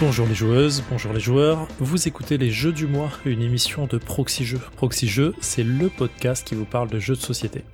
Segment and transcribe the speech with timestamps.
[0.00, 3.98] Bonjour les joueuses, bonjour les joueurs, vous écoutez les Jeux du mois, une émission de
[3.98, 4.60] Proxy Jeux.
[4.76, 5.10] Proxy
[5.40, 7.64] c'est le podcast qui vous parle de jeux de société.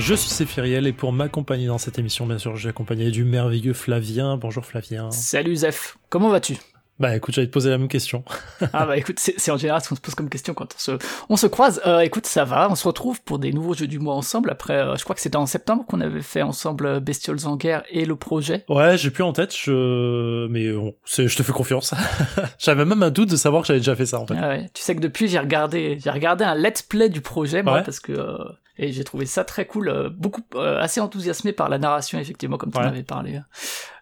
[0.00, 3.72] Je suis Séphiriel et pour m'accompagner dans cette émission, bien sûr, j'ai accompagné du merveilleux
[3.72, 4.36] Flavien.
[4.36, 5.12] Bonjour Flavien.
[5.12, 6.56] Salut Zef, comment vas-tu?
[6.98, 8.24] Bah écoute, j'allais te poser la même question.
[8.72, 10.92] ah bah écoute, c'est en général ce qu'on se pose comme question quand on se,
[11.28, 11.80] on se croise.
[11.86, 14.50] Euh, écoute, ça va, on se retrouve pour des nouveaux jeux du mois ensemble.
[14.50, 17.82] Après, euh, je crois que c'était en septembre qu'on avait fait ensemble Bestioles en guerre
[17.90, 18.64] et le projet.
[18.68, 20.46] Ouais, j'ai plus en tête, je...
[20.48, 21.92] mais bon, je te fais confiance.
[22.58, 24.36] J'avais même un doute de savoir que j'avais déjà fait ça en fait.
[24.40, 24.70] Ah ouais.
[24.72, 28.00] Tu sais que depuis, j'ai regardé, j'ai regardé un let's play du projet, moi, parce
[28.00, 28.12] que...
[28.12, 28.36] Euh,
[28.78, 32.58] et j'ai trouvé ça très cool, euh, beaucoup euh, assez enthousiasmé par la narration effectivement
[32.58, 33.40] comme tu en avais parlé.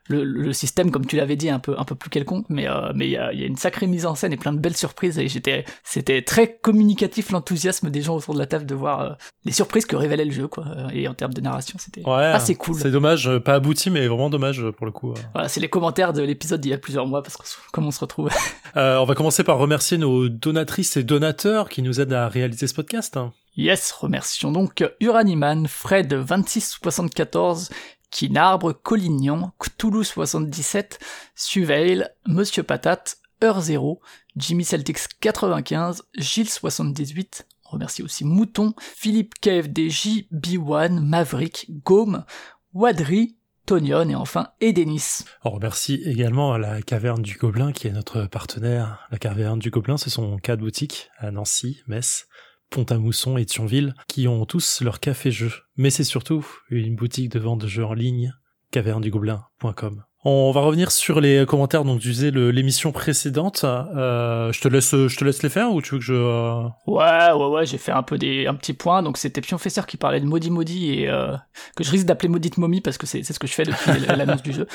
[0.08, 2.92] Le, le, système, comme tu l'avais dit, un peu un peu plus quelconque, mais euh,
[2.94, 4.76] mais il y a, y a, une sacrée mise en scène et plein de belles
[4.76, 9.16] surprises et j'étais c'était très communicatif l'enthousiasme des gens autour de la table de voir
[9.46, 10.66] les surprises que révélait le jeu quoi.
[10.92, 12.74] Et en termes de narration, c'était ouais, assez cool.
[12.74, 15.14] C'est dommage, pas abouti, mais vraiment dommage pour le coup.
[15.32, 17.90] Voilà, c'est les commentaires de l'épisode d'il y a plusieurs mois parce que comme on
[17.90, 18.28] se retrouve.
[18.74, 22.74] on va commencer par remercier nos donatrices et donateurs qui nous aident à réaliser ce
[22.74, 23.18] podcast.
[23.56, 27.70] Yes, remercions donc Uraniman, Fred2674,
[28.14, 31.00] Kinarbre, Collignon, Cthulhu77,
[31.34, 33.98] Suveil, Monsieur Patate, Heure0,
[34.36, 42.24] Jimmy Celtics 95, Gilles78, remercie aussi Mouton, Philippe KFDJ, B1, Maverick, Gaume,
[42.72, 43.34] Wadri,
[43.66, 45.24] Tonion et enfin Edenis.
[45.42, 49.08] On remercie également la Caverne du Gobelin qui est notre partenaire.
[49.10, 52.28] La Caverne du Gobelin, c'est son cas de boutique à Nancy, Metz.
[52.70, 55.52] Pont-à-Mousson et Thionville, qui ont tous leur café-jeu.
[55.76, 58.32] Mais c'est surtout une boutique de vente de jeux en ligne,
[58.70, 60.04] cavernedugobelin.com.
[60.26, 63.64] On va revenir sur les commentaires donc tu disais l'émission précédente.
[63.64, 66.62] Euh, je te laisse je te laisse les faire ou tu veux que je euh,
[66.86, 69.98] Ouais ouais ouais j'ai fait un peu des un petit point donc c'était Pionfesseur qui
[69.98, 71.36] parlait de Maudit Maudit et euh,
[71.76, 74.42] que je risque d'appeler Maudite Momie parce que c'est ce que je fais depuis l'annonce
[74.42, 74.66] du jeu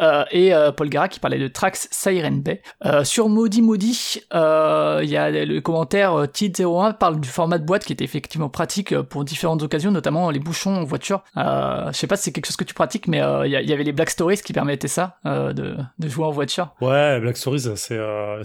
[0.00, 2.62] euh, et Paul Gara qui parlait de Trax Siren Bay.
[3.04, 7.92] sur Maudit Maudit il y a le commentaire Tid01 parle du format de boîte qui
[7.92, 11.24] était effectivement pratique pour différentes occasions notamment les bouchons en voiture.
[11.36, 13.84] je sais pas si c'est quelque chose que tu pratiques mais il y, y, avait
[13.84, 16.72] les Black Stories qui permettait ça, euh, de, de, jouer en voiture.
[16.80, 18.44] Ouais, Black Stories, c'est euh,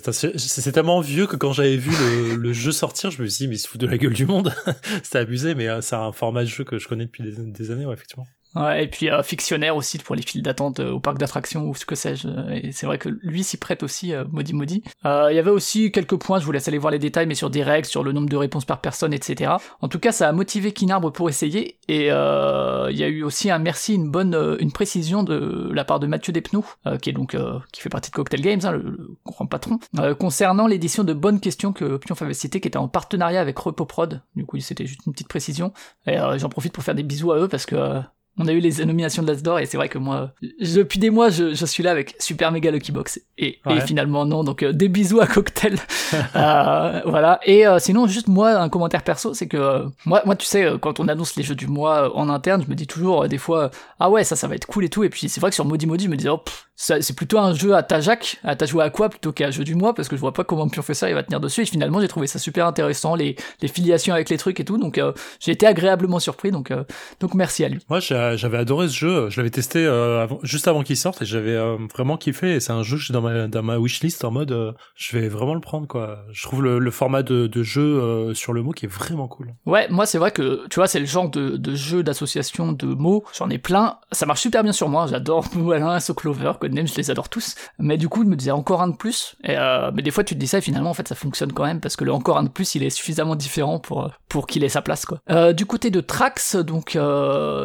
[0.73, 3.57] tellement vieux que quand j'avais vu le, le, jeu sortir, je me suis dit mais
[3.57, 4.51] il se fout de la gueule du monde.
[5.03, 7.69] C'était abusé, mais euh, c'est un format de jeu que je connais depuis des, des
[7.69, 8.25] années, ouais, effectivement.
[8.55, 11.75] Ouais, et puis euh, fictionnaire aussi pour les files d'attente euh, au parc d'attractions ou
[11.75, 12.27] ce que sais-je.
[12.51, 14.83] Et c'est vrai que lui s'y prête aussi, euh, Maudit Maudit.
[15.05, 17.49] Il y avait aussi quelques points, je vous laisse aller voir les détails, mais sur
[17.49, 19.53] des règles, sur le nombre de réponses par personne, etc.
[19.79, 21.77] En tout cas, ça a motivé Kinarbre pour essayer.
[21.87, 25.99] Et il y a eu aussi un merci, une bonne, une précision de la part
[25.99, 26.65] de Mathieu Despnous,
[27.01, 27.35] qui est donc
[27.71, 29.79] qui fait partie de Cocktail Games, hein, le, grand patron,
[30.19, 34.21] concernant l'édition de Bonnes Questions que Pionf avait cité, qui était en partenariat avec Repoprod.
[34.35, 35.73] Du coup, c'était juste une petite précision.
[36.07, 38.01] Et j'en profite pour faire des bisous à eux parce que
[38.41, 41.29] on a eu les nominations de l'Asdor et c'est vrai que moi, depuis des mois,
[41.29, 44.43] je, je, suis là avec Super Mega Lucky Box et, et finalement non.
[44.43, 45.75] Donc euh, des bisous à Cocktail,
[46.35, 47.39] euh, voilà.
[47.45, 50.99] Et euh, sinon, juste moi, un commentaire perso, c'est que moi, moi, tu sais, quand
[50.99, 54.09] on annonce les jeux du mois en interne, je me dis toujours des fois, ah
[54.09, 55.03] ouais, ça, ça va être cool et tout.
[55.03, 56.41] Et puis c'est vrai que sur Maudit Maudit, je me disais, oh,
[56.75, 59.63] c'est plutôt un jeu à ta Jacques, à ta joué à quoi plutôt qu'un jeu
[59.63, 61.61] du mois parce que je vois pas comment ça il va tenir dessus.
[61.61, 64.77] Et finalement, j'ai trouvé ça super intéressant, les, les filiations avec les trucs et tout.
[64.77, 64.99] Donc
[65.39, 66.51] j'ai été agréablement surpris.
[66.51, 66.73] Donc
[67.19, 67.79] donc merci à lui.
[67.89, 67.99] Moi,
[68.35, 69.29] j'avais adoré ce jeu.
[69.29, 72.59] Je l'avais testé euh, juste avant qu'il sorte et j'avais euh, vraiment kiffé.
[72.59, 75.27] C'est un jeu que j'ai dans ma, dans ma wishlist en mode euh, je vais
[75.27, 76.25] vraiment le prendre quoi.
[76.31, 79.53] Je trouve le, le format de, de jeu sur le mot qui est vraiment cool.
[79.65, 82.87] Ouais, moi c'est vrai que tu vois, c'est le genre de, de jeu d'association de
[82.87, 83.23] mots.
[83.37, 83.97] J'en ai plein.
[84.11, 85.07] Ça marche super bien sur moi.
[85.07, 87.55] J'adore voilà, So Clover, Codename, je les adore tous.
[87.79, 89.35] Mais du coup, je me disais encore un de plus.
[89.43, 91.79] Mais des fois, tu te dis ça et finalement, en fait, ça fonctionne quand même
[91.79, 94.69] parce que le encore un de plus, il est suffisamment différent pour, pour qu'il ait
[94.69, 95.53] sa place quoi.
[95.53, 96.97] du côté de Trax, donc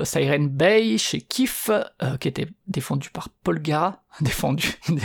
[0.05, 4.99] Siren Bay, chez Kif, euh, qui était défendu par Paul Gara, défendu, il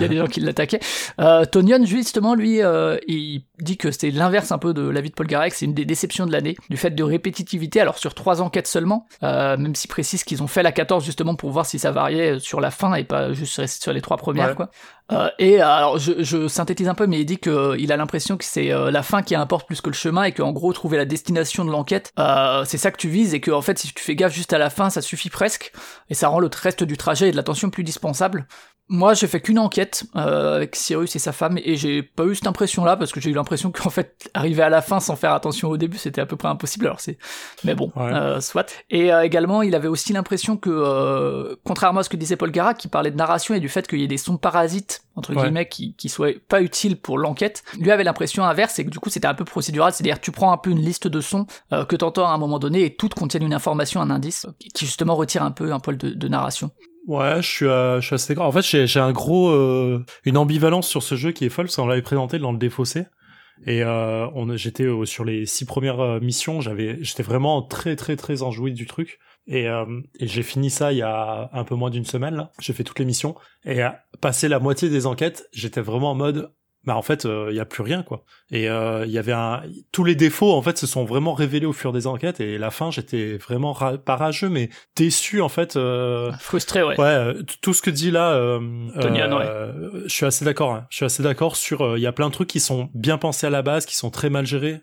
[0.00, 0.80] y a des gens qui l'attaquaient.
[1.20, 5.10] Euh, Tonion, justement, lui, euh, il dit que c'est l'inverse un peu de la vie
[5.10, 8.14] de Paul que c'est une des déceptions de l'année, du fait de répétitivité, alors sur
[8.14, 11.66] trois enquêtes seulement, euh, même s'il précise qu'ils ont fait la 14 justement pour voir
[11.66, 14.70] si ça variait sur la fin et pas juste sur les trois premières, quoi.
[15.12, 18.36] Euh, et alors, je, je, synthétise un peu, mais il dit que il a l'impression
[18.36, 20.96] que c'est euh, la fin qui importe plus que le chemin et qu'en gros trouver
[20.96, 23.92] la destination de l'enquête, euh, c'est ça que tu vises et que en fait si
[23.92, 25.72] tu fais gaffe juste à la fin, ça suffit presque
[26.10, 28.29] et ça rend le reste du trajet et de l'attention plus dispensable.
[28.92, 32.34] Moi, j'ai fait qu'une enquête euh, avec Cyrus et sa femme, et j'ai pas eu
[32.34, 35.32] cette impression-là parce que j'ai eu l'impression qu'en fait, arriver à la fin sans faire
[35.32, 36.86] attention au début, c'était à peu près impossible.
[36.86, 37.16] Alors c'est,
[37.62, 38.74] mais bon, euh, soit.
[38.90, 42.74] Et euh, également, il avait aussi l'impression que, contrairement à ce que disait Paul Gara,
[42.74, 45.68] qui parlait de narration et du fait qu'il y ait des sons parasites entre guillemets
[45.68, 49.10] qui, qui soient pas utiles pour l'enquête, lui avait l'impression inverse, et que du coup,
[49.10, 52.26] c'était un peu procédural, c'est-à-dire tu prends un peu une liste de sons que t'entends
[52.26, 55.52] à un moment donné et toutes contiennent une information, un indice, qui justement retire un
[55.52, 56.72] peu un poil de, de narration.
[57.06, 58.46] Ouais, je suis, suis assez d'accord.
[58.46, 61.76] En fait, j'ai, un gros, euh, une ambivalence sur ce jeu qui est folle, parce
[61.76, 63.06] qu'on l'avait présenté dans le défaussé.
[63.66, 68.16] Et euh, on, j'étais sur les six premières euh, missions, j'avais, j'étais vraiment très très
[68.16, 69.18] très enjoué du truc.
[69.46, 72.52] Et, euh, et j'ai fini ça il y a un peu moins d'une semaine là.
[72.60, 73.80] J'ai fait toutes les missions et
[74.20, 76.52] passé la moitié des enquêtes, j'étais vraiment en mode
[76.84, 78.24] bah en fait il euh, y a plus rien quoi.
[78.50, 79.62] Et il euh, y avait un
[79.92, 82.40] tous les défauts en fait se sont vraiment révélés au fur des enquêtes.
[82.40, 83.98] Et la fin j'étais vraiment ra...
[83.98, 86.32] pas rageux mais déçu en fait euh...
[86.40, 86.98] frustré ouais.
[86.98, 88.60] Ouais euh, tout ce que dit là euh,
[90.06, 90.86] je suis assez d'accord hein.
[90.90, 93.46] je suis assez d'accord sur il y a plein de trucs qui sont bien pensés
[93.46, 94.80] à la base qui sont très mal gérés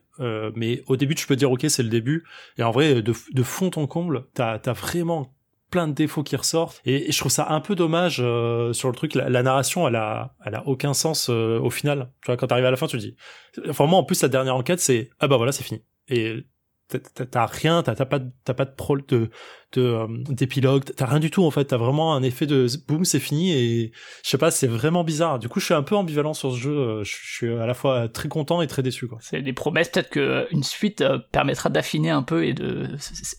[0.55, 2.25] mais au début tu peux dire ok c'est le début.
[2.57, 5.36] Et en vrai de, de fond en comble t'as as vraiment
[5.69, 6.81] plein de défauts qui ressortent.
[6.85, 10.35] Et, je trouve ça un peu dommage euh, sur le truc la, narration elle a
[10.45, 12.11] elle a aucun sens euh, au final.
[12.21, 13.15] Tu vois quand t'arrives à la fin tu te dis
[13.69, 15.83] enfin moi en plus la dernière enquête c'est ah bah voilà c'est fini.
[16.07, 16.45] Et
[16.87, 19.29] t'as rien t'as pas t'as pas de pro de
[19.73, 20.83] de euh, d'épilogue.
[20.95, 21.65] T'as rien du tout en fait.
[21.65, 23.91] T'as vraiment un effet de boum c'est fini et
[24.23, 25.39] je sais pas c'est vraiment bizarre.
[25.39, 27.73] Du coup je suis un peu ambivalent sur ce jeu euh, je, suis à la
[27.73, 29.17] fois très content et très déçu quoi.
[29.21, 32.87] C'est des promesses peut-être que euh, une suite permettra d'affiner un peu et de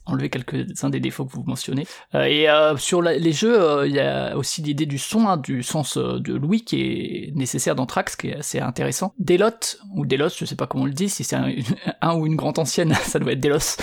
[0.07, 1.87] enlever quelques uns des défauts que vous mentionnez.
[2.15, 2.47] Et
[2.77, 6.65] sur les jeux il y a aussi l'idée du son hein, du sens de Louis
[6.65, 9.15] qui est nécessaire dans Trax qui est assez intéressant.
[9.19, 12.37] Delot ou Delos je sais pas comment on le dit si c'est un, ou une
[12.37, 13.77] grande ancienne ça doit être Delos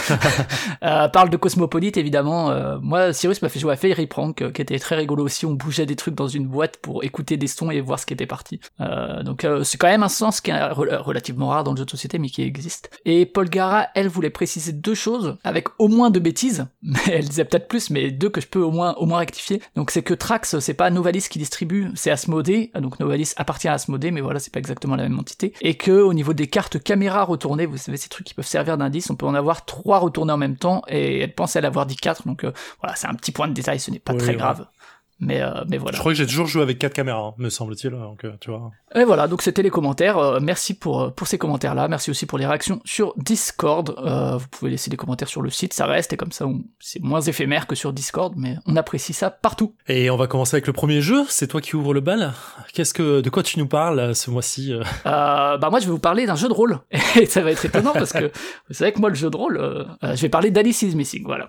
[1.13, 4.61] parle de cosmopolite évidemment euh, moi, Cyrus m'a fait jouer à Fairy Prank, euh, qui
[4.61, 5.45] était très rigolo aussi.
[5.45, 8.13] On bougeait des trucs dans une boîte pour écouter des sons et voir ce qui
[8.13, 8.59] était parti.
[8.81, 11.89] Euh, donc c'est quand même un sens qui est relativement rare dans le jeu de
[11.89, 12.89] société, mais qui existe.
[13.05, 17.27] Et Paul Gara, elle voulait préciser deux choses, avec au moins deux bêtises, mais elle
[17.27, 19.61] disait peut-être plus, mais deux que je peux au moins rectifier.
[19.75, 22.71] Donc c'est que Trax, c'est pas Novalis qui distribue, c'est Asmodee.
[22.79, 25.53] Donc Novalis appartient à Asmodee, mais voilà, c'est pas exactement la même entité.
[25.61, 28.77] Et que au niveau des cartes caméra retournées, vous savez ces trucs qui peuvent servir
[28.77, 31.85] d'indice, on peut en avoir trois retournées en même temps, et elle pense elle avoir
[31.85, 32.51] dit quatre donc euh,
[32.81, 34.65] voilà, c'est un petit point de détail, ce n'est pas très grave.
[35.19, 35.95] Mais, euh, mais voilà.
[35.95, 37.91] Je crois que j'ai toujours joué avec quatre caméras, hein, me semble-t-il.
[37.91, 38.71] Donc, euh, tu vois.
[38.93, 40.39] Et voilà, donc c'était les commentaires.
[40.41, 41.87] merci pour, pour ces commentaires-là.
[41.87, 43.95] Merci aussi pour les réactions sur Discord.
[43.97, 46.45] vous pouvez laisser des commentaires sur le site, ça reste, et comme ça,
[46.79, 49.75] c'est moins éphémère que sur Discord, mais on apprécie ça partout.
[49.87, 51.23] Et on va commencer avec le premier jeu.
[51.29, 52.33] C'est toi qui ouvre le bal.
[52.73, 54.73] Qu'est-ce que, de quoi tu nous parles ce mois-ci
[55.03, 56.79] Bah moi, je vais vous parler d'un jeu de rôle.
[57.19, 58.25] Et ça va être étonnant parce que
[58.69, 61.23] vous savez que moi, le jeu de rôle, je vais parler d'Alice is Missing.
[61.25, 61.47] Voilà.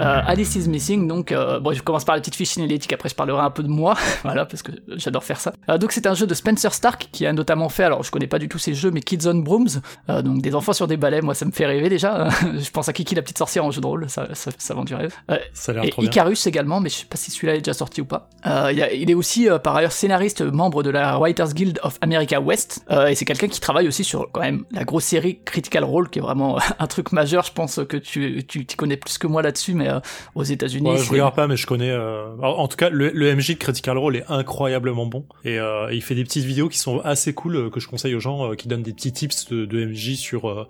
[0.00, 3.08] Euh, Alice is Missing, donc, euh, bon, je commence par la petite fiche signalétique, après
[3.08, 5.52] je parlerai un peu de moi, voilà, parce que j'adore faire ça.
[5.68, 8.26] Euh, donc c'est un jeu de Spencer Stark qui a notamment fait, alors je connais
[8.26, 11.20] pas du tout ces jeux, mais Kids on Brooms, donc des enfants sur des balais,
[11.20, 12.28] moi ça me fait rêver déjà.
[12.58, 14.84] je pense à Kiki la petite sorcière en jeu de rôle, ça, ça, ça vend
[14.84, 15.14] du rêve.
[15.52, 18.00] ça a l'air trop Icarus également, mais je sais pas si celui-là est déjà sorti
[18.00, 18.28] ou pas.
[18.44, 22.84] Il, il, est aussi par ailleurs scénariste, membre de la Writers Guild of America West,
[22.90, 26.18] et c'est quelqu'un qui travaille aussi sur quand même la grosse série Critical Role, qui
[26.18, 29.42] est vraiment un truc majeur, je pense que tu, tu, tu connais plus que moi
[29.42, 29.87] là-dessus, mais
[30.34, 30.90] aux États-Unis.
[30.90, 31.90] Ouais, je regarde pas, mais je connais.
[31.90, 32.36] Euh...
[32.42, 36.02] En tout cas, le, le, MJ de Critical Role est incroyablement bon et euh, il
[36.02, 38.54] fait des petites vidéos qui sont assez cool euh, que je conseille aux gens, euh,
[38.54, 40.66] qui donnent des petits tips de, de MJ sur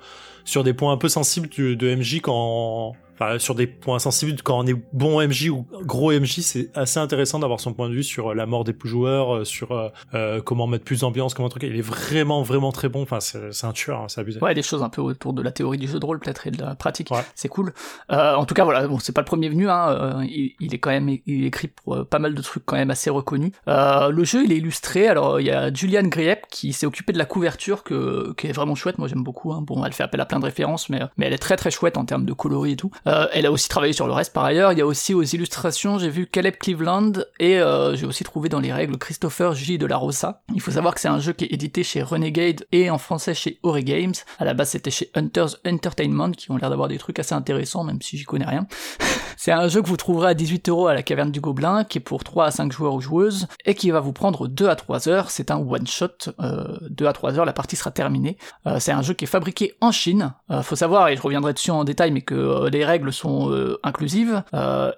[0.49, 2.95] sur des points un peu sensibles de, de MJ quand
[3.39, 7.39] sur des points sensibles quand on est bon MJ ou gros MJ, c'est assez intéressant
[7.39, 9.73] d'avoir son point de vue sur euh, la mort des joueurs, euh, sur
[10.15, 11.65] euh, comment mettre plus d'ambiance, comment truc.
[11.65, 13.03] Il est vraiment vraiment très bon.
[13.03, 14.41] Enfin, c'est un tueur, hein, c'est abusé.
[14.41, 16.51] Ouais, des choses un peu autour de la théorie du jeu de rôle peut-être et
[16.51, 17.11] de la pratique.
[17.35, 17.73] C'est cool.
[18.13, 19.69] Euh, en tout cas, voilà, bon, c'est pas le premier venu.
[19.69, 22.91] Hein, il, il, est quand même, il écrit pour pas mal de trucs quand même
[22.91, 23.53] assez reconnus.
[23.67, 25.09] le jeu, il est illustré.
[25.09, 28.53] Alors, il y a Julian Griep qui s'est occupé de la couverture, que qui est
[28.53, 28.99] vraiment chouette.
[28.99, 29.53] Moi, j'aime beaucoup.
[29.53, 29.63] Hein.
[29.63, 31.97] Bon, elle fait appel à plein de références, mais mais elle est très très chouette
[31.97, 32.91] en termes de coloris et tout.
[33.07, 34.73] Euh, elle a aussi travaillé sur le reste par ailleurs.
[34.73, 38.49] Il y a aussi aux illustrations, j'ai vu Caleb Cleveland et euh, j'ai aussi trouvé
[38.49, 39.79] dans les règles Christopher J.
[39.79, 40.43] de la Rosa.
[40.55, 43.35] Il faut savoir que c'est un jeu qui est édité chez Renegade et en français
[43.35, 44.15] chez Ori Games.
[44.39, 47.85] À la base, c'était chez Hunters Entertainment qui ont l'air d'avoir des trucs assez intéressants,
[47.85, 48.67] même si j'y connais rien.
[49.37, 51.99] c'est un jeu que vous trouverez à 18 euros à la caverne du Gobelin, qui
[51.99, 54.77] est pour 3 à 5 joueurs ou joueuses, et qui va vous prendre 2 à
[54.77, 55.31] 3 heures.
[55.31, 58.39] C'est un one-shot, euh, 2 à 3 heures, la partie sera terminée.
[58.67, 60.28] Euh, c'est un jeu qui est fabriqué en Chine.
[60.51, 64.43] Euh, faut savoir, et je reviendrai dessus en détail, mais que les règles sont inclusives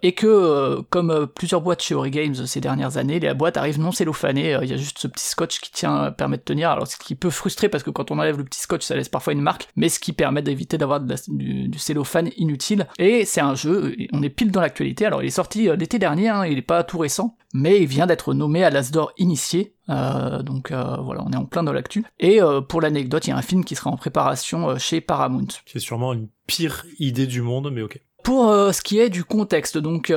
[0.02, 3.92] et que comme plusieurs boîtes chez Ori Games ces dernières années, les boîtes arrivent non
[3.92, 4.58] cellophanées.
[4.62, 6.70] Il y a juste ce petit scotch qui tient permet de tenir.
[6.70, 9.08] Alors ce qui peut frustrer parce que quand on enlève le petit scotch, ça laisse
[9.08, 12.86] parfois une marque, mais ce qui permet d'éviter d'avoir du, du, cellophane inutile.
[12.98, 15.06] Et c'est un jeu, on est pile dans l'actualité.
[15.06, 18.06] Alors il est sorti l'été dernier, hein, il est pas tout récent, mais il vient
[18.06, 19.74] d'être nommé à l'Asdor initié.
[19.88, 22.04] Euh, donc euh, voilà, on est en plein dans l'actu.
[22.18, 25.48] Et euh, pour l'anecdote, il y a un film qui sera en préparation chez Paramount.
[25.66, 28.00] C'est sûrement une pire idée du monde, mais ok.
[28.22, 30.12] Pour ce qui est du contexte, donc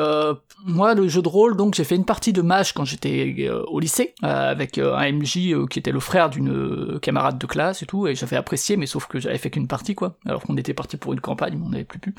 [0.65, 3.79] moi le jeu de rôle, donc j'ai fait une partie de Mage quand j'étais au
[3.79, 8.13] lycée avec un MJ qui était le frère d'une camarade de classe et tout, et
[8.13, 11.13] j'avais apprécié, mais sauf que j'avais fait qu'une partie quoi, alors qu'on était parti pour
[11.13, 12.13] une campagne, mais on n'avait plus pu.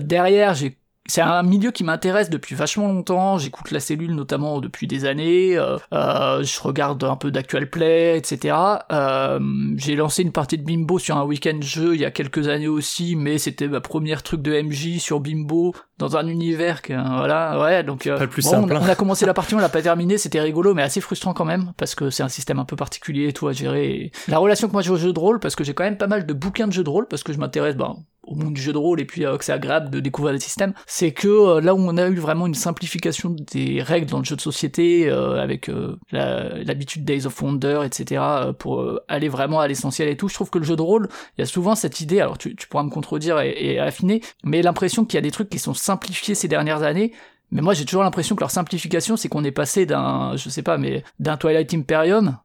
[0.00, 3.38] derrière j'ai c'est un milieu qui m'intéresse depuis vachement longtemps.
[3.38, 5.56] J'écoute la cellule notamment depuis des années.
[5.56, 8.56] Euh, euh, je regarde un peu d'actual play, etc.
[8.92, 9.40] Euh,
[9.76, 12.68] j'ai lancé une partie de Bimbo sur un week-end jeu il y a quelques années
[12.68, 17.60] aussi, mais c'était ma première truc de MJ sur Bimbo dans un univers que voilà
[17.60, 20.18] ouais donc euh, plus simple, on, on, a commencé la partie on l'a pas terminé
[20.18, 23.28] c'était rigolo mais assez frustrant quand même parce que c'est un système un peu particulier
[23.28, 25.62] et tout à gérer la relation que moi j'ai au jeu de rôle parce que
[25.62, 27.76] j'ai quand même pas mal de bouquins de jeux de rôle parce que je m'intéresse
[27.76, 30.34] ben, au monde du jeu de rôle et puis euh, que c'est agréable de découvrir
[30.34, 34.08] des systèmes, c'est que euh, là où on a eu vraiment une simplification des règles
[34.08, 35.70] dans le jeu de société, euh, avec
[36.12, 38.22] l'habitude Days of Wonder, etc.,
[38.58, 41.40] pour aller vraiment à l'essentiel et tout, je trouve que le jeu de rôle, il
[41.40, 44.62] y a souvent cette idée, alors tu, tu pourras me contredire et, et affiner, mais
[44.62, 47.12] l'impression qu'il y a des trucs qui sont simplifiés ces dernières années,
[47.50, 50.62] mais moi j'ai toujours l'impression que leur simplification, c'est qu'on est passé d'un, je sais
[50.62, 52.38] pas, mais d'un Twilight Imperium,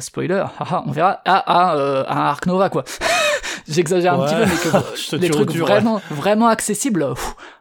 [0.00, 2.84] spoiler, haha, on verra, à, à, à un Ark Nova quoi.
[3.68, 7.06] J'exagère un petit peu, mais que les trucs vraiment, vraiment accessibles,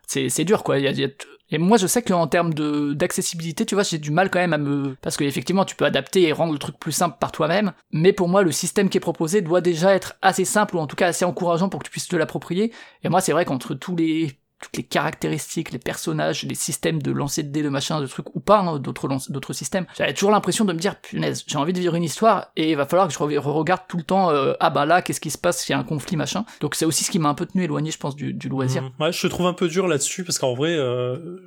[0.07, 0.79] c'est dur quoi.
[0.79, 1.07] Il y a,
[1.53, 4.53] et moi, je sais qu'en termes de d'accessibilité, tu vois, j'ai du mal quand même
[4.53, 7.33] à me parce que effectivement, tu peux adapter et rendre le truc plus simple par
[7.33, 7.73] toi-même.
[7.91, 10.87] Mais pour moi, le système qui est proposé doit déjà être assez simple ou en
[10.87, 12.71] tout cas assez encourageant pour que tu puisses te l'approprier.
[13.03, 14.31] Et moi, c'est vrai qu'entre tous les
[14.61, 18.35] toutes les caractéristiques, les personnages, les systèmes de lancer de dés, de machin, de trucs
[18.35, 19.85] ou pas, hein, d'autres d'autres systèmes.
[19.97, 22.77] J'avais toujours l'impression de me dire, punaise, j'ai envie de vivre une histoire et il
[22.77, 25.37] va falloir que je re-regarde tout le temps, euh, ah bah là, qu'est-ce qui se
[25.37, 26.45] passe, il y a un conflit, machin.
[26.59, 28.83] Donc c'est aussi ce qui m'a un peu tenu éloigné, je pense, du, du loisir.
[28.83, 29.03] Mmh.
[29.03, 31.37] ouais, je trouve un peu dur là-dessus parce qu'en vrai, euh,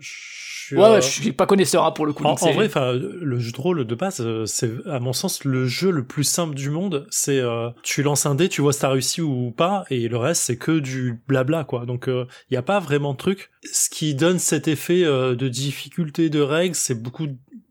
[0.72, 2.24] ouais, ouais, euh, je suis pas connaisseur hein, pour le coup.
[2.24, 5.66] En, vrai, enfin, le jeu de rôle de base, euh, c'est à mon sens le
[5.66, 7.06] jeu le plus simple du monde.
[7.10, 10.16] C'est euh, tu lances un dé, tu vois si t'as réussi ou pas, et le
[10.16, 11.86] reste c'est que du blabla quoi.
[11.86, 13.50] Donc il y a pas vraiment de truc.
[13.70, 17.26] Ce qui donne cet effet de difficulté de règles, c'est beaucoup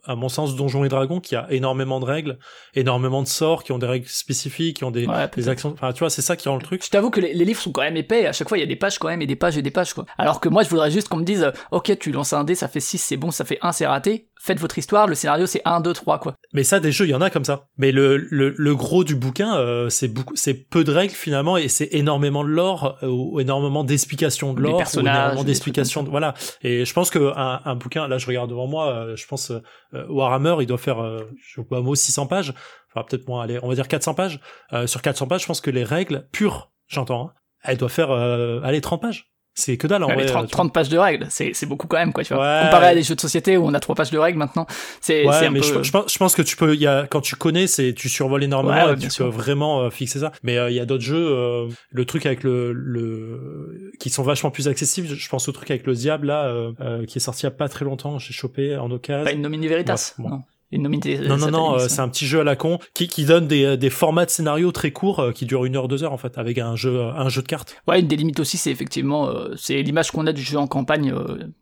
[0.06, 2.38] à mon sens, Donjons et Dragons, qui a énormément de règles,
[2.76, 5.72] énormément de sorts, qui ont des règles spécifiques, qui ont des, des actions.
[5.74, 6.84] Enfin, tu vois, c'est ça qui rend le truc.
[6.84, 8.26] Je t'avoue que les, livres sont quand même épais.
[8.26, 9.72] À chaque fois, il y a des pages quand même et des pages et des
[9.72, 10.06] pages, quoi.
[10.18, 12.68] Alors que moi, je voudrais juste qu'on me dise, ok, tu lances un dé, ça
[12.68, 15.62] fait 6, c'est bon, ça fait 1, c'est raté faites votre histoire, le scénario c'est
[15.64, 16.36] 1, 2, 3 quoi.
[16.52, 17.68] Mais ça, des jeux, il y en a comme ça.
[17.78, 21.56] Mais le, le, le gros du bouquin, euh, c'est beaucoup, c'est peu de règles finalement,
[21.56, 26.10] et c'est énormément de lore, euh, ou énormément d'explications de lore, énormément d'explications, de...
[26.10, 26.34] voilà.
[26.62, 29.52] Et je pense que un, un, bouquin, là je regarde devant moi, euh, je pense
[29.94, 31.02] Warhammer, il doit faire,
[31.38, 32.54] je sais pas mot, 600 pages,
[32.94, 34.40] enfin peut-être moins, allez, on va dire 400 pages.
[34.88, 37.34] sur 400 pages, je pense que les règles pures, j'entends, hein,
[37.64, 39.33] elles doivent faire, allez, 30 pages.
[39.56, 40.26] C'est que dalle en vrai.
[40.26, 42.62] 30, 30, pages de règles, c'est, c'est beaucoup quand même quoi, tu vois.
[42.64, 44.66] Comparé à des jeux de société où on a trois pages de règles maintenant,
[45.00, 45.84] c'est, ouais, mais peu...
[45.84, 48.44] je, pense, je pense que tu peux, y a, quand tu connais, c'est, tu survoles
[48.44, 50.32] énormément ouais, et tu peux vraiment euh, fixer ça.
[50.42, 54.24] Mais euh, il y a d'autres jeux, euh, le truc avec le, le, qui sont
[54.24, 55.08] vachement plus accessibles.
[55.08, 57.52] Je pense au truc avec le diable là, euh, qui est sorti il y a
[57.52, 59.24] pas très longtemps, j'ai chopé en occasion.
[59.24, 60.16] Pas une nomine Veritas.
[60.18, 60.44] bon non,
[60.78, 63.90] non, non, euh, c'est un petit jeu à la con qui, qui donne des, des
[63.90, 66.58] formats de scénario très courts euh, qui durent une heure, deux heures en fait, avec
[66.58, 67.76] un jeu, un jeu de cartes.
[67.88, 70.68] Ouais, une des limites aussi, c'est effectivement, euh, c'est l'image qu'on a du jeu en
[70.68, 71.14] campagne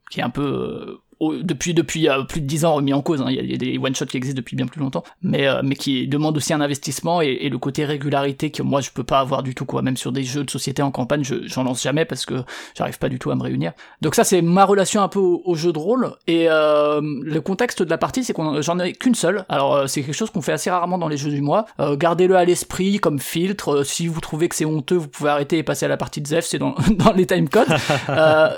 [0.10, 3.22] qui est un peu depuis depuis euh, plus de 10 ans remis en cause.
[3.22, 3.28] Hein.
[3.30, 5.76] Il, y a, des one shots qui existent depuis bien plus longtemps, mais euh, mais
[5.76, 9.44] qui demandent aussi un investissement et, le côté régularité que moi je peux pas avoir
[9.44, 9.82] du tout quoi.
[9.82, 12.36] Même sur des jeux de société en campagne, je j'en lance jamais parce que
[12.76, 13.74] j'arrive pas du tout à me réunir.
[14.02, 17.84] Donc ça c'est ma relation un peu au, jeu de rôle et euh, le contexte
[17.84, 19.46] de la partie c'est qu'on j'en ai qu'une seule.
[19.50, 21.66] Alors c'est quelque chose qu'on fait assez rarement dans les jeux du mois.
[21.80, 23.84] Gardez-le à l'esprit comme filtre.
[23.84, 26.28] si vous trouvez que c'est honteux, vous pouvez arrêter et passer à la partie de
[26.28, 27.68] Zef, c'est dans dans les timecodes.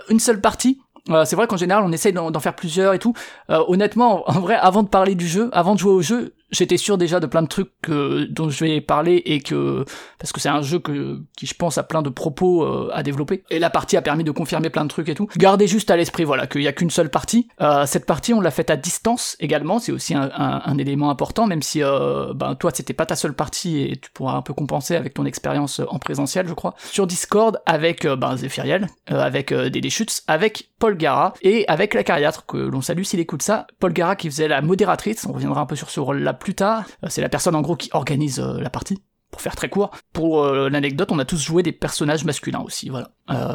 [0.09, 0.79] une seule partie
[1.09, 3.13] euh, c'est vrai qu'en général, on essaye d'en faire plusieurs et tout.
[3.49, 6.77] Euh, honnêtement, en vrai, avant de parler du jeu, avant de jouer au jeu, j'étais
[6.77, 9.83] sûr déjà de plein de trucs dont je vais parler et que
[10.19, 13.43] parce que c'est un jeu qui je pense a plein de propos euh, à développer.
[13.49, 15.27] Et la partie a permis de confirmer plein de trucs et tout.
[15.37, 17.47] Gardez juste à l'esprit voilà qu'il y a qu'une seule partie.
[17.61, 19.79] Euh, cette partie on l'a faite à distance également.
[19.79, 23.81] C'est aussi un, élément important même si euh, ben toi c'était pas ta seule partie
[23.81, 26.75] et tu pourras un peu compenser avec ton expérience en présentiel je crois.
[26.77, 31.93] Sur Discord avec euh, ben Zephyriel avec euh, Dédé Schutz avec Paul Gara et avec
[31.93, 33.67] la cariatre que l'on salue s'il écoute ça.
[33.79, 35.25] Paul Gara qui faisait la modératrice.
[35.25, 36.85] On reviendra un peu sur ce rôle là plus tard.
[37.03, 39.89] Euh, c'est la personne en gros qui organise euh, la partie pour faire très court,
[40.13, 43.09] pour l'anecdote, on a tous joué des personnages masculins aussi, voilà.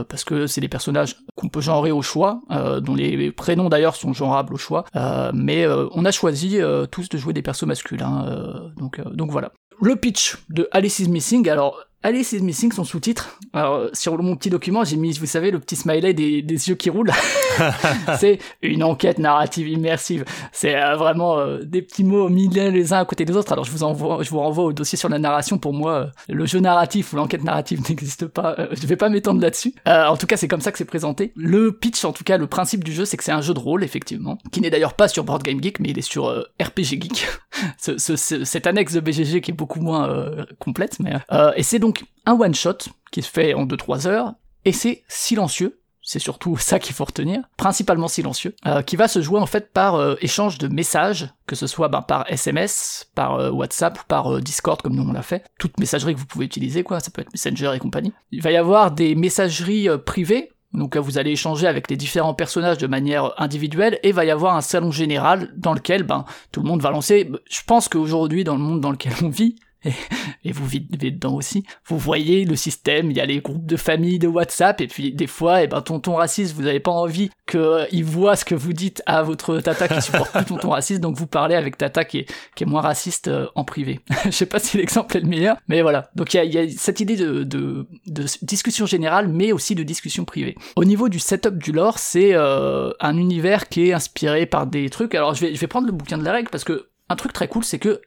[0.09, 2.41] parce que c'est des personnages qu'on peut genrer au choix,
[2.83, 4.87] dont les prénoms d'ailleurs sont genrables au choix,
[5.33, 6.59] mais on a choisi
[6.91, 9.53] tous de jouer des persos masculins, donc, donc voilà.
[9.81, 13.41] Le pitch de Alice is Missing, alors Alice is Missing, son sous-titre.
[13.53, 16.77] Alors, sur mon petit document, j'ai mis, vous savez, le petit smiley des, des yeux
[16.77, 17.11] qui roulent.
[18.21, 20.25] c'est une enquête narrative immersive.
[20.53, 23.51] C'est euh, vraiment euh, des petits mots mis les uns à côté des autres.
[23.53, 25.59] Alors, je vous envoie, je vous renvoie au dossier sur la narration.
[25.59, 28.55] Pour moi, euh, le jeu narratif ou l'enquête narrative n'existe pas.
[28.71, 29.75] je vais pas m'étendre là-dessus.
[29.85, 31.33] en tout cas, c'est comme ça que c'est présenté.
[31.35, 33.59] Le pitch, en tout cas, le principe du jeu, c'est que c'est un jeu de
[33.59, 36.29] rôle, effectivement, qui n'est d'ailleurs pas sur Board Game Geek, mais il est sur
[36.63, 37.27] RPG Geek.
[37.77, 41.15] ce, ce, cette annexe de BGG qui est beaucoup moins complète, mais
[41.57, 44.35] et c'est donc donc un one-shot qui se fait en 2-3 heures,
[44.67, 49.23] et c'est silencieux, c'est surtout ça qu'il faut retenir, principalement silencieux, euh, qui va se
[49.23, 53.37] jouer en fait par euh, échange de messages, que ce soit ben, par SMS, par
[53.37, 55.45] euh, WhatsApp ou par Discord comme nous on l'a fait.
[55.59, 58.13] Toute messagerie que vous pouvez utiliser, quoi, ça peut être Messenger et compagnie.
[58.33, 62.77] Il va y avoir des messageries privées, donc vous allez échanger avec les différents personnages
[62.77, 66.69] de manière individuelle et va y avoir un salon général dans lequel ben tout le
[66.69, 67.31] monde va lancer.
[67.51, 71.65] Je pense qu'aujourd'hui dans le monde dans lequel on vit, et, vous vivez dedans aussi.
[71.87, 75.13] Vous voyez le système, il y a les groupes de famille de WhatsApp, et puis
[75.13, 78.45] des fois, et eh ben, tonton raciste, vous n'avez pas envie qu'il euh, voit ce
[78.45, 81.79] que vous dites à votre tata qui supporte plus tonton raciste, donc vous parlez avec
[81.79, 84.01] tata qui est, qui est moins raciste euh, en privé.
[84.25, 86.11] Je sais pas si l'exemple est le meilleur, mais voilà.
[86.17, 90.25] Donc il y a, cette idée de, de, de, discussion générale, mais aussi de discussion
[90.25, 90.57] privée.
[90.77, 94.91] Au niveau du setup du lore, c'est euh, un univers qui est inspiré par des
[94.91, 95.15] trucs.
[95.15, 97.33] Alors je vais, je vais prendre le bouquin de la règle parce que un truc
[97.33, 98.03] très cool, c'est que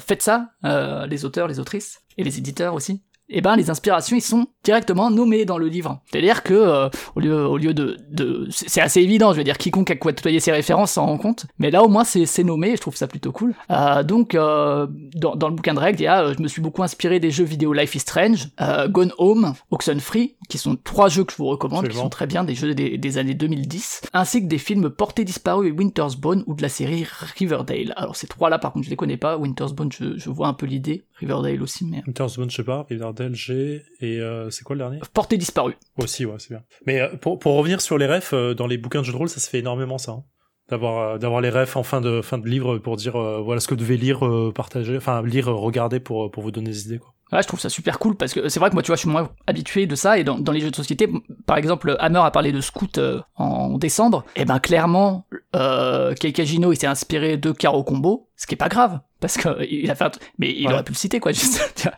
[0.00, 4.16] faites ça, euh, les auteurs, les autrices, et les éditeurs aussi, eh ben les inspirations
[4.16, 6.00] ils sont directement nommées dans le livre.
[6.10, 9.58] C'est-à-dire que euh, au lieu au lieu de, de c'est assez évident, je veux dire
[9.58, 12.70] quiconque a côtoyé ses références s'en rend compte, mais là au moins c'est c'est nommé,
[12.70, 13.54] et je trouve ça plutôt cool.
[13.70, 16.62] Euh, donc euh, dans, dans le bouquin de règles, il y a je me suis
[16.62, 18.48] beaucoup inspiré des jeux vidéo Life is Strange,
[18.88, 22.44] Gone Home, Oxenfree, qui sont trois jeux que je vous recommande, qui sont très bien,
[22.44, 26.44] des jeux des, des, années 2010, ainsi que des films Portés disparus et Winter's Bone
[26.46, 27.06] ou de la série
[27.36, 27.92] Riverdale.
[27.96, 30.48] Alors ces trois là par contre je les connais pas, Winter's Bone je, je vois
[30.48, 34.50] un peu l'idée, Riverdale aussi mais Winter's Bone je sais pas, Riverdale G et euh,
[34.50, 35.00] c'est quoi le dernier?
[35.12, 35.76] Portée disparue.
[35.98, 36.62] Aussi, ouais, c'est bien.
[36.86, 39.18] Mais euh, pour, pour revenir sur les refs, euh, dans les bouquins de jeux de
[39.18, 40.12] rôle, ça se fait énormément ça.
[40.12, 40.24] Hein.
[40.68, 43.76] D'avoir d'avoir les refs en fin de fin de livre pour dire voilà ce que
[43.76, 44.20] devez lire,
[44.52, 47.12] partager, enfin lire, regarder pour pour vous donner des idées quoi.
[47.32, 49.00] Ouais, je trouve ça super cool parce que c'est vrai que moi, tu vois, je
[49.00, 51.08] suis moins habitué de ça et dans, dans les jeux de société,
[51.44, 53.00] par exemple, Hammer a parlé de Scout
[53.34, 58.54] en décembre, et ben clairement, euh, Keikajino il s'est inspiré de Caro Combo, ce qui
[58.54, 61.20] est pas grave parce que il a fait un mais il aurait pu le citer
[61.20, 61.88] quoi juste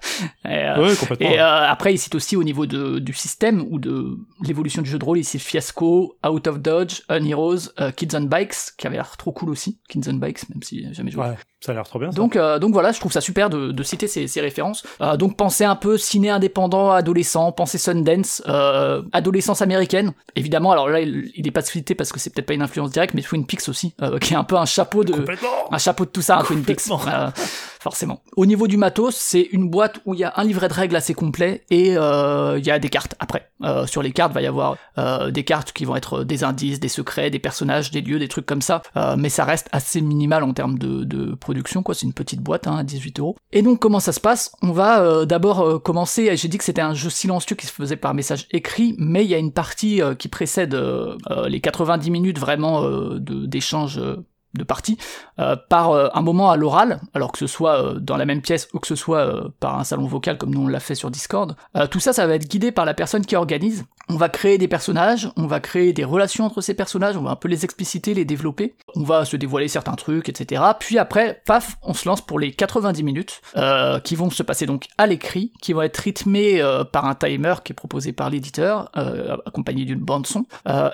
[0.44, 3.78] et, euh, complètement, et euh, après il cite aussi au niveau de, du système ou
[3.78, 8.14] de l'évolution du jeu de rôle il cite Fiasco Out of Dodge Unheroes euh, Kids
[8.14, 11.24] on Bikes qui avait l'air trop cool aussi Kids on Bikes même si jamais joué.
[11.24, 12.16] Ouais, ça a l'air trop bien ça.
[12.16, 14.84] donc euh, donc voilà je trouve ça super de, de citer ces, ces références
[15.18, 18.42] donc pensez un peu ciné indépendant adolescent pensez Sundance
[19.12, 22.54] adolescence américaine évidemment alors là il, il est pas cité parce que c'est peut-être pas
[22.54, 25.24] une influence directe mais Twin Peaks aussi qui est un peu un chapeau de
[25.70, 26.88] un chapeau de tout ça un Twin Peaks
[27.80, 28.22] forcément.
[28.36, 30.96] Au niveau du matos, c'est une boîte où il y a un livret de règles
[30.96, 33.50] assez complet et euh, il y a des cartes après.
[33.64, 36.80] Euh, sur les cartes, va y avoir euh, des cartes qui vont être des indices,
[36.80, 38.82] des secrets, des personnages, des lieux, des trucs comme ça.
[39.16, 41.34] mais ça reste assez minimal en termes de,
[41.94, 43.36] C'est une petite boîte, hein, à 18 euros.
[43.52, 44.52] Et donc, comment ça se passe?
[44.62, 46.36] On va d'abord commencer.
[46.36, 49.30] J'ai dit que c'était un jeu silencieux qui se faisait par message écrit, mais il
[49.30, 50.76] y a une partie qui précède
[51.46, 52.82] les 90 minutes vraiment
[53.18, 54.00] d'échange
[54.54, 54.98] de partie
[55.38, 58.40] euh, par euh, un moment à l'oral, alors que ce soit euh, dans la même
[58.40, 61.56] pièce ou que ce soit par un salon vocal comme nous on fait sur Discord.
[61.90, 63.84] tout ça, ça va être guidé par la personne qui organise.
[64.08, 67.30] On va créer des personnages, on va créer des relations entre ces personnages, on va
[67.30, 70.62] un peu les expliciter, les développer, on va se dévoiler certains trucs, etc.
[70.78, 73.40] Puis après, paf, on se lance pour les 90 minutes,
[74.04, 77.72] qui vont se passer donc à l'écrit, qui vont être rythmés par un timer qui
[77.72, 78.90] est proposé par l'éditeur,
[79.46, 80.44] accompagné d'une bande son,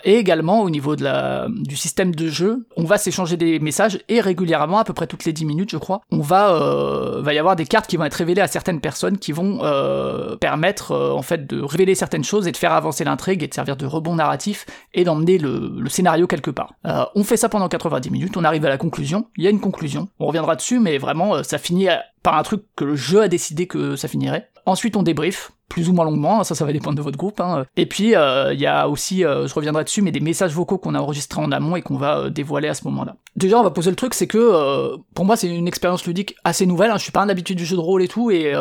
[0.05, 4.01] et également au niveau de la, du système de jeu, on va s'échanger des messages
[4.09, 7.35] et régulièrement, à peu près toutes les 10 minutes, je crois, on va, euh, va
[7.35, 10.93] y avoir des cartes qui vont être révélées à certaines personnes qui vont euh, permettre
[10.93, 13.77] euh, en fait de révéler certaines choses et de faire avancer l'intrigue et de servir
[13.77, 16.75] de rebond narratif et d'emmener le, scénario quelque part.
[16.87, 19.51] Euh, on fait ça pendant 90 minutes, on arrive à la conclusion, il y a
[19.51, 21.89] une conclusion, on reviendra dessus, mais vraiment ça finit
[22.23, 24.51] par un truc que le jeu a décidé que ça finirait.
[24.67, 27.41] Ensuite on débrief, plus ou moins longuement, hein, ça ça va dépendre de votre groupe.
[27.41, 27.67] Hein.
[27.77, 30.79] Et puis il euh, y a aussi, euh, je reviendrai dessus, mais des messages vocaux
[30.79, 33.17] qu'on a enregistrés en amont et qu'on va euh, dévoiler à ce moment-là.
[33.37, 36.67] Déjà on va poser le truc, c'est que pour moi c'est une expérience ludique assez
[36.67, 36.99] nouvelle, hein.
[36.99, 38.53] je suis pas un habitué du jeu de rôle et tout, et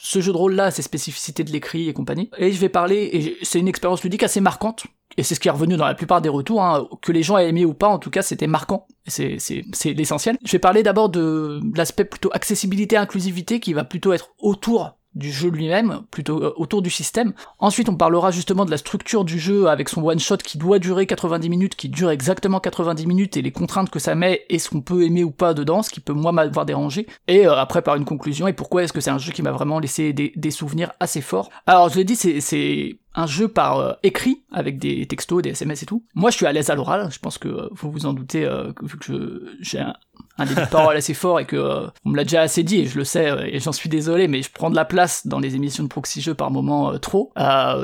[0.00, 2.30] ce jeu de rôle là, ses spécificités de l'écrit et compagnie.
[2.38, 4.84] Et je vais parler, et c'est une expérience ludique assez marquante,
[5.16, 7.38] et c'est ce qui est revenu dans la plupart des retours, hein, que les gens
[7.38, 9.38] aient aimé ou pas, en tout cas c'était marquant, c'est,
[9.84, 10.36] l'essentiel.
[10.44, 15.30] Je vais parler d'abord de, l'aspect plutôt accessibilité, inclusivité, qui va plutôt être autour du
[15.30, 17.32] jeu lui-même, plutôt euh, autour du système.
[17.58, 21.06] Ensuite, on parlera justement de la structure du jeu avec son one-shot qui doit durer
[21.06, 24.70] 90 minutes, qui dure exactement 90 minutes et les contraintes que ça met et ce
[24.70, 27.06] qu'on peut aimer ou pas dedans, ce qui peut moi m'avoir dérangé.
[27.28, 29.52] Et euh, après par une conclusion et pourquoi est-ce que c'est un jeu qui m'a
[29.52, 31.50] vraiment laissé des, des souvenirs assez forts.
[31.66, 35.82] Alors je l'ai dit, c'est un jeu par euh, écrit avec des textos, des SMS
[35.82, 36.04] et tout.
[36.14, 37.08] Moi, je suis à l'aise à l'oral.
[37.10, 39.94] Je pense que euh, vous vous en doutez, euh, vu que j'ai un,
[40.38, 42.86] un, début de parole assez fort et que on me l'a déjà assez dit et
[42.86, 45.54] je le sais et j'en suis désolé, mais je prends de la place dans les
[45.54, 47.32] émissions de proxy jeux par moment trop.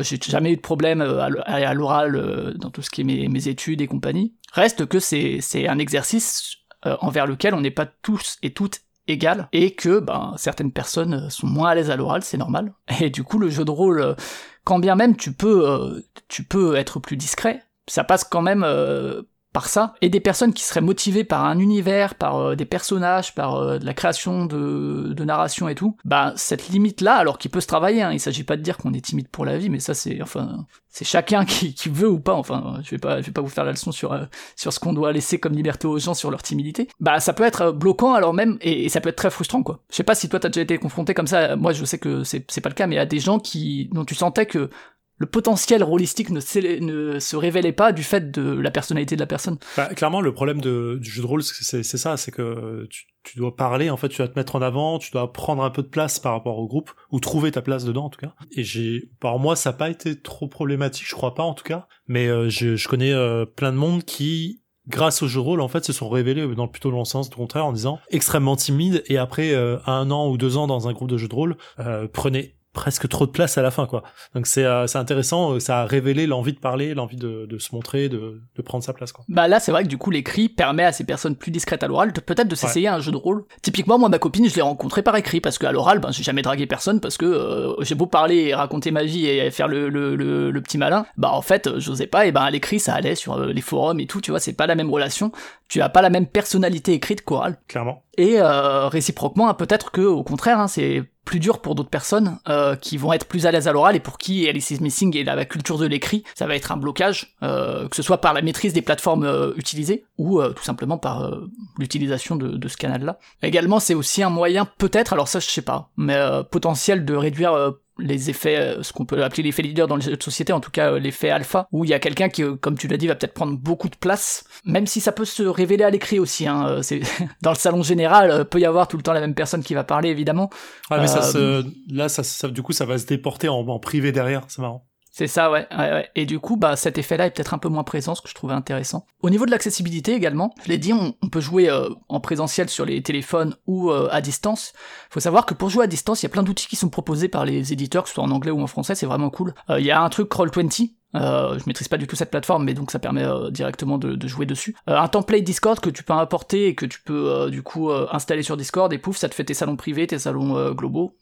[0.00, 3.86] j'ai jamais eu de problème à, l'oral dans tout ce qui est mes, études et
[3.86, 4.34] compagnie.
[4.52, 9.48] Reste que c'est c'est un exercice envers lequel on n'est pas tous et toutes égales
[9.52, 12.72] et que ben certaines personnes sont moins à l'aise à l'oral, c'est normal.
[13.00, 14.16] Et du coup, le jeu de rôle
[14.64, 18.62] quand bien même tu peux, euh, tu peux être plus discret, ça passe quand même
[18.64, 22.64] euh, par ça, et des personnes qui seraient motivées par un univers, par euh, des
[22.64, 27.50] personnages, par de la création de, de, narration et tout, bah cette limite-là, alors qu'il
[27.50, 29.68] peut se travailler, hein, il s'agit pas de dire qu'on est timide pour la vie,
[29.68, 33.20] mais ça c'est enfin c'est chacun qui, qui, veut ou pas, enfin je vais pas
[33.20, 34.18] je vais pas vous faire la leçon sur
[34.56, 37.44] sur ce qu'on doit laisser comme liberté aux gens sur leur timidité, bah ça peut
[37.44, 39.80] être bloquant alors même, et, ça peut être très frustrant quoi.
[39.90, 42.24] Je sais pas si toi t'as déjà été confronté comme ça, moi je sais que
[42.24, 44.70] c'est pas le cas, mais a des gens qui dont tu sentais que
[45.20, 49.58] le potentiel rôlistique ne, se révélait pas du fait de la personnalité de la personne.
[49.76, 52.88] Bah, clairement, le problème du jeu de rôle, c'est ça, c'est que
[53.22, 55.70] tu, dois parler, en fait, tu dois te mettre en avant, tu dois prendre un
[55.70, 58.32] peu de place par rapport au groupe, ou trouver ta place dedans, en tout cas.
[58.52, 61.64] Et j'ai, par moi, ça n'a pas été trop problématique, je crois pas, en tout
[61.64, 61.86] cas.
[62.08, 65.68] Mais euh, je, connais euh, plein de monde qui grâce au jeu de rôle, en
[65.68, 69.02] fait, se sont révélés dans le plutôt long sens, du contraire, en disant extrêmement timide,
[69.06, 71.56] et après euh, un an ou deux ans dans un groupe de jeu de rôle,
[71.78, 74.02] euh, prenez presque trop de place à la fin quoi.
[74.34, 77.58] Donc c'est euh, c'est intéressant euh, ça a révélé l'envie de parler l'envie de, de
[77.58, 79.24] se montrer de, de prendre sa place quoi.
[79.28, 81.88] Bah là c'est vrai que du coup l'écrit permet à ces personnes plus discrètes à
[81.88, 83.44] l'oral peut-être de s'essayer un jeu de rôle.
[83.62, 86.42] Typiquement moi ma copine je l'ai rencontrée par écrit parce qu'à l'oral ben j'ai jamais
[86.42, 89.88] dragué personne parce que euh, j'ai beau parler et raconter ma vie et faire le,
[89.88, 93.14] le, le, petit malin bah en fait j'osais pas et ben à l'écrit ça allait
[93.14, 95.32] sur les forums et tout tu vois c'est pas la même relation.
[95.68, 100.22] Tu as pas la même personnalité écrite qu'orale clairement et réciproquement hein, peut-être que au
[100.22, 103.68] contraire hein, c'est plus dur pour d'autres personnes euh, qui vont être plus à l'aise
[103.68, 106.56] à l'oral et pour qui Alice is Missing et la, culture de l'écrit, ça va
[106.56, 110.42] être un blocage, euh, que ce soit par la maîtrise des plateformes euh, utilisées ou
[110.42, 111.30] tout simplement par
[111.78, 113.18] l'utilisation de, de, ce canal-là.
[113.42, 116.18] Également, c'est aussi un moyen peut-être, alors ça je sais pas, mais
[116.50, 120.16] potentiel de réduire les effets, euh, ce qu'on peut appeler l'effet leader dans les jeux
[120.16, 122.56] de société, en tout cas euh, l'effet alpha, où il y a quelqu'un qui, euh,
[122.56, 125.42] comme tu l'as dit, va peut-être prendre beaucoup de place, même si ça peut se
[125.42, 126.46] révéler à l'écrit aussi.
[126.46, 127.00] Hein, c'est
[127.42, 129.84] dans le salon général, peut y avoir tout le temps la même personne qui va
[129.84, 130.50] parler, évidemment.
[130.90, 133.78] Ah mais ça se, là, ça, ça, du coup, ça va se déporter en, en
[133.78, 134.89] privé derrière, c'est marrant.
[135.10, 135.66] C'est ça, ouais,
[136.14, 138.34] Et du coup, bah, cet effet-là est peut-être un peu moins présent, ce que je
[138.34, 139.06] trouvais intéressant.
[139.22, 141.68] Au niveau de l'accessibilité également, je l'ai dit, on, peut jouer
[142.08, 144.72] en présentiel sur les téléphones ou à distance.
[145.10, 147.28] Faut savoir que pour jouer à distance, il y a plein d'outils qui sont proposés
[147.28, 149.54] par les éditeurs, que ce soit en anglais ou en français, c'est vraiment cool.
[149.68, 152.74] Il y a un truc Roll20 euh, je maîtrise pas du tout cette plateforme, mais
[152.74, 154.76] donc ça permet euh, directement de, de, jouer dessus.
[154.88, 157.90] Euh, un template Discord que tu peux importer et que tu peux euh, du coup
[157.90, 161.16] euh, installer sur Discord et pouf, ça te fait tes salons privés, tes salons globaux.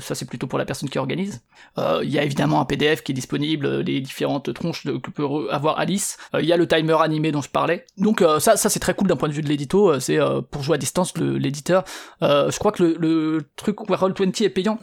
[0.00, 1.42] ça c'est plutôt pour la personne qui organise.
[1.76, 5.26] Il y a évidemment un PDF qui est disponible, les différentes tronches de, que peut
[5.50, 6.16] avoir Alice.
[6.38, 7.84] Il y a le timer animé dont je parlais.
[7.96, 9.98] Donc ça, ça c'est très cool d'un point de vue de l'édito.
[10.00, 10.18] c'est
[10.50, 11.84] pour jouer à distance l'éditeur.
[12.20, 14.78] je crois que le, le truc Roll20 est payant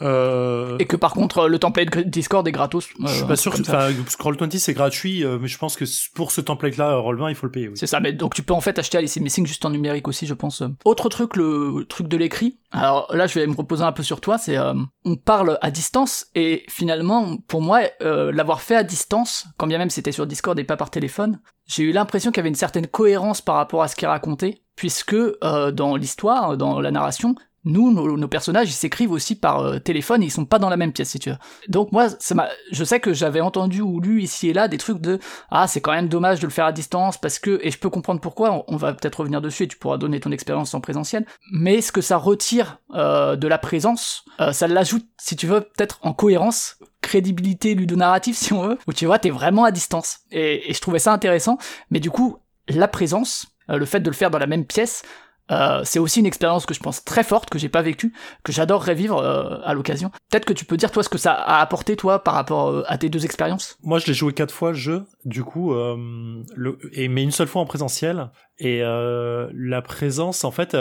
[0.78, 2.88] et que par contre le template Discord est gratos.
[3.00, 6.40] je suis pas sûr que Roll20 c'est gratuit, euh, mais je pense que pour ce
[6.40, 7.70] template-là, euh, Roll20, il faut le payer.
[7.74, 10.26] C'est ça, mais donc tu peux en fait acheter Alice Missing juste en numérique aussi,
[10.26, 10.62] je pense.
[10.84, 12.58] Autre truc, le truc de l'écrit.
[12.70, 14.38] Alors là, je vais me reposer un peu sur toi.
[14.38, 19.66] C'est euh, on parle à distance et finalement, pour moi, l'avoir fait à distance, quand
[19.66, 22.48] bien même c'était sur Discord et pas par téléphone, j'ai eu l'impression qu'il y avait
[22.48, 27.34] une certaine cohérence par rapport à ce qu'il racontait, puisque dans l'histoire, dans la narration,
[27.66, 30.76] nous, nos, personnages, ils s'écrivent aussi par euh, téléphone, et ils sont pas dans la
[30.76, 31.36] même pièce, si tu veux.
[31.68, 34.78] Donc moi, ça m'a, je sais que j'avais entendu ou lu ici et là des
[34.78, 35.18] trucs de
[35.50, 37.90] ah c'est quand même dommage de le faire à distance parce que et je peux
[37.90, 38.64] comprendre pourquoi.
[38.68, 41.26] On, va peut-être revenir dessus et tu pourras donner ton expérience en présentiel.
[41.50, 45.62] Mais ce que ça retire euh, de la présence, euh, ça l'ajoute, si tu veux,
[45.62, 50.20] peut-être en cohérence crédibilité ludonarrative si on veut, où tu vois, t'es vraiment à distance.
[50.30, 51.58] Et, et, je trouvais ça intéressant,
[51.90, 55.02] mais du coup, la présence, le fait de le faire dans la même pièce,
[55.50, 58.52] euh, c'est aussi une expérience que je pense très forte, que j'ai pas vécue, que
[58.52, 60.10] j'adorerais vivre euh, à l'occasion.
[60.30, 62.82] Peut-être que tu peux dire toi ce que ça a apporté toi par rapport euh,
[62.88, 63.78] à tes deux expériences?
[63.82, 67.46] Moi, je l'ai joué quatre fois le jeu, du coup, le, et mais une seule
[67.46, 68.30] fois en présentiel.
[68.58, 70.76] Et la présence, en fait,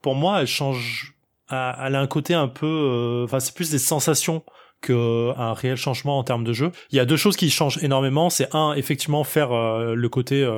[0.00, 1.14] pour moi, elle change.
[1.50, 3.22] Elle a un côté un peu.
[3.24, 4.42] Enfin, c'est plus des sensations
[4.80, 6.72] qu'un réel changement en termes de jeu.
[6.90, 8.30] Il y a deux choses qui changent énormément.
[8.30, 10.48] C'est un, effectivement, faire le côté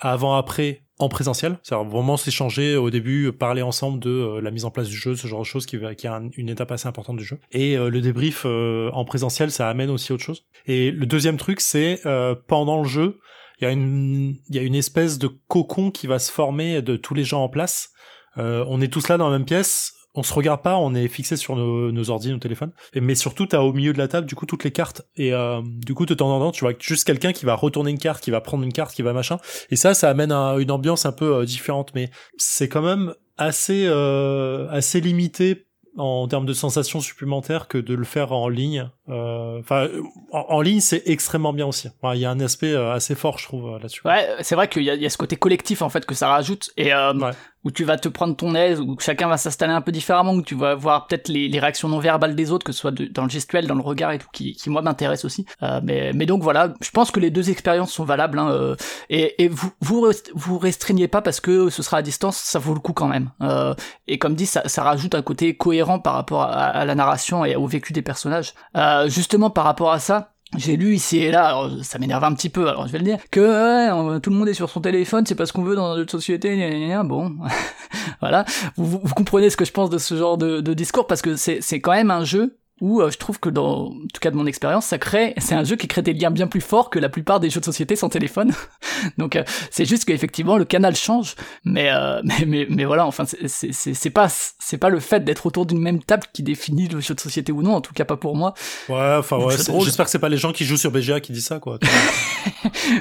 [0.00, 4.88] avant-après en présentiel, c'est-à-dire vraiment s'échanger au début, parler ensemble de la mise en place
[4.88, 7.38] du jeu, ce genre de choses qui, qui est une étape assez importante du jeu.
[7.52, 10.46] Et le débrief en présentiel, ça amène aussi autre chose.
[10.66, 12.00] Et le deuxième truc, c'est
[12.46, 13.18] pendant le jeu,
[13.60, 16.82] il y a une il y a une espèce de cocon qui va se former
[16.82, 17.90] de tous les gens en place.
[18.36, 21.36] on est tous là dans la même pièce, on se regarde pas, on est fixé
[21.36, 22.72] sur nos, nos ordi, nos téléphones.
[22.94, 25.02] Et, mais surtout, t'as au milieu de la table, du coup, toutes les cartes.
[25.16, 27.90] Et euh, du coup, de temps en temps, tu vois juste quelqu'un qui va retourner
[27.90, 29.36] une carte, qui va prendre une carte, qui va machin.
[29.70, 31.92] Et ça, ça amène à une ambiance un peu euh, différente.
[31.94, 35.66] Mais c'est quand même assez euh, assez limité
[35.98, 38.90] en termes de sensations supplémentaires que de le faire en ligne.
[39.08, 39.88] Euh, enfin,
[40.30, 41.88] en, ligne, c'est extrêmement bien aussi.
[42.12, 44.02] Il y a un aspect assez fort, je trouve, là-dessus.
[44.04, 46.70] Ouais, c'est vrai qu'il y, y, a ce côté collectif en fait que ça rajoute.
[46.76, 47.32] Et ouais
[47.66, 50.42] où tu vas te prendre ton aise, où chacun va s'installer un peu différemment, où
[50.42, 53.28] tu vas voir peut-être les, réactions non verbales des autres, que ce soit dans le
[53.28, 55.46] gestuel, dans le regard et tout, qui, qui moi m'intéresse aussi.
[55.64, 58.38] Euh, mais, mais donc voilà, je pense que les deux expériences sont valables.
[58.38, 58.76] Hein, euh,
[59.10, 62.72] et, et vous, vous vous restreignez pas parce que ce sera à distance, ça vaut
[62.72, 63.32] le coup quand même.
[63.42, 63.74] Euh,
[64.06, 67.44] et comme dit, ça, ça rajoute un côté cohérent par rapport à, à la narration
[67.44, 68.54] et au vécu des personnages.
[68.76, 72.34] Euh, justement par rapport à ça, j'ai lu ici et là, alors ça m'énerve un
[72.34, 75.26] petit peu, alors je vais le dire, que tout le monde est sur son téléphone,
[75.26, 77.36] c'est pas ce qu'on veut dans notre société, gna bon,
[78.20, 78.44] voilà,
[78.76, 81.36] vous, vous, comprenez ce que je pense de ce genre de, de discours, parce que
[81.36, 84.36] c'est quand même un jeu où euh, je trouve que dans en tout cas de
[84.36, 86.98] mon expérience ça crée c'est un jeu qui crée des liens bien plus forts que
[86.98, 88.52] la plupart des jeux de société sans téléphone.
[89.18, 93.24] Donc euh, c'est juste qu'effectivement le canal change mais, euh, mais, mais mais voilà enfin
[93.24, 97.00] c'est c'est pas c'est pas le fait d'être autour d'une même table qui définit le
[97.00, 98.54] jeu de société ou non en tout cas pas pour moi.
[98.88, 101.46] Ouais enfin ouais j'espère que c'est pas les gens qui jouent sur BGA qui disent
[101.46, 101.78] ça quoi.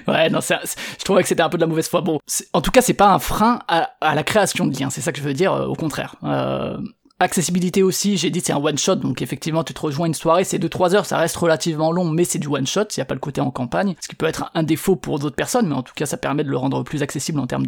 [0.07, 2.01] Ouais non je trouvais que c'était un peu de la mauvaise foi.
[2.01, 2.19] Bon
[2.53, 5.11] en tout cas c'est pas un frein à, à la création de liens c'est ça
[5.11, 6.15] que je veux dire au contraire.
[6.23, 6.77] Euh,
[7.19, 10.43] Accessibilité aussi, j'ai dit c'est un one shot, donc effectivement tu te rejoins une soirée,
[10.43, 13.05] c'est 2-3 heures, ça reste relativement long, mais c'est du one shot, il n'y a
[13.05, 15.75] pas le côté en campagne, ce qui peut être un défaut pour d'autres personnes, mais
[15.75, 17.67] en tout cas ça permet de le rendre plus accessible en termes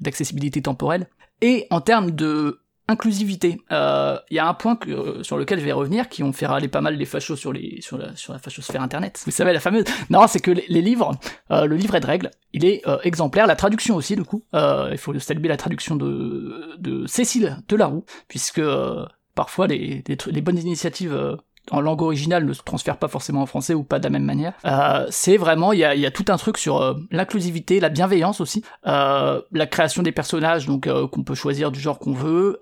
[0.00, 1.06] d'accessibilité temporelle.
[1.42, 3.58] Et en termes de inclusivité.
[3.60, 6.46] Il euh, y a un point euh, sur lequel je vais revenir, qui ont fait
[6.46, 9.22] râler pas mal les fachos sur, les, la, sur la fachosphère internet.
[9.24, 9.84] Vous savez, la fameuse...
[10.10, 11.12] Non, c'est que les, livres,
[11.50, 14.42] euh, le livret de règles, il est exemplaire, la traduction aussi, du coup.
[14.54, 18.62] il faut saluer la traduction de, de Cécile Delaroux, puisque
[19.34, 20.02] parfois les,
[20.42, 21.36] bonnes initiatives
[21.70, 24.24] en langue originale ne se transfère pas forcément en français ou pas de la même
[24.24, 24.54] manière.
[24.64, 28.64] Euh, c'est vraiment, il y a, tout un truc sur euh, l'inclusivité, la bienveillance aussi,
[28.86, 32.58] euh, la création des personnages, donc qu'on peut choisir du genre qu'on veut,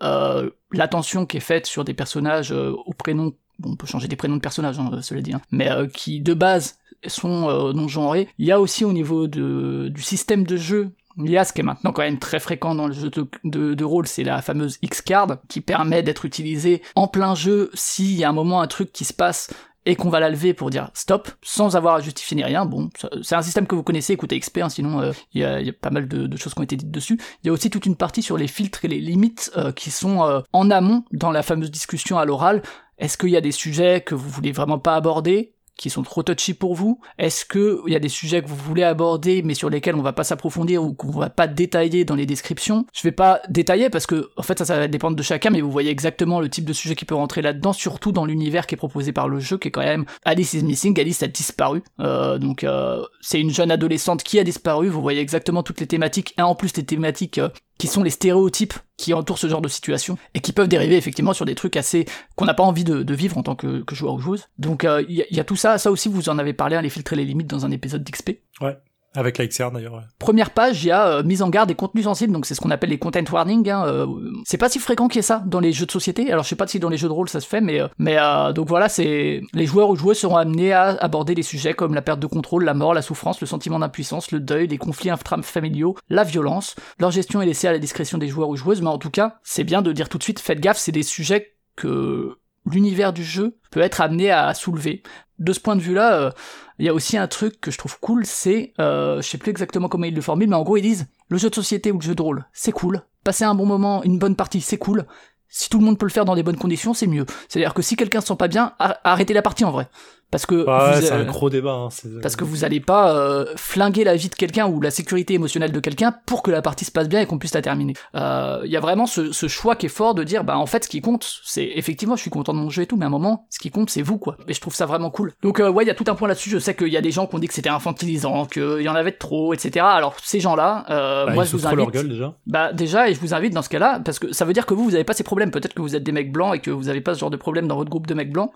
[0.72, 3.32] l'attention qui est faite sur des personnages au prénom,
[3.64, 6.78] on peut changer des prénoms de personnages, hein, cela dit, hein, mais qui de base
[7.06, 8.28] sont non genrés.
[8.38, 11.52] Il y a aussi au niveau de, du système de jeu il y a ce
[11.52, 13.10] qui est maintenant quand même très fréquent dans le jeu
[13.44, 18.24] de, rôle, c'est la fameuse X-Card, qui permet d'être utilisée en plein jeu s'il y
[18.24, 19.50] a un moment un truc qui se passe
[19.86, 22.66] et qu'on va la lever pour dire stop, sans avoir à justifier ni rien.
[22.66, 22.90] Bon,
[23.22, 25.70] c'est un système que vous connaissez, écoutez XP, hein, sinon euh, il y, a, y,
[25.70, 27.18] a, pas mal de, choses qui ont été dites dessus.
[27.42, 29.92] Il y a aussi toute une partie sur les filtres et les limites euh, qui
[29.92, 32.62] sont euh, en amont dans la fameuse discussion à l'oral.
[32.98, 35.54] Est-ce qu'il y a des sujets que vous voulez vraiment pas aborder?
[35.76, 37.00] Qui sont trop touchy pour vous.
[37.18, 40.02] Est-ce que il y a des sujets que vous voulez aborder mais sur lesquels on
[40.02, 42.86] va pas s'approfondir ou qu'on va pas détailler dans les descriptions?
[42.92, 45.60] Je vais pas détailler parce que en fait ça ça va dépendre de chacun mais
[45.60, 48.74] vous voyez exactement le type de sujet qui peut rentrer là-dedans surtout dans l'univers qui
[48.74, 51.82] est proposé par le jeu qui est quand même Alice is missing, Alice a disparu.
[52.00, 55.86] Euh, donc euh, c'est une jeune adolescente qui a disparu, vous voyez exactement toutes les
[55.86, 59.60] thématiques et en plus les thématiques euh, qui sont les stéréotypes qui entourent ce genre
[59.60, 62.84] de situation et qui peuvent dériver effectivement sur des trucs assez qu'on n'a pas envie
[62.84, 64.48] de, vivre en tant que, joueur ou joueuse.
[64.58, 66.82] Donc il euh, y, y, a tout ça, ça aussi vous en avez parlé, hein,
[66.82, 68.38] les filtres les limites dans un épisode d'XP.
[68.60, 68.76] Ouais.
[69.16, 70.02] Avec la XR d'ailleurs.
[70.18, 72.60] Première page, il y a euh, mise en garde des contenus sensibles, donc c'est ce
[72.60, 73.70] qu'on appelle les content warnings.
[73.70, 74.06] Hein, euh,
[74.44, 76.30] c'est pas si fréquent qu'il y ait ça dans les jeux de société.
[76.30, 77.88] Alors je sais pas si dans les jeux de rôle ça se fait, mais euh,
[77.98, 78.18] mais
[78.54, 82.02] donc voilà, c'est les joueurs ou joueuses seront amenés à aborder des sujets comme la
[82.02, 85.96] perte de contrôle, la mort, la souffrance, le sentiment d'impuissance, le deuil, les conflits intrafamiliaux,
[86.10, 86.76] la violence.
[86.98, 89.36] Leur gestion est laissée à la discrétion des joueurs ou joueuses, mais en tout cas,
[89.42, 92.38] c'est bien de dire tout de suite, faites gaffe, c'est des sujets que
[92.70, 95.02] l'univers du jeu peut être amené à soulever.
[95.38, 96.32] De ce point de vue-là,
[96.78, 99.50] il y a aussi un truc que je trouve cool, c'est, euh, je sais plus
[99.50, 101.98] exactement comment ils le formulent, mais en gros ils disent, le jeu de société ou
[101.98, 103.02] le jeu de rôle, c'est cool.
[103.24, 105.06] Passer un bon moment, une bonne partie, c'est cool.
[105.48, 107.24] Si tout le monde peut le faire dans des bonnes conditions, c'est mieux.
[107.48, 109.88] C'est-à-dire que si quelqu'un se sent pas bien, arrêtez la partie en vrai
[110.36, 110.66] parce que
[111.00, 111.88] c'est un gros débat hein,
[112.20, 115.72] parce que vous allez pas euh, flinguer la vie de quelqu'un ou la sécurité émotionnelle
[115.72, 117.94] de quelqu'un pour que la partie se passe bien et qu'on puisse la terminer.
[118.12, 120.66] Il euh, y a vraiment ce, ce, choix qui est fort de dire bah en
[120.66, 123.04] fait ce qui compte c'est effectivement je suis content de mon jeu et tout mais
[123.04, 124.36] à un moment ce qui compte c'est vous quoi.
[124.46, 125.32] Et je trouve ça vraiment cool.
[125.42, 126.50] Donc euh, ouais il y a tout un point là-dessus.
[126.50, 128.88] Je sais qu'il y a des gens qui ont dit que c'était infantilisant qu'il y
[128.90, 132.08] en avait trop etc alors ces gens là bah, moi je vous invite leur gueule,
[132.10, 132.34] déjà.
[132.46, 134.66] Bah déjà et je vous invite dans ce cas là parce que ça veut dire
[134.66, 135.50] que vous vous avez pas ces problèmes.
[135.50, 137.38] Peut-être que vous êtes des mecs blancs et que vous avez pas ce genre de
[137.38, 138.50] problème dans votre groupe de mecs blancs.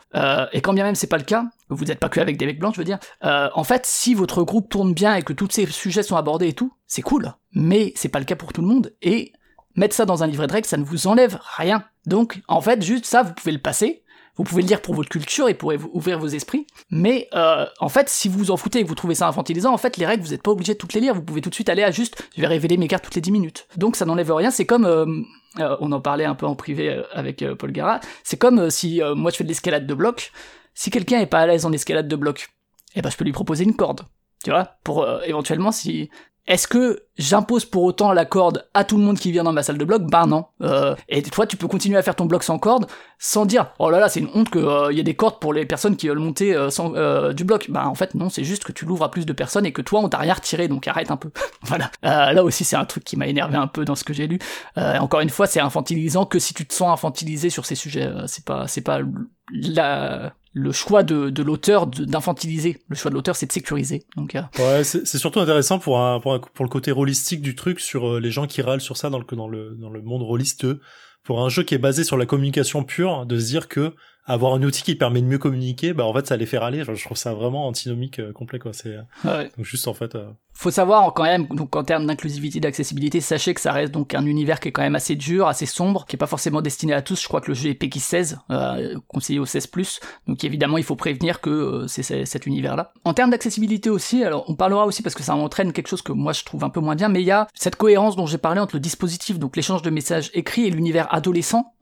[0.53, 2.59] Et quand bien même c'est pas le cas vous n'êtes pas que avec des mecs
[2.59, 2.99] blancs, je veux dire.
[3.25, 6.49] Euh, en fait, si votre groupe tourne bien et que tous ces sujets sont abordés
[6.49, 7.33] et tout, c'est cool.
[7.53, 8.95] Mais c'est pas le cas pour tout le monde.
[9.03, 9.33] Et
[9.77, 11.85] mettre ça dans un livret de règles, ça ne vous enlève rien.
[12.07, 14.03] Donc, en fait, juste ça, vous pouvez le passer.
[14.37, 16.67] Vous pouvez le lire pour votre culture et pour ouvrir vos esprits.
[16.91, 19.73] Mais euh, en fait, si vous vous en foutez et que vous trouvez ça infantilisant,
[19.73, 21.15] en fait, les règles, vous n'êtes pas obligé de toutes les lire.
[21.15, 23.21] Vous pouvez tout de suite aller à juste, je vais révéler mes cartes toutes les
[23.21, 23.67] 10 minutes.
[23.77, 24.51] Donc ça n'enlève rien.
[24.51, 28.71] C'est comme, euh, on en parlait un peu en privé avec Paul Gara, c'est comme
[28.71, 30.33] si moi je fais de l'escalade de bloc.
[30.81, 32.49] Si quelqu'un est pas à l'aise en escalade de bloc,
[32.95, 34.01] eh ben je peux lui proposer une corde.
[34.43, 36.09] Tu vois, pour éventuellement si
[36.47, 39.63] est-ce que j'impose pour autant la corde à tout le monde qui vient dans ma
[39.63, 40.47] salle de bloc Ben non.
[40.63, 42.87] Euh, et toi, tu peux continuer à faire ton bloc sans corde,
[43.19, 45.53] sans dire oh là là, c'est une honte qu'il euh, y ait des cordes pour
[45.53, 46.93] les personnes qui veulent monter euh, sans,
[47.35, 47.71] du bloc.
[47.71, 49.83] Ben en fait non, c'est juste que tu l'ouvres à plus de personnes et que
[49.83, 51.31] toi on t'a rien retiré, donc arrête un peu.
[51.65, 51.91] voilà.
[52.03, 54.39] là aussi c'est un truc qui m'a énervé un peu dans ce que j'ai lu.
[54.77, 58.11] encore une fois, c'est infantilisant que si tu te sens infantilisé sur ces sujets.
[58.27, 59.01] c'est pas c'est pas
[59.53, 62.79] la le choix de, de l'auteur d'infantiliser.
[62.89, 64.05] Le choix de l'auteur, c'est de sécuriser.
[64.17, 64.43] Donc, euh.
[64.59, 68.21] ouais, c'est surtout intéressant pour, un, pour, pour, le côté rôlistique du truc sur euh,
[68.21, 70.81] les gens qui râlent sur ça dans le, dans le, dans le monde rôlisteux.
[71.23, 73.95] Pour un jeu qui est basé sur la communication pure, de se dire que
[74.27, 76.85] avoir un outil qui permet de mieux communiquer, bah en fait ça les fait râler.
[76.85, 78.73] je trouve ça vraiment antinomique euh, complet quoi.
[78.73, 79.51] C'est ouais.
[79.57, 80.15] donc juste en fait.
[80.15, 80.31] Euh...
[80.53, 84.27] Faut savoir quand même donc en termes d'inclusivité, d'accessibilité, sachez que ça reste donc un
[84.27, 87.03] univers qui est quand même assez dur, assez sombre, qui est pas forcément destiné à
[87.03, 87.21] tous.
[87.23, 90.01] Je crois que le jeu est PEGI 16, euh, conseillé au 16+.
[90.27, 92.93] Donc évidemment il faut prévenir que euh, c'est cet univers là.
[93.05, 96.13] En termes d'accessibilité aussi, alors on parlera aussi parce que ça entraîne quelque chose que
[96.13, 98.39] moi je trouve un peu moins bien, mais il y a cette cohérence dont j'ai
[98.39, 101.73] parlé entre le dispositif, donc l'échange de messages écrits et l'univers adolescent.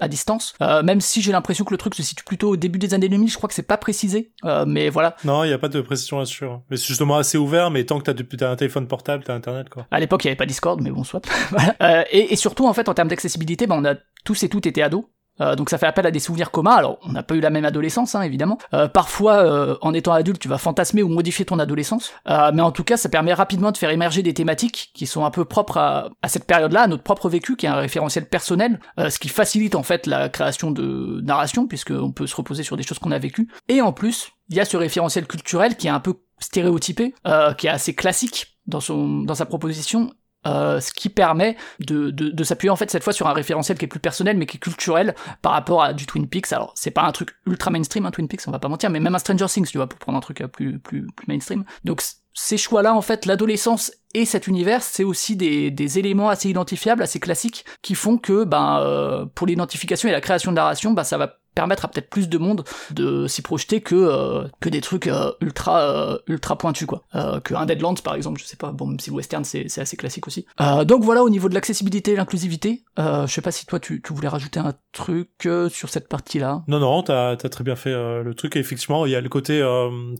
[0.00, 0.54] À distance.
[0.62, 3.08] Euh, même si j'ai l'impression que le truc se situe plutôt au début des années
[3.08, 4.32] 2000, je crois que c'est pas précisé.
[4.44, 5.16] Euh, mais voilà.
[5.24, 6.44] Non, il y a pas de précision là-dessus.
[6.44, 6.62] Hein.
[6.70, 9.68] Mais c'est justement assez ouvert, mais tant que t'as, as un téléphone portable, t'as internet
[9.68, 9.86] quoi.
[9.90, 11.22] À l'époque, il y avait pas Discord, mais bon, soit.
[11.50, 11.74] voilà.
[11.82, 14.66] Euh, et, et, surtout, en fait, en termes d'accessibilité, ben, on a tous et toutes
[14.66, 15.04] été ados.
[15.40, 16.74] Euh, donc ça fait appel à des souvenirs communs.
[16.74, 18.58] Alors on n'a pas eu la même adolescence, hein, évidemment.
[18.74, 22.12] Euh, parfois, euh, en étant adulte, tu vas fantasmer ou modifier ton adolescence.
[22.26, 25.30] mais en tout cas, ça permet rapidement de faire émerger des thématiques qui sont un
[25.30, 28.80] peu propres à, à cette période-là, à notre propre vécu, qui est un référentiel personnel,
[28.98, 32.82] ce qui facilite en fait la création de narration, puisqu'on peut se reposer sur des
[32.82, 33.48] choses qu'on a vécues.
[33.68, 37.14] Et en plus, il y a ce référentiel culturel qui est un peu stéréotypé,
[37.56, 40.10] qui est assez classique dans son dans sa proposition
[40.46, 43.76] euh, ce qui permet de, de, de s'appuyer en fait cette fois sur un référentiel
[43.76, 46.52] qui est plus personnel mais qui est culturel par rapport à du Twin Peaks.
[46.52, 49.00] Alors c'est pas un truc ultra mainstream, un Twin Peaks, on va pas mentir, mais
[49.00, 51.64] même un Stranger Things, tu vois, pour prendre un truc euh, plus plus, plus mainstream.
[51.84, 52.02] Donc
[52.40, 57.02] ces choix-là, en fait, l'adolescence et cet univers, c'est aussi des, des, éléments assez identifiables,
[57.02, 61.02] assez classiques, qui font que, ben, euh, pour l'identification et la création de narration, ben,
[61.02, 64.80] ça va permettre à peut-être plus de monde de s'y projeter que euh, que des
[64.80, 67.02] trucs euh, ultra euh, ultra pointus quoi.
[67.42, 68.70] Que un Deadlands par exemple je sais pas.
[68.70, 70.46] Bon même si le western c'est c'est assez classique aussi.
[70.86, 74.12] Donc voilà au niveau de l'accessibilité et l'inclusivité je sais pas si toi tu, tu
[74.12, 77.90] voulais rajouter un truc sur cette partie là non non t'as as très bien fait
[77.92, 78.54] le truc.
[78.54, 79.58] Et effectivement il y a le côté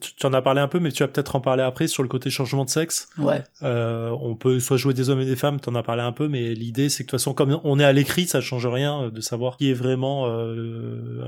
[0.00, 2.08] tu, en as parlé un peu mais tu vas peut-être en parler après sur le
[2.08, 3.08] côté changement de sexe.
[3.16, 3.44] Ouais.
[3.62, 6.54] On peut soit jouer des hommes et des femmes t'en as parlé un peu mais
[6.54, 9.20] l'idée c'est que de toute façon comme on est à l'écrit ça change rien de
[9.20, 10.26] savoir qui est vraiment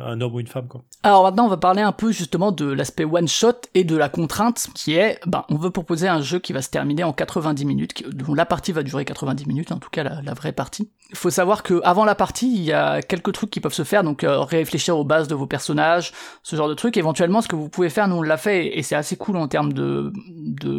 [0.04, 0.82] un homme ou une femme quoi.
[1.02, 4.08] Alors maintenant on va parler un peu justement de l'aspect one shot et de la
[4.08, 7.64] contrainte qui est ben on veut proposer un jeu qui va se terminer en 90
[7.64, 10.90] minutes dont la partie va durer 90 minutes en tout cas la, vraie partie.
[11.10, 13.84] Il faut savoir que avant la partie il y a quelques trucs qui peuvent se
[13.84, 17.48] faire donc euh, réfléchir aux bases de vos personnages ce genre de trucs éventuellement ce
[17.48, 20.12] que vous pouvez faire nous on l'a fait et c'est assez cool en termes de,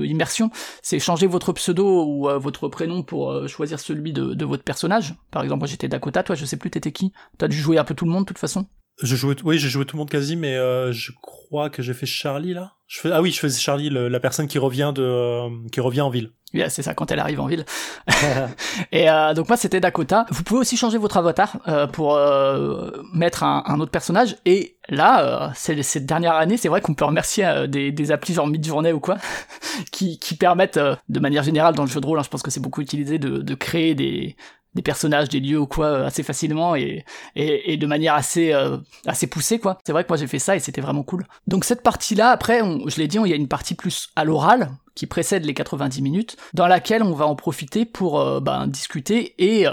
[0.05, 4.45] immersion c'est changer votre pseudo ou euh, votre prénom pour euh, choisir celui de, de,
[4.45, 7.12] votre personnage par exemple moi j'étais Dakota toi je sais plus t'étais qui?
[7.38, 8.65] T'as dû jouer un peu tout le monde de toute façon?
[9.01, 11.93] Je jouais, oui, j'ai joué tout le monde quasi, mais euh, je crois que j'ai
[11.93, 12.73] fait Charlie là.
[13.06, 16.32] Ah oui, je faisais Charlie, la personne qui revient de, euh, qui revient en ville.
[16.54, 17.66] Oui, c'est ça, quand elle arrive en ville.
[18.92, 20.26] et euh, donc moi, c'était Dakota.
[20.30, 24.38] Vous pouvez aussi changer votre avatar euh, pour euh, mettre un, un, autre personnage.
[24.46, 28.48] Et là, c'est cette dernière année, c'est vrai qu'on peut remercier des, des applis genre
[28.48, 29.18] mid-journée ou quoi,
[29.92, 32.52] qui, qui permettent, de manière générale dans le jeu de rôle, hein, je pense que
[32.52, 34.36] c'est beaucoup utilisé, de, de créer des,
[34.74, 37.04] des personnages, des lieux ou quoi euh, assez facilement et,
[37.36, 39.78] et, et de manière assez euh, assez poussée quoi.
[39.86, 41.26] C'est vrai que moi j'ai fait ça et c'était vraiment cool.
[41.48, 44.10] Donc cette partie là après, on, je l'ai dit, il y a une partie plus
[44.16, 48.39] à l'oral qui précède les 90 minutes, dans laquelle on va en profiter pour euh,
[48.39, 49.65] ben, discuter et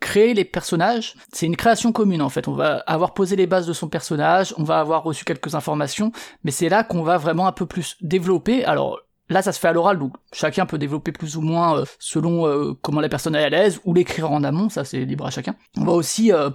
[0.00, 1.14] créer les personnages.
[1.32, 2.48] C'est une création commune en fait.
[2.48, 6.12] On va avoir posé les bases de son personnage, on va avoir reçu quelques informations,
[6.44, 8.64] mais c'est là qu'on va vraiment un peu plus développer.
[8.64, 11.84] Alors Là, ça se fait à l'oral, donc chacun peut développer plus ou moins euh,
[11.98, 15.24] selon euh, comment la personne est à l'aise, ou l'écrire en amont, ça c'est libre
[15.24, 15.54] à chacun.
[15.78, 16.50] On va aussi euh,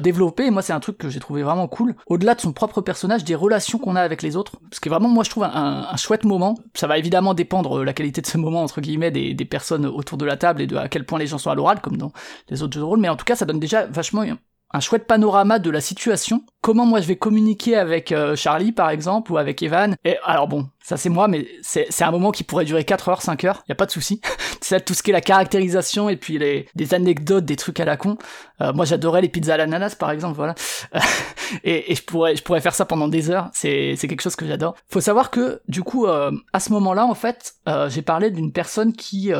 [0.00, 2.80] développer, et moi c'est un truc que j'ai trouvé vraiment cool, au-delà de son propre
[2.80, 5.44] personnage, des relations qu'on a avec les autres, ce qui est vraiment, moi je trouve,
[5.44, 6.56] un, chouette moment.
[6.74, 10.18] Ça va évidemment dépendre la qualité de ce moment, entre guillemets, des, des, personnes autour
[10.18, 12.12] de la table et de à quel point les gens sont à l'oral, comme dans
[12.48, 14.24] les autres jeux de rôle, mais en tout cas ça donne déjà vachement
[14.72, 18.90] un chouette panorama de la situation comment moi je vais communiquer avec euh, Charlie par
[18.90, 19.96] exemple ou avec Evan.
[20.04, 23.22] Et alors bon, ça c'est moi, mais c'est un moment qui pourrait durer 4 heures,
[23.22, 24.20] 5 heures, y a pas de souci.
[24.60, 27.84] c'est tout ce qui est la caractérisation et puis les des anecdotes, des trucs à
[27.84, 28.18] la con.
[28.60, 30.54] Euh, moi j'adorais les pizzas à l'ananas par exemple, voilà.
[31.64, 33.50] et, je pourrais je pourrais faire ça pendant des heures.
[33.52, 34.74] C'est c'est quelque chose que j'adore.
[34.88, 37.54] Faut savoir que du coup euh, à ce moment-là en fait,
[37.88, 39.32] j'ai parlé d'une personne qui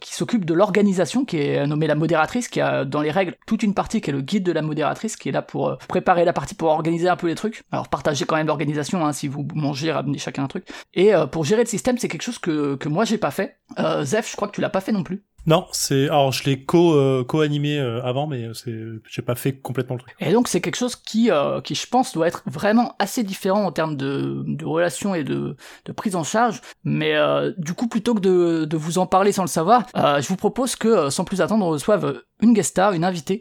[0.00, 3.62] qui s'occupe de l'organisation, qui est nommée la modératrice, qui a dans les règles toute
[3.62, 6.32] une partie qui est le guide de la modératrice, qui est là pour préparer la
[6.32, 7.64] partie pour organiser un peu les trucs.
[7.72, 10.66] Alors partagez quand même l'organisation, hein, si vous mangez, ramenez chacun un truc.
[10.94, 13.58] Et euh, pour gérer le système, c'est quelque chose que, que moi j'ai pas fait.
[13.78, 15.24] Euh, Zef, je crois que tu l'as pas fait non plus.
[15.46, 18.74] Non, c'est alors je l'ai co euh, co-animé euh, avant, mais c'est
[19.10, 20.16] j'ai pas fait complètement le truc.
[20.18, 21.30] Et donc c'est quelque chose qui
[21.64, 25.56] qui je pense doit être vraiment assez différent en termes de de relations et de
[25.84, 26.62] de prise en charge.
[26.84, 27.14] Mais
[27.58, 30.76] du coup plutôt que de de vous en parler sans le savoir, je vous propose
[30.76, 33.40] que sans plus attendre on reçoive une guest star, une invitée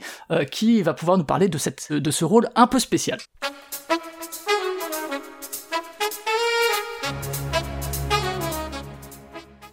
[0.51, 3.19] qui va pouvoir nous parler de cette de ce rôle un peu spécial.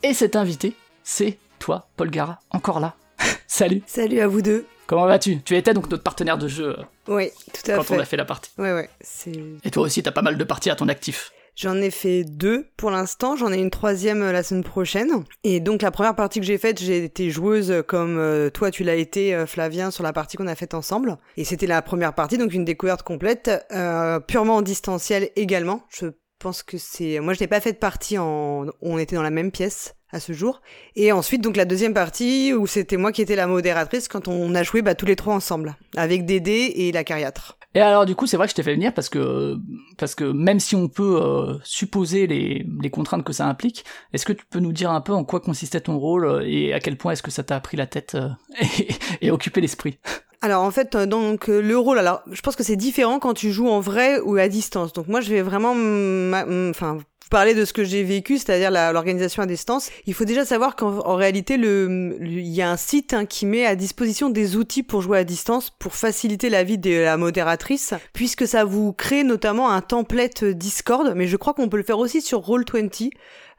[0.03, 0.75] Et cet invité,
[1.05, 1.39] c'est
[1.71, 2.97] toi, Paul Gara, encore là.
[3.47, 3.85] Salut.
[3.87, 4.67] Salut à vous deux.
[4.89, 5.41] Comment vas-tu?
[5.43, 6.77] Tu étais donc notre partenaire de jeu.
[6.77, 7.95] Euh, oui, tout à quand fait.
[7.95, 8.51] Quand on a fait la partie.
[8.59, 8.91] Ouais, ouais.
[9.63, 11.31] Et toi aussi, t'as pas mal de parties à ton actif.
[11.55, 15.23] J'en ai fait deux pour l'instant, j'en ai une troisième euh, la semaine prochaine.
[15.45, 18.83] Et donc la première partie que j'ai faite, j'ai été joueuse comme euh, toi tu
[18.83, 21.19] l'as été Flavien sur la partie qu'on a faite ensemble.
[21.37, 23.49] Et c'était la première partie, donc une découverte complète,
[24.27, 25.85] purement en distanciel également.
[25.89, 26.09] Je
[26.41, 27.21] pense que c'est...
[27.21, 28.67] Moi je n'ai pas fait de partie en...
[28.83, 30.61] on était dans la même pièce à ce jour.
[30.97, 34.55] Et ensuite, donc la deuxième partie où c'était moi qui étais la modératrice quand on
[34.55, 37.59] a joué bah, tous les trois ensemble, avec Dédé et la cariatre.
[37.75, 39.57] Et alors du coup, c'est vrai que je t'ai fait venir parce que
[39.97, 44.27] parce que même si on peut euh, supposer les, les contraintes que ça implique, est-ce
[44.27, 46.81] que tu peux nous dire un peu en quoi consistait ton rôle euh, et à
[46.81, 48.29] quel point est-ce que ça t'a pris la tête euh,
[48.61, 48.89] et,
[49.27, 49.99] et occupé l'esprit?
[50.43, 53.69] Alors en fait, donc le rôle, alors je pense que c'est différent quand tu joues
[53.69, 54.95] en vrai ou à distance.
[54.95, 55.73] Donc moi, je vais vraiment,
[56.71, 56.97] enfin,
[57.31, 61.15] parler de ce que j'ai vécu, c'est-à-dire l'organisation à distance, il faut déjà savoir qu'en
[61.15, 65.19] réalité, il y a un site hein, qui met à disposition des outils pour jouer
[65.19, 69.81] à distance, pour faciliter la vie de la modératrice, puisque ça vous crée notamment un
[69.81, 73.11] template Discord, mais je crois qu'on peut le faire aussi sur Roll20.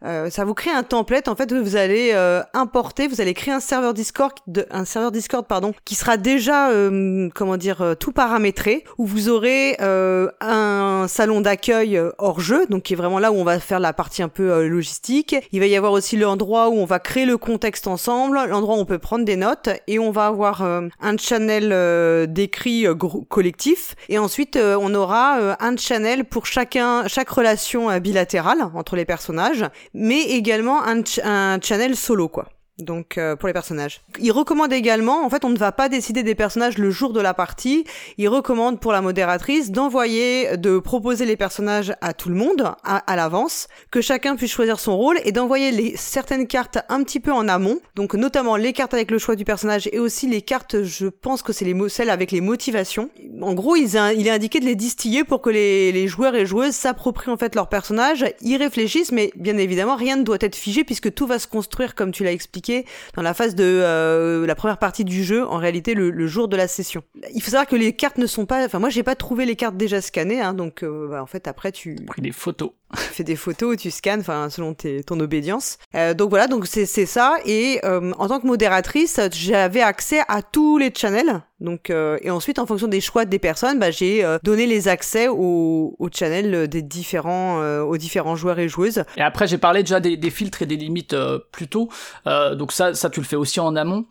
[0.03, 3.33] Euh, ça vous crée un template en fait où vous allez euh, importer, vous allez
[3.33, 4.33] créer un serveur Discord,
[4.71, 9.77] un serveur Discord pardon, qui sera déjà euh, comment dire tout paramétré, où vous aurez
[9.79, 13.93] un salon d'accueil hors jeu, donc qui est vraiment là où on va faire la
[13.93, 15.35] partie un peu logistique.
[15.51, 18.79] Il va y avoir aussi l'endroit où on va créer le contexte ensemble, l'endroit où
[18.79, 22.85] on peut prendre des notes, et on va avoir un channel d'écrit
[23.29, 29.65] collectif, et ensuite on aura un channel pour chacun, chaque relation bilatérale entre les personnages
[29.93, 32.47] mais également un, un channel solo, quoi
[32.83, 34.01] donc euh, pour les personnages.
[34.19, 37.21] Il recommande également, en fait, on ne va pas décider des personnages le jour de
[37.21, 37.85] la partie.
[38.17, 43.15] Il recommande pour la modératrice d'envoyer, de proposer les personnages à tout le monde à,
[43.15, 47.31] l'avance, que chacun puisse choisir son rôle et d'envoyer les certaines cartes un petit peu
[47.31, 47.79] en amont.
[47.95, 51.41] Donc notamment les cartes avec le choix du personnage et aussi les cartes, je pense
[51.41, 53.09] que c'est les celles avec les motivations.
[53.41, 56.45] En gros, il, il est indiqué de les distiller pour que les, les joueurs et
[56.45, 60.55] joueuses s'approprient en fait leur personnage, y réfléchissent, mais bien évidemment rien ne doit être
[60.55, 62.70] figé puisque tout va se construire comme tu l'as expliqué
[63.15, 66.55] dans la phase de euh, la première partie du jeu, en réalité le, jour de
[66.55, 67.03] la session.
[67.33, 69.55] Il faut savoir que les cartes ne sont pas, enfin moi j'ai pas trouvé les
[69.55, 73.23] cartes déjà scannées, hein, donc euh, bah, en fait après tu pris des photos fais
[73.23, 75.77] des photos, tu scannes, enfin selon tes, ton obédience.
[75.95, 77.37] Euh, donc voilà, donc c'est ça.
[77.45, 81.41] Et euh, en tant que modératrice, j'avais accès à tous les channels.
[81.59, 85.27] Donc euh, et ensuite, en fonction des choix des personnes, bah, j'ai donné les accès
[85.27, 89.03] aux, channels des différents aux différents joueurs et joueuses.
[89.17, 91.15] Et après, j'ai parlé déjà des, filtres et des limites
[91.51, 91.89] plus tôt.
[92.25, 94.05] donc ça, ça tu le fais aussi en amont.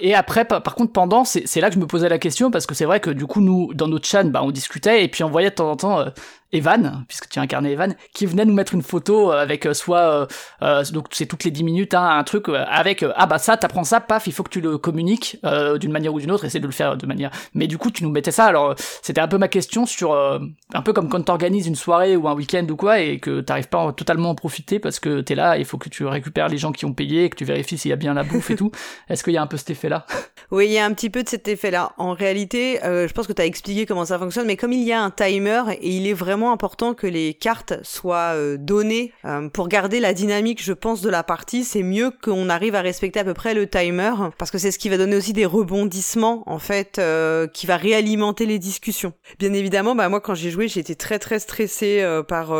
[0.00, 2.74] et après, par, contre, pendant, c'est là que je me posais la question parce que
[2.74, 5.30] c'est vrai que du coup, nous, dans notre chaîne, bah, on discutait et puis on
[5.30, 6.04] voyait de temps en temps
[6.52, 9.98] Evan, puisque tu incarnais Evan, qui venait nous mettre une photo euh, avec euh, soit,
[9.98, 10.26] euh,
[10.62, 13.84] euh, donc c'est toutes les 10 minutes, hein, un truc avec, ah bah ça, t'apprends
[13.84, 16.60] ça, paf, il faut que tu le communiques euh, d'une manière ou d'une autre, essaie
[16.60, 17.30] de le faire de manière.
[17.54, 20.82] Mais du coup, tu nous mettais ça, alors c'était un peu ma question sur, un
[20.82, 23.92] peu comme quand t'organises une soirée ou un week-end ou quoi, et que t'arrives pas
[23.92, 26.84] totalement à profiter parce que t'es là, il faut que tu récupères les gens qui
[26.84, 28.70] ont payé, que tu vérifies s'il y a bien la bouffe et tout.
[29.08, 30.06] Est-ce qu'il y a un peu cet effet-là?
[30.50, 31.92] Oui, il y a un petit peu de cet effet-là.
[31.98, 35.02] En réalité, je pense que t'as expliqué comment ça fonctionne, mais comme il y a
[35.02, 39.68] un timer et il est vraiment important que les cartes soient euh, données euh, pour
[39.68, 41.64] garder la dynamique, je pense, de la partie.
[41.64, 44.78] C'est mieux qu'on arrive à respecter à peu près le timer parce que c'est ce
[44.78, 49.12] qui va donner aussi des rebondissements en fait, euh, qui va réalimenter les discussions.
[49.38, 52.54] Bien évidemment, bah moi quand j'ai joué, j'étais très très stressée par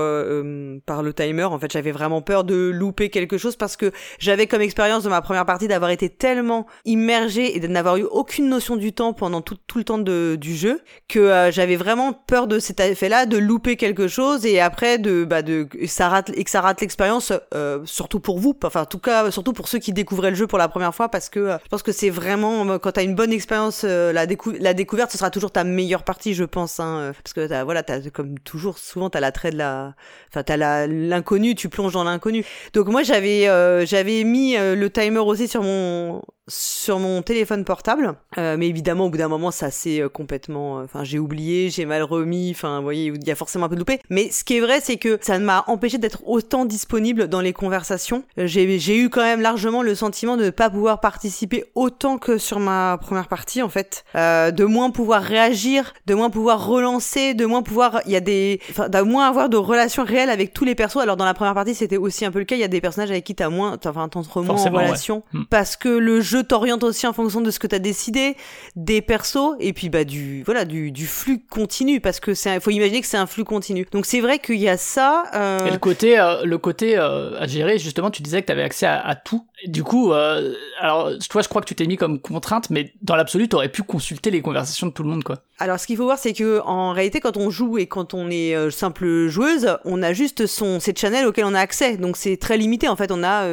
[0.86, 1.44] par le timer.
[1.44, 5.08] En fait, j'avais vraiment peur de louper quelque chose parce que j'avais comme expérience de
[5.08, 9.12] ma première partie d'avoir été tellement immergée et de n'avoir eu aucune notion du temps
[9.12, 13.26] pendant tout, tout le temps de, du jeu que j'avais vraiment peur de cet effet-là,
[13.26, 16.80] de louper quelque chose et après de bah de ça rate et que ça rate
[16.80, 20.36] l'expérience, euh, surtout pour vous, enfin en tout cas surtout pour ceux qui découvraient le
[20.36, 22.92] jeu pour la première fois parce que euh, je pense que c'est vraiment euh, quand
[22.92, 26.78] t'as une bonne expérience, la, la découverte ce sera toujours ta meilleure partie, je pense,
[26.78, 29.94] hein, parce que t'as, voilà t'as comme toujours souvent t'as l'attrait de la,
[30.28, 32.44] enfin t'as l'inconnu, tu plonges dans l'inconnu.
[32.74, 33.46] Donc moi j'avais
[33.86, 39.10] j'avais mis le timer aussi sur mon sur mon téléphone portable, euh, mais évidemment au
[39.10, 42.78] bout d'un moment ça s'est euh, complètement, euh, enfin j'ai oublié, j'ai mal remis, enfin
[42.78, 44.00] vous voyez il y a forcément un peu de loupé.
[44.10, 47.54] Mais ce qui est vrai c'est que ça m'a empêché d'être autant disponible dans les
[47.54, 48.24] conversations.
[48.36, 52.36] J'ai j'ai eu quand même largement le sentiment de ne pas pouvoir participer autant que
[52.36, 57.32] sur ma première partie en fait, euh, de moins pouvoir réagir, de moins pouvoir relancer,
[57.32, 60.52] de moins pouvoir, il y a des, enfin de moins avoir de relations réelles avec
[60.52, 60.98] tous les persos.
[60.98, 62.82] Alors dans la première partie c'était aussi un peu le cas, il y a des
[62.82, 65.44] personnages avec qui t'as moins, enfin t'entres moins en relation hmm.
[65.48, 68.36] parce que le jeu t'oriente aussi en fonction de ce que t'as décidé,
[68.76, 72.70] des persos, et puis bah du voilà du, du flux continu, parce que c'est faut
[72.70, 73.86] imaginer que c'est un flux continu.
[73.92, 75.24] Donc c'est vrai qu'il y a ça.
[75.34, 75.66] Euh...
[75.66, 78.86] Et le côté euh, le côté euh, à gérer, justement, tu disais que t'avais accès
[78.86, 79.46] à tout.
[79.66, 83.16] Du coup, euh, alors toi, je crois que tu t'es mis comme contrainte, mais dans
[83.16, 85.38] l'absolu, t'aurais pu consulter les conversations de tout le monde, quoi.
[85.58, 88.28] Alors ce qu'il faut voir, c'est que en réalité, quand on joue et quand on
[88.28, 91.96] est euh, simple joueuse, on a juste son cette channel auquel on a accès.
[91.96, 92.88] Donc c'est très limité.
[92.88, 93.48] En fait, on a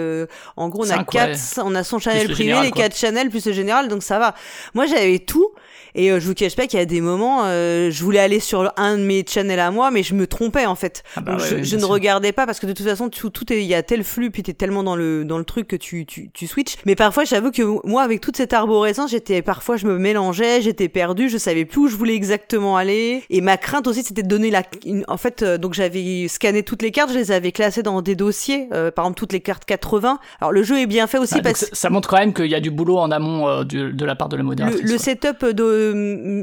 [0.58, 3.54] en gros on a quatre, on a son channel privé, les quatre channels plus le
[3.54, 4.36] général, donc ça va.
[4.74, 5.52] Moi, j'avais tout.
[5.96, 8.40] Et euh, je vous cache pas qu'il y a des moments, euh, je voulais aller
[8.40, 11.04] sur un de mes channels à moi, mais je me trompais en fait.
[11.16, 13.76] Ah bah je, ne regardais pas parce que de toute façon, tout, tout il y
[13.76, 16.48] a tel flux, puis t'es tellement dans le dans le truc que tu tu, tu
[16.48, 16.78] switches.
[16.86, 20.90] Mais parfois, j'avoue que moi, avec toute cette arborescence, j'étais parfois, je me mélangeais, j'étais
[20.90, 23.24] perdu, je savais plus où je voulais exactement aller.
[23.30, 24.64] Et ma crainte aussi, c'était de donner la.
[25.08, 28.16] en fait, euh, donc j'avais scanné toutes les cartes, je les avais classées dans des
[28.16, 30.20] dossiers, par exemple toutes les cartes 80.
[30.40, 32.48] Alors le jeu est bien fait aussi ah, parce que ça montre quand même qu'il
[32.48, 34.82] y a du boulot en amont de, de, la part de la modératrice.
[34.82, 35.92] Le, le setup de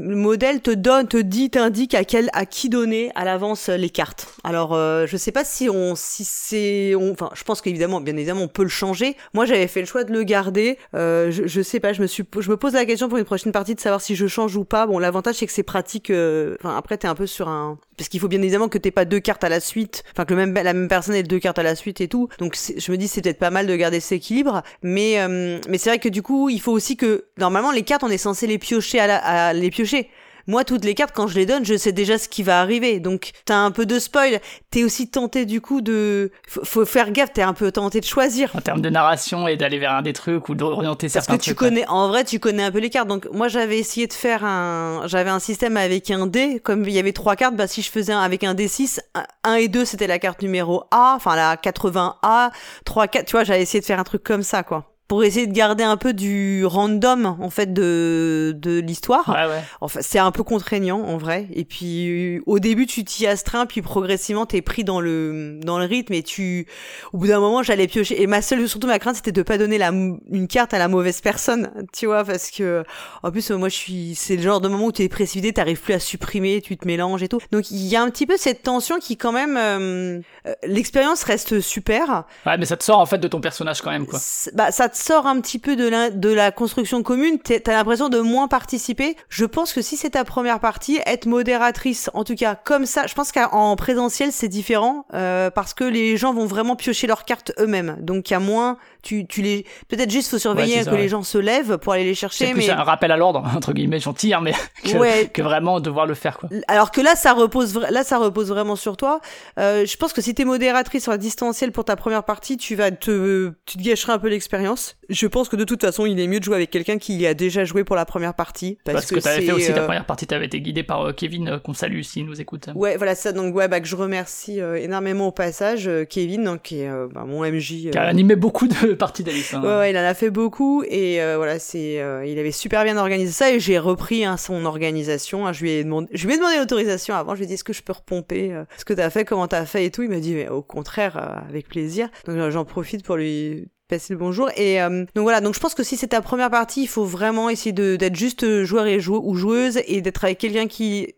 [0.09, 3.89] le modèle te donne, te dit, t'indique à quel, à qui donner à l'avance les
[3.89, 4.27] cartes.
[4.43, 8.41] Alors, euh, je sais pas si on, si c'est, enfin, je pense qu'évidemment, bien évidemment,
[8.41, 9.15] on peut le changer.
[9.33, 10.77] Moi, j'avais fait le choix de le garder.
[10.95, 13.25] Euh, je, je sais pas, je me suis, je me pose la question pour une
[13.25, 14.87] prochaine partie de savoir si je change ou pas.
[14.87, 16.09] Bon, l'avantage c'est que c'est pratique.
[16.09, 18.91] Euh, enfin, après, t'es un peu sur un, parce qu'il faut bien évidemment que t'aies
[18.91, 21.63] pas deux cartes à la suite, enfin que la même personne ait deux cartes à
[21.63, 22.29] la suite et tout.
[22.39, 24.63] Donc, je me dis c'est peut-être pas mal de garder cet équilibre.
[24.83, 28.03] Mais, euh, mais c'est vrai que du coup, il faut aussi que normalement les cartes,
[28.03, 30.09] on est censé les piocher à, la, à les piocher.
[30.47, 32.99] Moi, toutes les cartes, quand je les donne, je sais déjà ce qui va arriver.
[32.99, 34.39] Donc, t'as un peu de spoil.
[34.71, 36.31] T'es aussi tenté, du coup, de...
[36.47, 38.55] Faut, faire gaffe, t'es un peu tenté de choisir.
[38.55, 41.49] En termes de narration et d'aller vers un des trucs ou d'orienter certains Parce que
[41.49, 43.07] tu connais, en vrai, tu connais un peu les cartes.
[43.07, 45.03] Donc, moi, j'avais essayé de faire un...
[45.05, 46.59] J'avais un système avec un dé.
[46.59, 48.99] Comme il y avait trois cartes, bah, si je faisais un avec un D6,
[49.43, 51.13] 1 et 2, c'était la carte numéro A.
[51.15, 52.51] Enfin, la 80A.
[52.85, 55.47] 3, 4, tu vois, j'avais essayé de faire un truc comme ça, quoi pour essayer
[55.47, 59.27] de garder un peu du random en fait de de l'histoire.
[59.27, 59.63] Ouais, ouais.
[59.81, 61.47] Enfin, c'est un peu contraignant en vrai.
[61.51, 65.85] Et puis au début tu t'y astreins, puis progressivement t'es pris dans le dans le
[65.85, 66.67] rythme et tu
[67.11, 68.21] au bout d'un moment j'allais piocher.
[68.21, 70.87] Et ma seule surtout ma crainte c'était de pas donner la une carte à la
[70.87, 72.83] mauvaise personne, tu vois, parce que
[73.23, 75.81] en plus moi je suis c'est le genre de moment où tu es précipité, t'arrives
[75.81, 77.39] plus à supprimer, tu te mélanges et tout.
[77.51, 81.23] Donc il y a un petit peu cette tension qui quand même euh, euh, l'expérience
[81.23, 82.25] reste super.
[82.45, 84.19] Ouais, mais ça te sort en fait de ton personnage quand même quoi.
[84.53, 88.09] Bah ça te sort un petit peu de la, de la construction commune, t'as l'impression
[88.09, 89.15] de moins participer.
[89.29, 93.07] Je pense que si c'est ta première partie, être modératrice, en tout cas comme ça,
[93.07, 97.25] je pense qu'en présentiel c'est différent euh, parce que les gens vont vraiment piocher leurs
[97.25, 97.97] cartes eux-mêmes.
[97.99, 101.23] Donc il y a moins, tu, tu les, peut-être juste faut surveiller que les gens
[101.23, 102.47] se lèvent pour aller les chercher.
[102.47, 106.05] C'est plus un rappel à l'ordre entre guillemets gentil, hein, mais que, que, vraiment devoir
[106.05, 106.49] le faire quoi.
[106.67, 109.21] Alors que là ça repose, là ça repose vraiment sur toi.
[109.59, 112.75] Euh, je pense que si t'es modératrice sur la distancielle pour ta première partie, tu
[112.75, 116.19] vas te, tu te gâcherais un peu l'expérience je pense que de toute façon, il
[116.19, 118.77] est mieux de jouer avec quelqu'un qui a déjà joué pour la première partie.
[118.85, 121.47] Parce, que, t'avais fait aussi ta euh, première partie, t'avais été guidé par euh, Kevin,
[121.47, 122.69] euh, qu'on salue s'il nous écoute.
[122.75, 123.31] Ouais, voilà ça.
[123.31, 127.43] Donc ouais, bah, que je remercie énormément au passage, Kevin, donc, qui est bah, mon
[127.43, 127.89] MJ.
[127.91, 129.53] Qui a animé beaucoup de parties d'Alice.
[129.53, 129.61] Hein.
[129.61, 133.31] Ouais, ouais, il en a fait beaucoup et voilà, c'est, il avait super bien organisé
[133.31, 135.47] ça et j'ai repris hein, son organisation.
[135.47, 135.53] Hein.
[135.53, 137.33] je lui ai demandé, je lui ai demandé l'autorisation avant.
[137.33, 139.65] Je lui ai dit est-ce que je peux repomper ce que t'as fait, comment t'as
[139.65, 140.03] fait et tout.
[140.03, 142.09] Il m'a dit mais, au contraire, avec plaisir.
[142.25, 144.49] Donc j'en profite pour lui passer le bonjour.
[144.55, 147.03] Et euh, donc voilà, donc je pense que si c'est ta première partie, il faut
[147.03, 151.13] vraiment essayer d'être juste joueur et jou ou joueuse et d'être avec quelqu'un qui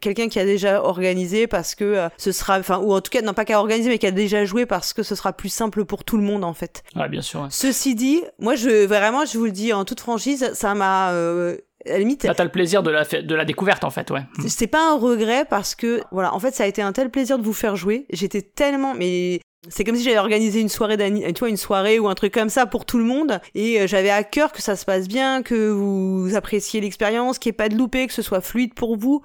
[0.00, 3.22] quelqu'un qui a déjà organisé parce que euh, ce sera, enfin, ou en tout cas,
[3.22, 5.84] non pas qu'à organiser, mais qui a déjà joué parce que ce sera plus simple
[5.84, 6.82] pour tout le monde en fait.
[6.96, 7.46] Ouais, bien sûr.
[7.50, 11.58] Ceci dit, moi, je vraiment, je vous le dis en toute franchise, ça m'a euh,
[11.86, 12.26] à la limite.
[12.26, 14.22] Bah, t'as le plaisir de la, de la découverte, en fait, ouais.
[14.48, 17.38] C'est pas un regret parce que, voilà, en fait, ça a été un tel plaisir
[17.38, 18.06] de vous faire jouer.
[18.10, 22.08] J'étais tellement, mais c'est comme si j'avais organisé une soirée tu vois, une soirée ou
[22.08, 23.40] un truc comme ça pour tout le monde.
[23.54, 27.50] Et euh, j'avais à cœur que ça se passe bien, que vous appréciez l'expérience, qu'il
[27.50, 29.22] n'y ait pas de loupé, que ce soit fluide pour vous.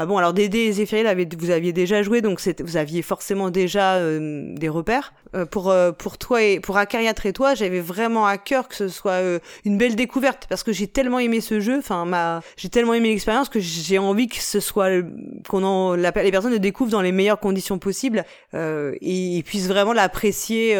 [0.00, 1.08] Ah bon, alors Dédé et Zéphiril,
[1.40, 5.12] vous aviez déjà joué, donc vous aviez forcément déjà euh, des repères.
[5.34, 8.76] Euh, pour euh, pour toi et pour Acariatre et toi, j'avais vraiment à cœur que
[8.76, 9.18] ce soit
[9.64, 13.08] une belle découverte parce que j'ai tellement aimé ce jeu, enfin ma j'ai tellement aimé
[13.08, 14.88] l'expérience que j'ai envie que ce soit
[15.48, 18.24] qu'on en les personnes le découvrent dans les meilleures conditions possibles
[18.54, 20.76] et, et puissent vraiment l'apprécier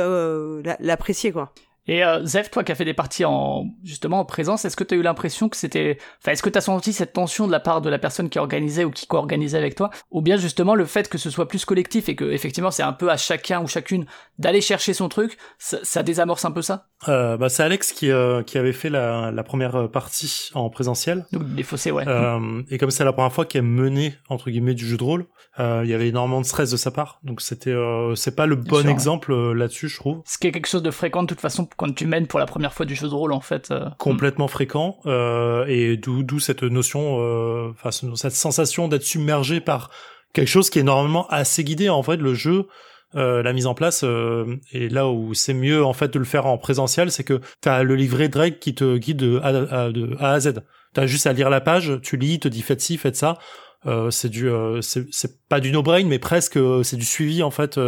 [0.79, 1.53] l'apprécier quoi.
[1.89, 4.85] Et euh, Zef, toi qui as fait des parties en justement en présence, est-ce que
[4.85, 7.53] tu as eu l'impression que c'était, enfin, est-ce que tu as senti cette tension de
[7.53, 10.75] la part de la personne qui organisait ou qui co-organisait avec toi, ou bien justement
[10.75, 13.63] le fait que ce soit plus collectif et que effectivement c'est un peu à chacun
[13.63, 14.05] ou chacune
[14.39, 16.89] d'aller chercher son truc, ça, désamorce un peu ça?
[17.09, 21.25] Euh, bah, c'est Alex qui euh, qui avait fait la, la première partie en présentiel.
[21.33, 22.07] Donc des fossés, ouais.
[22.07, 25.27] Euh, et comme c'est la première fois qu'elle menait entre guillemets du jeu de rôle,
[25.59, 28.47] euh, il y avait énormément de stress de sa part, donc c'était euh, c'est pas
[28.47, 30.21] le bon exemple là-dessus, je trouve.
[30.27, 32.47] Ce qui est quelque chose de fréquent de toute façon quand tu mènes pour la
[32.47, 33.71] première fois du jeu de rôle en fait.
[33.71, 33.89] Euh.
[33.99, 39.91] Complètement fréquent euh, et d'où cette notion, euh, enfin cette sensation d'être submergé par
[40.35, 42.67] quelque chose qui est normalement assez guidé en fait le jeu.
[43.15, 44.05] la mise en place
[44.73, 47.83] et là où c'est mieux en fait de le faire en présentiel c'est que t'as
[47.83, 49.41] le livret Drake qui te guide de
[50.21, 50.61] A à, Z
[50.93, 53.39] t'as juste à lire la page tu lis te dis faites ci faites ça
[54.11, 54.51] c'est du
[54.83, 57.81] c'est pas du no brain mais presque c'est du suivi en fait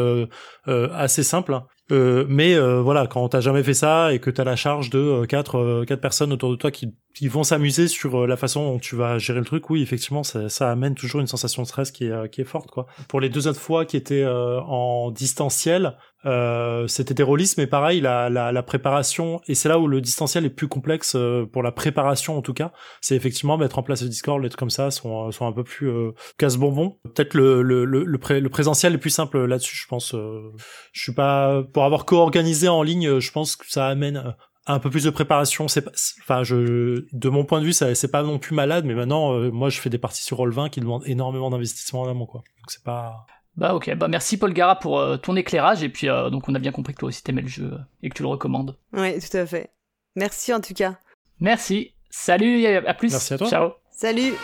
[0.67, 1.61] assez simple
[1.91, 4.99] euh, mais euh, voilà, quand t'as jamais fait ça et que t'as la charge de
[4.99, 8.79] euh, quatre quatre personnes autour de toi qui, qui vont s'amuser sur la façon dont
[8.79, 11.91] tu vas gérer le truc, oui, effectivement, ça, ça amène toujours une sensation de stress
[11.91, 12.87] qui est qui est forte, quoi.
[13.09, 18.29] Pour les deux autres fois qui étaient en distanciel, euh, c'était terroriste, mais pareil, la,
[18.29, 21.73] la, la préparation, et c'est là où le distanciel est plus complexe euh, pour la
[21.73, 24.91] préparation en tout cas, c'est effectivement mettre en place le Discord, les trucs comme ça
[24.91, 26.99] sont, sont un peu plus euh, casse-bonbon.
[27.15, 30.15] Peut-être le, le, le, le, le, présentiel est plus simple là-dessus, je pense.
[30.15, 30.53] Euh,
[30.93, 31.63] je suis pas...
[31.73, 34.35] Pour avoir co-organisé en ligne, je pense que ça amène
[34.67, 35.85] un peu plus de préparation c'est
[36.21, 39.33] enfin je de mon point de vue ça c'est pas non plus malade mais maintenant
[39.51, 42.71] moi je fais des parties sur Roll20 qui demandent énormément d'investissement en amont quoi donc
[42.71, 43.27] c'est pas
[43.57, 46.55] bah ok, bah merci Paul Gara pour euh, ton éclairage et puis euh, donc on
[46.55, 48.79] a bien compris que toi aussi t'aimais le jeu euh, et que tu le recommandes.
[48.93, 49.71] Oui, tout à fait.
[50.17, 50.95] Merci en tout cas.
[51.41, 51.95] Merci.
[52.11, 53.11] Salut, à plus.
[53.11, 53.49] Merci à toi.
[53.49, 53.71] Ciao.
[53.91, 54.35] Salut.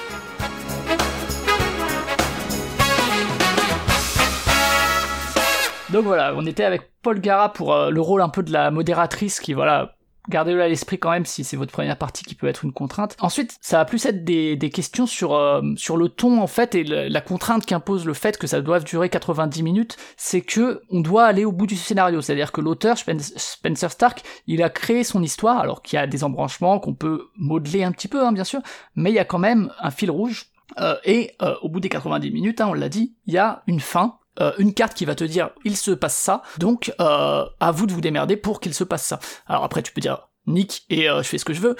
[5.90, 9.40] Donc voilà, on était avec Paul Gara pour le rôle un peu de la modératrice
[9.40, 9.95] qui voilà
[10.28, 13.16] Gardez-le à l'esprit quand même si c'est votre première partie qui peut être une contrainte.
[13.20, 16.74] Ensuite, ça va plus être des, des questions sur, euh, sur le ton en fait
[16.74, 21.00] et la contrainte qu'impose le fait que ça doive durer 90 minutes, c'est que on
[21.00, 22.20] doit aller au bout du scénario.
[22.20, 26.24] C'est-à-dire que l'auteur, Spencer Stark, il a créé son histoire, alors qu'il y a des
[26.24, 28.60] embranchements qu'on peut modeler un petit peu, hein, bien sûr,
[28.94, 30.46] mais il y a quand même un fil rouge.
[30.80, 33.62] Euh, et euh, au bout des 90 minutes, hein, on l'a dit, il y a
[33.66, 37.45] une fin euh, une carte qui va te dire il se passe ça, donc euh,
[37.61, 39.18] à vous de vous démerder pour qu'il se passe ça.
[39.47, 41.76] Alors après tu peux dire nick et euh, je fais ce que je veux,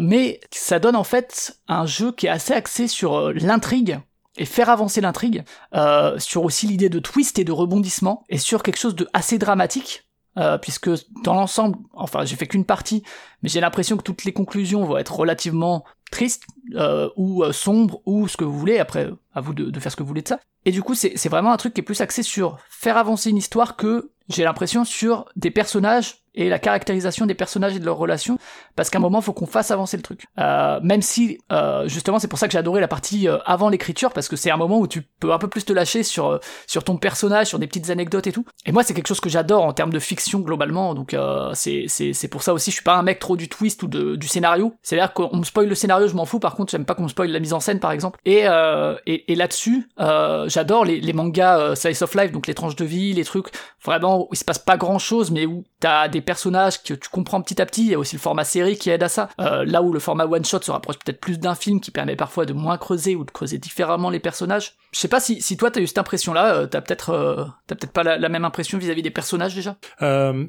[0.00, 4.00] mais ça donne en fait un jeu qui est assez axé sur l'intrigue
[4.36, 5.44] et faire avancer l'intrigue,
[6.18, 10.06] sur aussi l'idée de twist et de rebondissement, et sur quelque chose de assez dramatique,
[10.62, 10.90] puisque
[11.24, 13.02] dans l'ensemble, enfin j'ai fait qu'une partie,
[13.42, 16.44] mais j'ai l'impression que toutes les conclusions vont être relativement tristes,
[17.16, 20.08] ou sombres, ou ce que vous voulez, après à vous de, faire ce que vous
[20.08, 20.38] voulez de ça.
[20.68, 23.38] Et du coup, c'est vraiment un truc qui est plus axé sur faire avancer une
[23.38, 27.96] histoire que, j'ai l'impression, sur des personnages et la caractérisation des personnages et de leurs
[27.96, 28.38] relations,
[28.76, 30.24] parce qu'à un moment, faut qu'on fasse avancer le truc.
[30.38, 33.68] Euh, même si, euh, justement, c'est pour ça que j'ai adoré la partie euh, avant
[33.68, 36.38] l'écriture, parce que c'est un moment où tu peux un peu plus te lâcher sur
[36.68, 38.44] sur ton personnage, sur des petites anecdotes et tout.
[38.66, 41.16] Et moi, c'est quelque chose que j'adore en termes de fiction globalement, donc
[41.54, 44.14] c'est c'est pour ça aussi, je suis pas un mec trop du twist ou de,
[44.14, 44.74] du scénario.
[44.82, 46.38] C'est-à-dire qu'on me spoil le scénario, je m'en fous.
[46.38, 48.20] Par contre, j'aime pas qu'on me spoil la mise en scène, par exemple.
[48.24, 48.44] Et
[49.06, 53.24] et, et là-dessus, j'adore les, mangas Slice of Life, donc les tranches de vie, les
[53.24, 53.48] trucs
[53.84, 57.08] vraiment où il se passe pas grand chose, mais où t'as des personnages que tu
[57.08, 59.30] comprends petit à petit, il y a aussi le format série qui aide à ça.
[59.40, 62.16] Euh, là où le format one shot se rapproche peut-être plus d'un film qui permet
[62.16, 64.74] parfois de moins creuser ou de creuser différemment les personnages.
[64.92, 67.92] Je sais pas si, si toi t'as eu cette impression-là, euh, t'as peut-être euh, peut-être
[67.92, 69.76] pas la, même impression vis-à-vis des personnages déjà?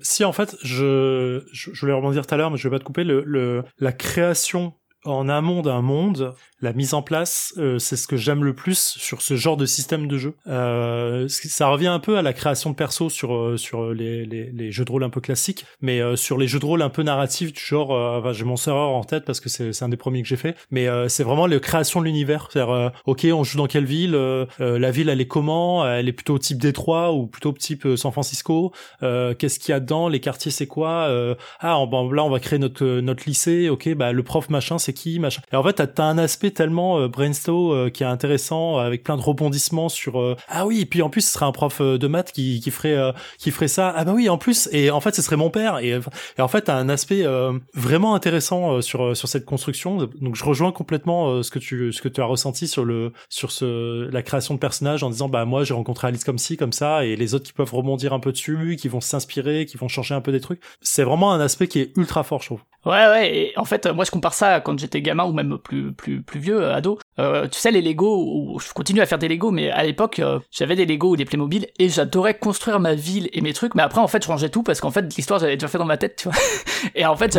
[0.01, 2.84] si en fait je, je, voulais rebondir tout à l'heure, mais je vais pas te
[2.84, 4.73] couper le, le la création
[5.05, 8.95] en amont d'un monde, la mise en place, euh, c'est ce que j'aime le plus
[8.97, 10.36] sur ce genre de système de jeu.
[10.47, 14.51] Euh, ça revient un peu à la création de perso sur euh, sur les, les,
[14.51, 16.89] les, jeux de rôle un peu classiques, mais euh, sur les jeux de rôle un
[16.89, 19.97] peu narratifs du genre, enfin, j'ai mon serveur en tête parce que c'est un des
[19.97, 22.49] premiers que j'ai fait, mais c'est vraiment la création de l'univers.
[22.51, 24.18] C'est-à-dire, ok, on joue dans quelle ville,
[24.60, 28.74] la ville elle est comment, elle est plutôt type Détroit ou plutôt type San Francisco,
[29.01, 32.60] qu'est-ce qu'il y a dedans, les quartiers c'est quoi, ah bon, là on va créer
[32.60, 35.41] notre notre lycée, ok, bah le prof machin c'est qui machin.
[35.51, 39.04] Et en fait t'as as un aspect tellement euh, brainstorm euh, qui est intéressant avec
[39.04, 41.82] plein de rebondissements sur euh, ah oui et puis en plus ce serait un prof
[41.82, 42.97] de maths qui, qui ferait
[43.38, 43.93] qui ferait ça.
[43.95, 45.80] Ah bah oui en plus et en fait ce serait mon père.
[45.80, 45.89] Et,
[46.38, 47.26] et en fait t'as un aspect
[47.74, 49.97] vraiment intéressant sur sur cette construction.
[50.22, 53.52] Donc je rejoins complètement ce que tu ce que tu as ressenti sur le sur
[53.52, 56.74] ce la création de personnages en disant bah moi j'ai rencontré Alice comme ci comme
[56.74, 59.88] ça et les autres qui peuvent rebondir un peu dessus qui vont s'inspirer qui vont
[59.88, 60.62] changer un peu des trucs.
[60.82, 62.62] C'est vraiment un aspect qui est ultra fort je trouve.
[62.86, 65.91] Ouais, ouais, et en fait, moi je compare ça quand j'étais gamin ou même plus,
[65.91, 66.99] plus, plus vieux, euh, ado.
[67.19, 70.39] Euh, tu sais, les Lego, je continue à faire des Lego, mais à l'époque, euh,
[70.51, 73.83] j'avais des Lego ou des Playmobil et j'adorais construire ma ville et mes trucs, mais
[73.83, 75.97] après, en fait, je rangeais tout parce qu'en fait, l'histoire, j'avais déjà fait dans ma
[75.97, 76.37] tête, tu vois.
[76.95, 77.37] et en fait,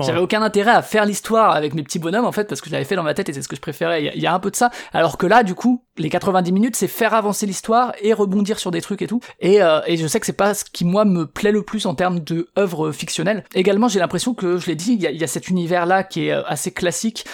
[0.00, 2.72] j'avais aucun intérêt à faire l'histoire avec mes petits bonhommes, en fait, parce que je
[2.72, 4.12] l'avais fait dans ma tête et c'est ce que je préférais.
[4.14, 4.70] Il y, a un peu de ça.
[4.92, 8.70] Alors que là, du coup, les 90 minutes, c'est faire avancer l'histoire et rebondir sur
[8.70, 9.20] des trucs et tout.
[9.40, 11.94] Et, et je sais que c'est pas ce qui, moi, me plaît le plus en
[11.94, 13.44] termes de œuvre fictionnelle.
[13.54, 16.28] Également, j'ai l'impression que, je l'ai dit, il y a, y a cette univers-là qui
[16.28, 17.24] est assez classique,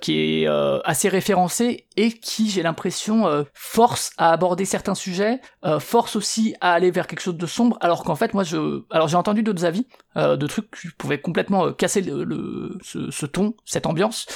[0.00, 5.40] qui est euh, assez référencé et qui, j'ai l'impression, force à aborder certains sujets,
[5.80, 9.08] force aussi à aller vers quelque chose de sombre, alors qu'en fait, moi, je, alors
[9.08, 9.86] j'ai entendu d'autres avis,
[10.16, 14.26] de trucs qui pouvaient complètement casser le, ce, ton, cette ambiance,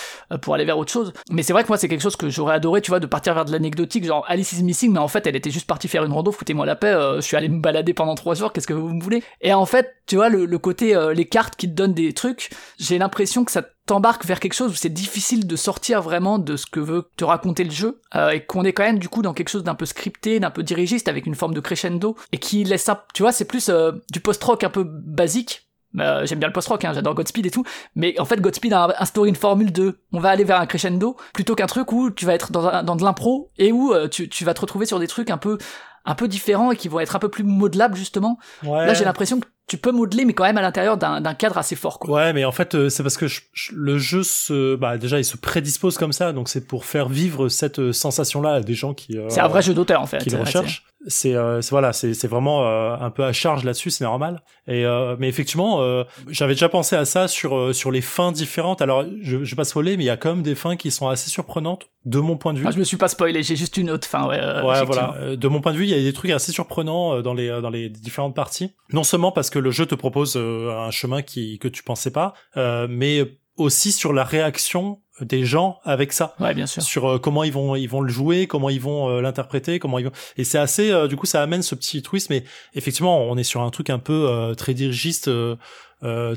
[0.43, 1.13] pour aller vers autre chose.
[1.31, 3.35] Mais c'est vrai que moi, c'est quelque chose que j'aurais adoré, tu vois, de partir
[3.35, 6.05] vers de l'anecdotique, genre Alice is missing, mais en fait, elle était juste partie faire
[6.05, 8.75] une rando, foutez-moi la paix, je suis allé me balader pendant trois jours, qu'est-ce que
[8.75, 9.23] vous me voulez?
[9.41, 12.51] Et en fait, tu vois, le, le côté, les cartes qui te donnent des trucs,
[12.79, 16.57] j'ai l'impression que ça t'embarque vers quelque chose où c'est difficile de sortir vraiment de
[16.57, 19.23] ce que veut te raconter le jeu euh, et qu'on est quand même du coup
[19.23, 22.39] dans quelque chose d'un peu scripté, d'un peu dirigiste avec une forme de crescendo et
[22.39, 25.69] qui laisse ça, tu vois, c'est plus euh, du post-rock un peu basique.
[25.99, 28.97] Euh, j'aime bien le post-rock, hein, j'adore Godspeed et tout, mais en fait Godspeed a
[28.99, 32.27] instauré une formule de on va aller vers un crescendo plutôt qu'un truc où tu
[32.27, 35.07] vas être dans, dans de l'impro et où tu, tu vas te retrouver sur des
[35.07, 35.57] trucs un peu
[36.05, 38.39] un peu différents et qui vont être un peu plus modelables justement.
[38.63, 41.75] Là j'ai l'impression que tu peux modeler, mais quand même à l'intérieur d'un cadre assez
[41.75, 41.99] fort.
[41.99, 42.15] Quoi.
[42.15, 43.27] Ouais, mais en fait, euh, c'est parce que
[43.73, 47.49] le jeu se, bah déjà, il se prédispose comme ça, donc c'est pour faire vivre
[47.49, 49.19] cette euh, sensation-là à des gens qui.
[49.19, 50.19] Euh, c'est un vrai jeu d'auteur en fait.
[50.19, 50.85] Qui le recherchent.
[51.07, 51.35] C'est,
[51.71, 54.43] voilà, c'est vraiment un peu à charge là-dessus, c'est normal.
[54.67, 54.85] Et
[55.19, 58.83] mais effectivement, j'avais déjà pensé à ça sur sur les fins différentes.
[58.83, 60.91] Alors, je, je vais pas spoiler, mais il y a quand même des fins qui
[60.91, 62.67] sont assez surprenantes de mon point de vue.
[62.67, 64.27] Ah, je me suis pas spoilé, j'ai juste une autre fin.
[64.29, 65.37] Ouais, ouais voilà.
[65.37, 67.71] De mon point de vue, il y a des trucs assez surprenants dans les dans
[67.71, 68.73] les différentes parties.
[68.93, 72.11] Non seulement parce que le jeu te propose euh, un chemin qui que tu pensais
[72.11, 76.35] pas, euh, mais aussi sur la réaction des gens avec ça.
[76.41, 76.83] Ouais, bien sûr.
[76.83, 80.07] Sur euh, comment ils vont ils vont le jouer, comment ils vont l'interpréter, comment ils
[80.07, 82.45] vont et c'est assez du coup ça amène ce petit twist mais
[82.75, 85.31] effectivement, on est sur un truc un peu très dirigiste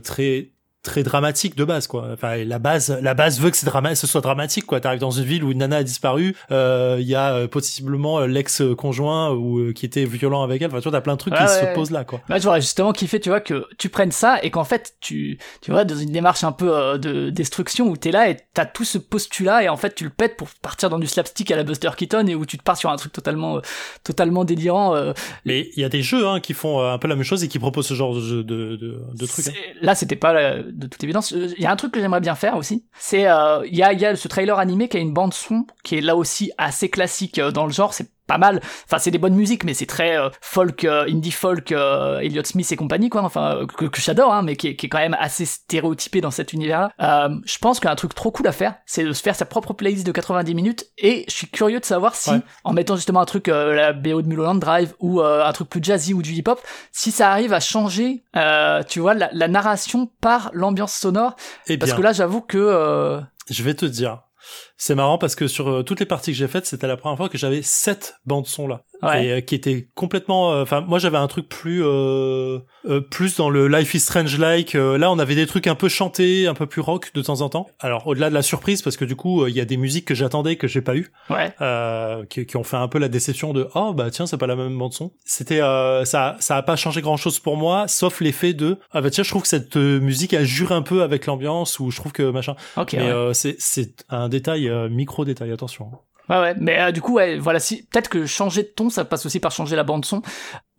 [0.03, 0.51] très
[0.81, 2.07] très dramatique de base quoi.
[2.13, 4.79] Enfin la base la base veut que c'est drama ce soit dramatique quoi.
[4.79, 8.19] T'arrives dans une ville où une nana a disparu euh, il y a euh, possiblement
[8.19, 10.69] euh, l'ex conjoint ou qui était violent avec elle.
[10.69, 12.21] Enfin tu vois t'as plein de trucs qui se posent là quoi.
[12.29, 15.71] Bah j'aurais justement kiffé tu vois que tu prennes ça et qu'en fait tu tu
[15.71, 18.97] vois dans une démarche un peu de destruction où t'es là et t'as tout ce
[18.97, 21.89] postulat et en fait tu le pètes pour partir dans du slapstick à la Buster
[21.97, 23.59] Keaton et où tu te pars sur un truc totalement
[24.05, 24.95] totalement délirant
[25.43, 27.49] mais il y a des jeux hein, qui font un peu la même chose et
[27.49, 29.51] qui proposent ce genre de de, de, de trucs hein.
[29.81, 30.33] là c'était pas
[30.71, 31.31] de toute évidence.
[31.31, 32.85] Il euh, y a un truc que j'aimerais bien faire aussi.
[32.97, 35.65] C'est, il euh, y, a, y a ce trailer animé qui a une bande son
[35.83, 37.93] qui est là aussi assez classique euh, dans le genre.
[37.93, 38.61] C'est pas mal.
[38.85, 42.45] Enfin, c'est des bonnes musiques, mais c'est très euh, folk, euh, indie folk, euh, Elliott
[42.45, 43.23] Smith et compagnie, quoi.
[43.23, 46.29] Enfin, que, que j'adore, hein, mais qui est, qui est, quand même assez stéréotypé dans
[46.29, 46.91] cet univers.
[46.99, 50.05] je pense qu'un truc trop cool à faire, c'est de se faire sa propre playlist
[50.05, 50.85] de 90 minutes.
[50.99, 52.31] Et je suis curieux de savoir si,
[52.63, 56.13] en mettant justement un truc, la BO de Mulholland Drive ou un truc plus jazzy
[56.13, 56.61] ou du hip-hop,
[56.91, 58.23] si ça arrive à changer,
[58.87, 61.35] tu vois, la, la narration par l'ambiance sonore.
[61.67, 63.19] Et eh Parce que là, j'avoue que
[63.49, 64.21] je vais te dire,
[64.81, 67.17] c'est marrant parce que sur euh, toutes les parties que j'ai faites, c'était la première
[67.17, 68.85] fois que j'avais sept bandes son là.
[69.03, 72.59] Et euh, qui était complètement euh, enfin moi j'avais un truc plus euh,
[73.09, 76.47] plus dans le Life is Strange like là on avait des trucs un peu chantés
[76.47, 77.67] un peu plus rock de temps en temps.
[77.79, 80.15] Alors au-delà de la surprise parce que du coup il y a des musiques que
[80.15, 81.53] j'attendais que j'ai pas eu ouais.
[82.29, 84.57] qui, qui, ont fait un peu la déception de oh bah tiens c'est pas la
[84.57, 85.11] même bande son.
[85.23, 89.09] C'était ça ça a pas changé grand chose pour moi sauf l'effet de ah bah
[89.09, 92.11] tiens je trouve que cette musique a jure un peu avec l'ambiance ou je trouve
[92.11, 92.55] que machin.
[92.75, 95.91] Okay, mais c'est c'est un détail micro détail attention
[96.29, 99.25] Ouais, ouais, mais euh, du coup, voilà, si peut-être que changer de ton, ça passe
[99.25, 100.21] aussi par changer la bande son.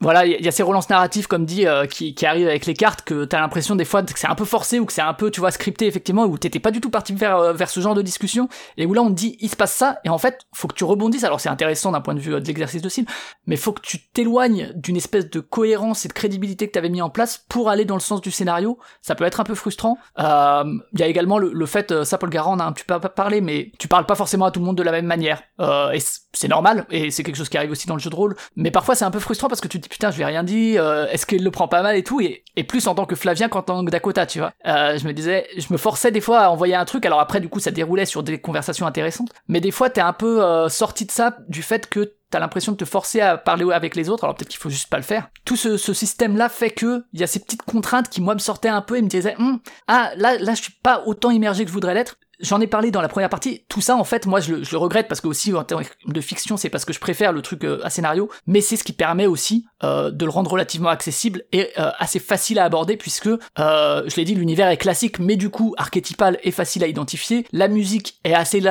[0.02, 2.72] Voilà, il y, a ces relances narratives, comme dit, euh, qui, qui arrivent avec les
[2.72, 5.12] cartes, que t'as l'impression des fois que c'est un peu forcé ou que c'est un
[5.12, 7.80] peu, tu vois, scripté, effectivement, où t'étais pas du tout parti vers, euh, vers ce
[7.80, 8.48] genre de discussion,
[8.78, 10.74] et où là on te dit, il se passe ça, et en fait, faut que
[10.74, 13.04] tu rebondisses, alors c'est intéressant d'un point de vue euh, de l'exercice de style,
[13.46, 17.02] mais faut que tu t'éloignes d'une espèce de cohérence et de crédibilité que t'avais mis
[17.02, 19.98] en place pour aller dans le sens du scénario, ça peut être un peu frustrant.
[20.16, 22.98] Il y a également le, le fait, ça Paul Garand on a un petit peu
[23.00, 25.98] parlé, mais tu parles pas forcément à tout le monde de la même manière, et
[26.32, 28.70] c'est normal, et c'est quelque chose qui arrive aussi dans le jeu de rôle, mais
[28.70, 31.06] parfois c'est un peu frustrant parce que tu putain, je lui ai rien dit, euh,
[31.08, 33.62] est-ce qu'il le prend pas mal et tout, et, plus en tant que Flavien qu'en
[33.62, 34.52] tant que Dakota, tu vois.
[34.66, 37.40] Euh, je me disais, je me forçais des fois à envoyer un truc, alors après,
[37.40, 40.68] du coup, ça déroulait sur des conversations intéressantes, mais des fois, t'es un peu euh,
[40.68, 44.08] sorti de ça du fait que t'as l'impression de te forcer à parler avec les
[44.08, 45.30] autres, alors peut-être qu'il faut juste pas le faire.
[45.44, 48.38] Tout ce, ce système-là fait que il y a ces petites contraintes qui moi me
[48.38, 51.64] sortaient un peu et me disaient, hum, ah là là je suis pas autant immergé
[51.64, 52.18] que je voudrais l'être.
[52.40, 53.64] J'en ai parlé dans la première partie.
[53.68, 55.82] Tout ça, en fait, moi, je le, je le regrette parce que aussi en termes
[56.06, 58.84] de fiction, c'est parce que je préfère le truc euh, à scénario, mais c'est ce
[58.84, 62.96] qui permet aussi euh, de le rendre relativement accessible et euh, assez facile à aborder
[62.96, 67.46] puisque, je l'ai dit, l'univers est classique, mais du coup archétypal et facile à identifier.
[67.52, 68.62] La musique est assez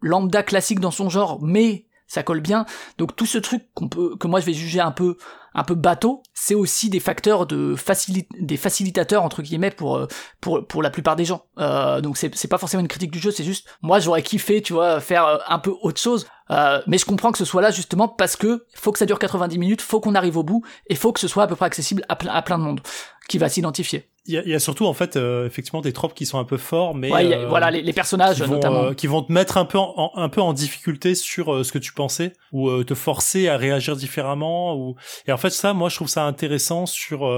[0.00, 2.66] lambda classique dans son genre, mais ça colle bien.
[2.98, 5.16] Donc tout ce truc qu'on peut, que moi je vais juger un peu,
[5.56, 10.06] un peu bateau, c'est aussi des facteurs de facili des facilitateurs entre guillemets pour euh,
[10.40, 11.46] pour pour la plupart des gens.
[11.58, 14.60] Euh, donc c'est c'est pas forcément une critique du jeu, c'est juste moi j'aurais kiffé,
[14.60, 16.26] tu vois, faire euh, un peu autre chose.
[16.50, 19.18] Euh, mais je comprends que ce soit là justement parce que faut que ça dure
[19.18, 21.66] 90 minutes, faut qu'on arrive au bout et faut que ce soit à peu près
[21.66, 22.80] accessible à, à plein de monde
[23.28, 24.08] qui va s'identifier.
[24.28, 26.96] Il y, a surtout en fait euh, effectivement des tropes qui sont un peu forts
[26.96, 28.84] mais euh, voilà les, personnages qui vont, notamment.
[28.86, 31.78] euh, qui vont te mettre un peu en, un peu en difficulté sur ce que
[31.78, 34.96] tu pensais ou te forcer à réagir différemment ou
[35.28, 37.32] et en fait ça moi je trouve ça intéressant sur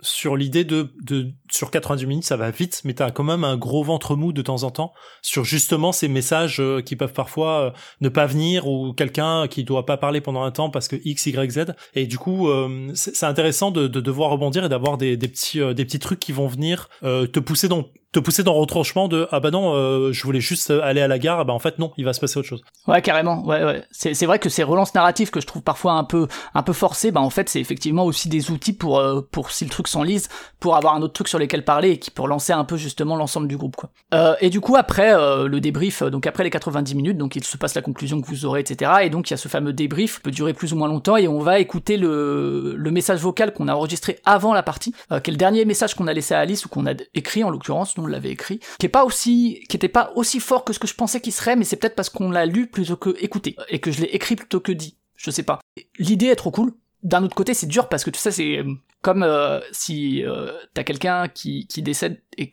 [0.00, 3.56] sur l'idée de de sur 90 minutes ça va vite mais t'as quand même un
[3.56, 4.92] gros ventre mou de temps en temps
[5.22, 9.96] sur justement ces messages qui peuvent parfois ne pas venir ou quelqu'un qui doit pas
[9.96, 11.74] parler pendant un temps parce que x y z.
[11.94, 12.48] Et du coup
[12.94, 16.46] c'est intéressant de, de devoir rebondir et d'avoir des, petits des petits trucs qui vont
[16.46, 17.84] venir euh, te pousser dans
[18.14, 21.08] te pousser dans le retranchement de ah bah non euh, je voulais juste aller à
[21.08, 22.62] la gare ah bah en fait non il va se passer autre chose.
[22.86, 23.82] Ouais carrément ouais ouais.
[23.90, 26.72] C'est c'est vrai que ces relances narratives que je trouve parfois un peu un peu
[26.72, 29.88] forcées bah en fait c'est effectivement aussi des outils pour euh, pour si le truc
[29.88, 30.28] s'enlise
[30.60, 33.16] pour avoir un autre truc sur lequel parler et qui pour lancer un peu justement
[33.16, 33.90] l'ensemble du groupe quoi.
[34.14, 37.42] Euh, et du coup après euh, le débrief donc après les 90 minutes donc il
[37.42, 39.72] se passe la conclusion que vous aurez etc et donc il y a ce fameux
[39.72, 43.18] débrief qui peut durer plus ou moins longtemps et on va écouter le le message
[43.18, 46.34] vocal qu'on a enregistré avant la partie qui est le dernier message qu'on a laissé
[46.34, 49.76] à Alice ou qu'on a écrit en l'occurrence l'avait écrit qui est pas aussi, qui
[49.76, 52.10] était pas aussi fort que ce que je pensais qu'il serait, mais c'est peut-être parce
[52.10, 54.96] qu'on l'a lu plutôt que écouté, et que je l'ai écrit plutôt que dit.
[55.16, 55.60] Je sais pas.
[55.98, 56.72] L'idée est trop cool.
[57.02, 60.52] D'un autre côté, c'est dur parce que tu sais, c'est euh, comme euh, si euh,
[60.72, 62.50] t'as quelqu'un qui, décède et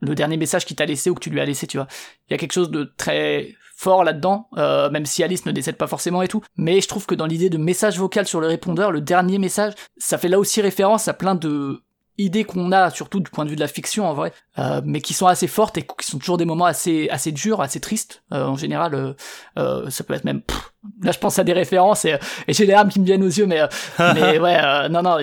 [0.00, 1.86] le dernier message qu'il t'a laissé ou que tu lui as laissé, tu vois.
[2.28, 5.86] Il y a quelque chose de très fort là-dedans, même si Alice ne décède pas
[5.88, 6.42] forcément et tout.
[6.56, 9.74] Mais je trouve que dans l'idée de message vocal sur le répondeur, le dernier message,
[9.96, 11.82] ça fait là aussi référence à plein de
[12.18, 15.00] idées qu'on a, surtout du point de vue de la fiction en vrai, euh, mais
[15.00, 18.22] qui sont assez fortes et qui sont toujours des moments assez assez durs, assez tristes.
[18.32, 19.12] Euh, en général, euh,
[19.58, 20.42] euh, ça peut être même.
[21.02, 22.16] là, je pense à des références et,
[22.48, 23.60] et j'ai les larmes qui me viennent aux yeux, mais
[23.98, 25.18] mais ouais, non non.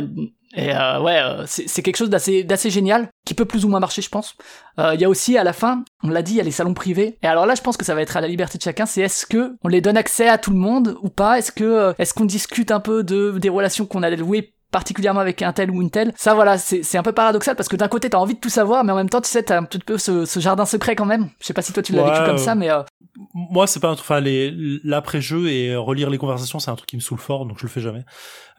[0.55, 4.09] Et ouais, c'est quelque chose d'assez d'assez génial qui peut plus ou moins marcher, je
[4.09, 4.35] pense.
[4.79, 6.73] Il y a aussi à la fin, on l'a dit, il y a les salons
[6.73, 7.19] privés.
[7.21, 8.87] Et alors là, je pense que ça va être à la liberté de chacun.
[8.87, 11.37] C'est est-ce que on les donne accès à tout le monde ou pas?
[11.37, 15.41] Est-ce que est-ce qu'on discute un peu de des relations qu'on a louées particulièrement avec
[15.41, 16.13] un tel ou une telle.
[16.15, 18.83] Ça, voilà, c'est un peu paradoxal parce que d'un côté, t'as envie de tout savoir,
[18.83, 21.05] mais en même temps, tu sais, t'as un petit peu ce, ce, jardin secret quand
[21.05, 21.29] même.
[21.39, 22.69] Je sais pas si toi tu l'as vécu comme ça, mais.
[22.69, 22.83] Euh...
[23.33, 24.05] Moi, c'est pas un truc.
[24.09, 24.21] Enfin,
[24.83, 27.69] l'après-jeu et relire les conversations, c'est un truc qui me saoule fort, donc je le
[27.69, 28.05] fais jamais.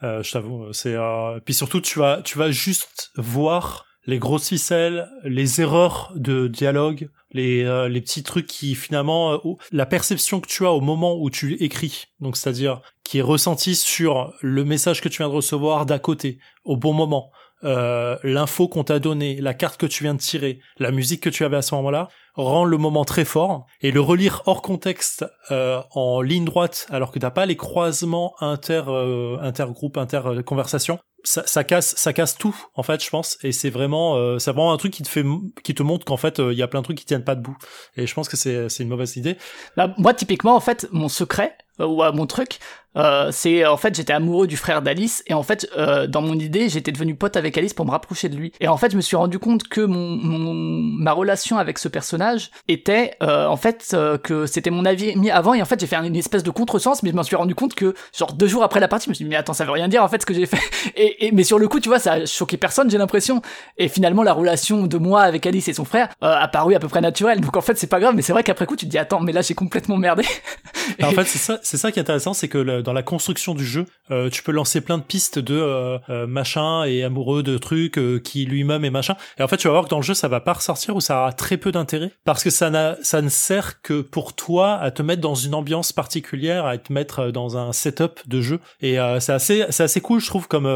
[0.03, 0.71] Euh, je t'avoue.
[0.73, 0.95] C'est.
[0.95, 1.39] Euh...
[1.43, 7.09] Puis surtout, tu vas, tu vas juste voir les grosses ficelles, les erreurs de dialogue,
[7.31, 9.37] les, euh, les petits trucs qui finalement euh,
[9.71, 13.75] la perception que tu as au moment où tu écris, donc c'est-à-dire qui est ressentie
[13.75, 17.31] sur le message que tu viens de recevoir d'à côté au bon moment,
[17.63, 21.29] euh, l'info qu'on t'a donnée, la carte que tu viens de tirer, la musique que
[21.29, 23.65] tu avais à ce moment-là, rend le moment très fort.
[23.81, 28.33] Et le relire hors contexte euh, en ligne droite alors que t'as pas les croisements
[28.39, 33.37] inter euh, intergroupe inter conversation ça, ça, casse ça casse tout en fait je pense.
[33.43, 35.23] Et c'est vraiment euh, c'est vraiment un truc qui te fait
[35.63, 37.57] qui te montre qu'en fait il y a plein de trucs qui tiennent pas debout.
[37.97, 39.37] Et je pense que c'est c'est une mauvaise idée.
[39.77, 42.59] Bah, moi typiquement en fait mon secret ou mon truc
[42.97, 45.23] euh, c'est en fait j'étais amoureux du frère d'Alice.
[45.27, 48.29] Et en fait euh, dans mon idée j'étais devenu pote avec Alice pour me rapprocher
[48.29, 48.51] de lui.
[48.59, 51.87] Et en fait je me suis rendu compte que mon, mon ma relation avec ce
[51.87, 55.53] personnage était euh, en fait euh, que c'était mon avis mis avant.
[55.53, 57.75] Et en fait j'ai fait une espèce de contresens mais je m'en suis rendu compte
[57.75, 59.71] que genre deux jours après la partie je me suis dit mais attends ça veut
[59.71, 60.59] rien dire en fait ce que j'ai fait.
[60.95, 63.41] Et, et, mais sur le coup tu vois ça a choqué personne j'ai l'impression
[63.77, 66.87] et finalement la relation de moi avec Alice et son frère a paru à peu
[66.87, 68.91] près naturelle donc en fait c'est pas grave mais c'est vrai qu'après coup tu te
[68.91, 70.23] dis attends mais là j'ai complètement merdé
[71.03, 73.03] en fait c'est ça c'est ça qui est intéressant c'est que le, euh, dans la
[73.03, 77.43] construction du jeu, euh, tu peux lancer plein de pistes de euh, machin et amoureux
[77.43, 79.15] de trucs qui lui-même est machin.
[79.37, 81.01] Et en fait, tu vas voir que dans le jeu, ça va pas ressortir ou
[81.01, 84.75] ça aura très peu d'intérêt parce que ça n'a, ça ne sert que pour toi
[84.75, 88.59] à te mettre dans une ambiance particulière, à te mettre dans un setup de jeu.
[88.81, 90.47] Et c'est assez, c'est assez cool, je trouve.
[90.47, 90.67] Comme,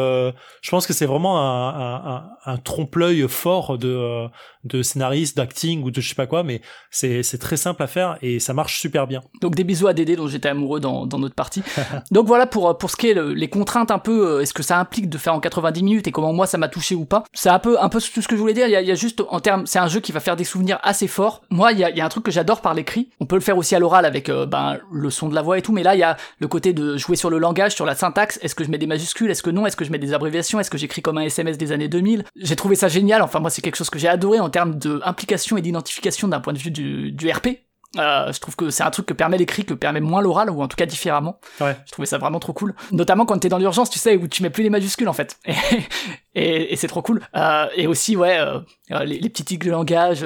[0.62, 4.28] je pense que c'est vraiment un, un, trompe-l'œil fort de
[4.66, 8.18] de scénariste, d'acting ou de je sais pas quoi, mais c'est très simple à faire
[8.22, 9.22] et ça marche super bien.
[9.42, 11.64] Donc des bisous à Dédé dont j'étais amoureux dans, dans notre partie.
[12.12, 14.80] Donc voilà pour pour ce qui est les contraintes un peu, euh, est-ce que ça
[14.80, 17.24] implique de faire en 90 minutes et comment moi ça m'a touché ou pas.
[17.34, 18.68] C'est un peu un peu tout ce que je voulais dire.
[18.68, 20.36] Il y a, il y a juste en termes, c'est un jeu qui va faire
[20.36, 21.44] des souvenirs assez forts.
[21.50, 23.10] Moi il y a, il y a un truc que j'adore par l'écrit.
[23.20, 25.58] On peut le faire aussi à l'oral avec euh, ben le son de la voix
[25.58, 27.86] et tout, mais là il y a le côté de jouer sur le langage, sur
[27.86, 28.40] la syntaxe.
[28.42, 30.60] Est-ce que je mets des majuscules, est-ce que non, est-ce que je mets des abréviations,
[30.60, 32.24] est-ce que j'écris comme un SMS des années 2000.
[32.36, 33.22] J'ai trouvé ça génial.
[33.22, 36.54] Enfin moi c'est quelque chose que j'ai adoré termes de implication et d'identification d'un point
[36.54, 37.60] de vue du, du RP.
[37.98, 40.62] Euh, je trouve que c'est un truc que permet l'écrit, que permet moins l'oral, ou
[40.62, 41.42] en tout cas différemment.
[41.60, 41.76] Ouais.
[41.86, 42.74] Je trouvais ça vraiment trop cool.
[42.94, 45.38] Notamment quand t'es dans l'urgence, tu sais, où tu mets plus les majuscules en fait.
[46.38, 47.22] Et, et, c'est trop cool.
[47.38, 48.60] Euh, et aussi, ouais, euh,
[49.06, 50.26] les, les, petits tics de langage,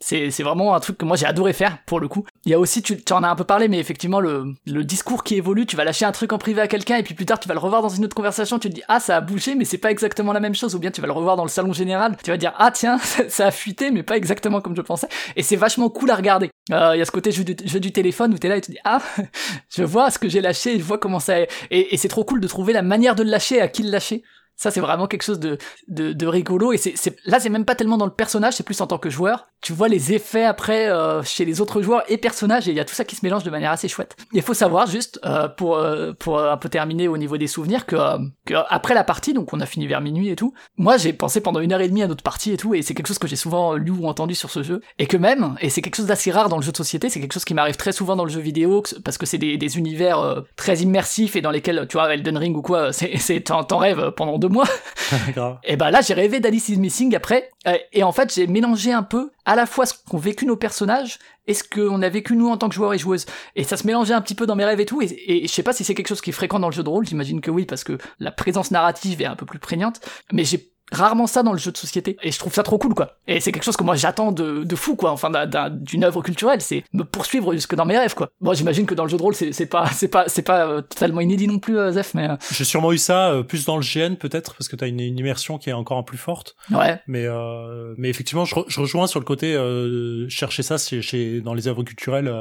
[0.00, 2.24] c'est, c'est vraiment un truc que moi j'ai adoré faire pour le coup.
[2.48, 5.34] Il y a aussi, tu, en as un peu parlé, mais effectivement le, discours qui
[5.34, 7.46] évolue, tu vas lâcher un truc en privé à quelqu'un et puis plus tard tu
[7.46, 9.66] vas le revoir dans une autre conversation, tu te dis ah ça a bougé mais
[9.66, 11.74] c'est pas exactement la même chose, ou bien tu vas le revoir dans le salon
[11.74, 12.96] général, tu vas dire ah tiens
[13.28, 15.08] ça a fuité mais pas exactement comme je pensais.
[15.36, 16.48] Et c'est vachement cool à regarder.
[16.72, 18.68] Euh, il y a ce côté jeu du, du téléphone où t'es là et tu
[18.68, 19.02] te dis ah
[19.68, 21.48] je vois ce que j'ai lâché, je vois comment ça est.
[21.70, 23.90] Et, et c'est trop cool de trouver la manière de le lâcher, à qui le
[23.90, 24.22] lâcher.
[24.58, 25.56] Ça, c'est vraiment quelque chose de,
[25.86, 26.72] de, de rigolo.
[26.72, 29.08] Et c'est, là, c'est même pas tellement dans le personnage, c'est plus en tant que
[29.08, 29.46] joueur.
[29.60, 32.80] Tu vois les effets après euh, chez les autres joueurs et personnages, et il y
[32.80, 34.16] a tout ça qui se mélange de manière assez chouette.
[34.32, 37.86] Il faut savoir juste, euh, pour, euh, pour un peu terminer au niveau des souvenirs,
[37.86, 37.96] que,
[38.46, 41.40] que, après la partie, donc on a fini vers minuit et tout, moi j'ai pensé
[41.40, 43.28] pendant une heure et demie à notre partie et tout, et c'est quelque chose que
[43.28, 44.80] j'ai souvent lu ou entendu sur ce jeu.
[44.98, 47.20] Et que même, et c'est quelque chose d'assez rare dans le jeu de société, c'est
[47.20, 49.78] quelque chose qui m'arrive très souvent dans le jeu vidéo, parce que c'est des, des
[49.78, 54.12] univers très immersifs et dans lesquels, tu vois, Elden Ring ou quoi, c'est, t'en rêves
[54.16, 54.68] pendant deux mois.
[55.64, 58.92] et ben là, j'ai rêvé d'Alice is Missing après, euh, et en fait, j'ai mélangé
[58.92, 62.36] un peu à la fois ce qu'ont vécu nos personnages et ce qu'on a vécu
[62.36, 63.26] nous en tant que joueurs et joueuses.
[63.56, 65.52] Et ça se mélangeait un petit peu dans mes rêves et tout, et, et je
[65.52, 67.40] sais pas si c'est quelque chose qui est fréquent dans le jeu de rôle, j'imagine
[67.40, 70.00] que oui, parce que la présence narrative est un peu plus prégnante,
[70.32, 72.16] mais j'ai rarement ça dans le jeu de société.
[72.22, 73.16] Et je trouve ça trop cool quoi.
[73.26, 75.30] Et c'est quelque chose que moi j'attends de, de fou quoi enfin
[75.70, 78.30] d'une œuvre culturelle c'est me poursuivre jusque dans mes rêves quoi.
[78.40, 80.82] Bon j'imagine que dans le jeu de rôle c'est pas c'est pas c'est pas euh,
[80.82, 82.36] totalement inédit non plus euh, Zef mais euh.
[82.52, 85.58] j'ai sûrement eu ça plus dans le GN peut-être parce que t'as une, une immersion
[85.58, 86.56] qui est encore un plus forte.
[86.70, 87.00] Ouais.
[87.06, 87.26] Mais
[87.96, 89.56] mais effectivement je, je, rejoins sur le côté
[90.28, 92.32] chercher ça chez, chez dans les œuvres culturelles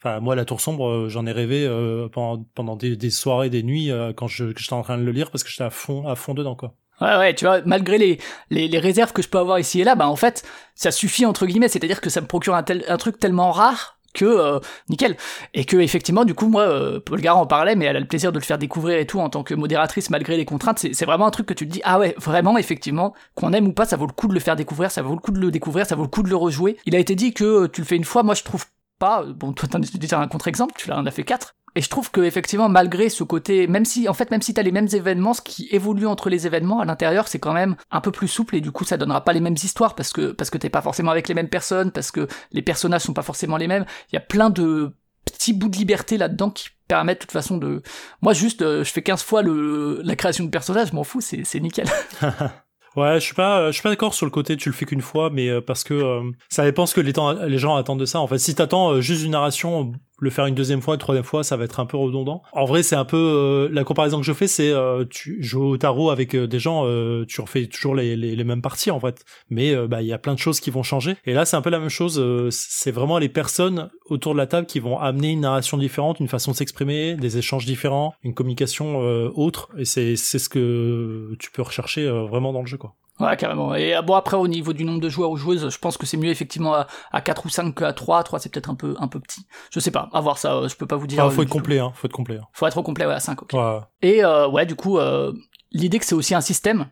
[0.00, 1.68] Enfin, moi, la Tour sombre, j'en ai rêvé
[2.12, 5.32] pendant, pendant des, des, soirées, des nuits quand je j'étais en train de le lire
[5.32, 6.74] parce que j'étais à fond à fond dedans quoi.
[7.00, 8.18] Ouais, ouais, tu vois, malgré les,
[8.50, 10.44] les, réserves que je peux avoir ici et là, bah en fait,
[10.74, 13.98] ça suffit entre guillemets, c'est-à-dire que ça me procure un, tel, un truc tellement rare
[14.14, 15.16] que euh, nickel.
[15.54, 18.06] Et que effectivement du coup moi euh, Paul Gara en parlait mais elle a le
[18.06, 20.78] plaisir de le faire découvrir et tout en tant que modératrice malgré les contraintes.
[20.78, 23.72] C'est vraiment un truc que tu te dis ah ouais vraiment effectivement qu'on aime ou
[23.72, 25.50] pas ça vaut le coup de le faire découvrir ça vaut le coup de le
[25.50, 26.78] découvrir ça vaut le coup de le rejouer.
[26.86, 28.22] Il a été dit que euh, tu le fais une fois.
[28.22, 28.64] Moi je trouve
[28.98, 32.10] pas bon toi t'en as un contre-exemple tu l'en as fait quatre et je trouve
[32.10, 35.32] que effectivement, malgré ce côté, même si en fait, même si t'as les mêmes événements,
[35.32, 38.56] ce qui évolue entre les événements à l'intérieur, c'est quand même un peu plus souple
[38.56, 40.82] et du coup, ça donnera pas les mêmes histoires parce que parce que t'es pas
[40.82, 43.86] forcément avec les mêmes personnes, parce que les personnages sont pas forcément les mêmes.
[44.10, 44.92] Il y a plein de
[45.24, 47.80] petits bouts de liberté là-dedans qui permettent de toute façon de.
[48.22, 51.20] Moi, juste, euh, je fais 15 fois le la création de personnages, je m'en fous,
[51.20, 51.86] c'est c'est nickel.
[52.96, 55.02] Ouais, je suis pas, je suis pas d'accord sur le côté tu le fais qu'une
[55.02, 58.00] fois, mais euh, parce que euh, ça dépend ce que les, temps, les gens attendent
[58.00, 58.18] de ça.
[58.18, 61.44] En fait, si t'attends juste une narration le faire une deuxième fois, une troisième fois,
[61.44, 62.42] ça va être un peu redondant.
[62.52, 65.64] En vrai, c'est un peu euh, la comparaison que je fais, c'est euh, tu joues
[65.64, 66.84] au tarot avec euh, des gens,
[67.26, 70.18] tu refais toujours les, les, les, mêmes parties en fait, mais bah il y a
[70.18, 71.16] plein de choses qui vont changer.
[71.26, 72.22] Et là, c'est un peu la même chose.
[72.50, 76.28] c'est vraiment les personnes autour de la table qui vont amener une narration différente, une
[76.28, 78.98] façon de s'exprimer, des échanges différents, une communication
[79.36, 79.68] autre.
[79.78, 82.94] Et c'est c'est ce que tu peux rechercher vraiment dans le jeu quoi.
[83.20, 83.74] Ouais, carrément.
[83.74, 86.16] Et bon, après, au niveau du nombre de joueurs ou joueuses, je pense que c'est
[86.16, 88.22] mieux effectivement à, à 4 ou 5 qu'à 3.
[88.22, 89.46] 3, c'est peut-être un peu, un peu petit.
[89.70, 90.08] Je sais pas.
[90.12, 91.24] À voir ça, je peux pas vous dire.
[91.24, 91.92] Ah, faut être complet, hein.
[91.94, 92.38] Faut être complet.
[92.38, 92.46] Hein.
[92.52, 93.52] Faut être au complet, ouais, à 5, ok.
[93.54, 93.78] Ouais.
[94.02, 95.32] Et, euh, ouais, du coup, euh,
[95.72, 96.86] l'idée que c'est aussi un système.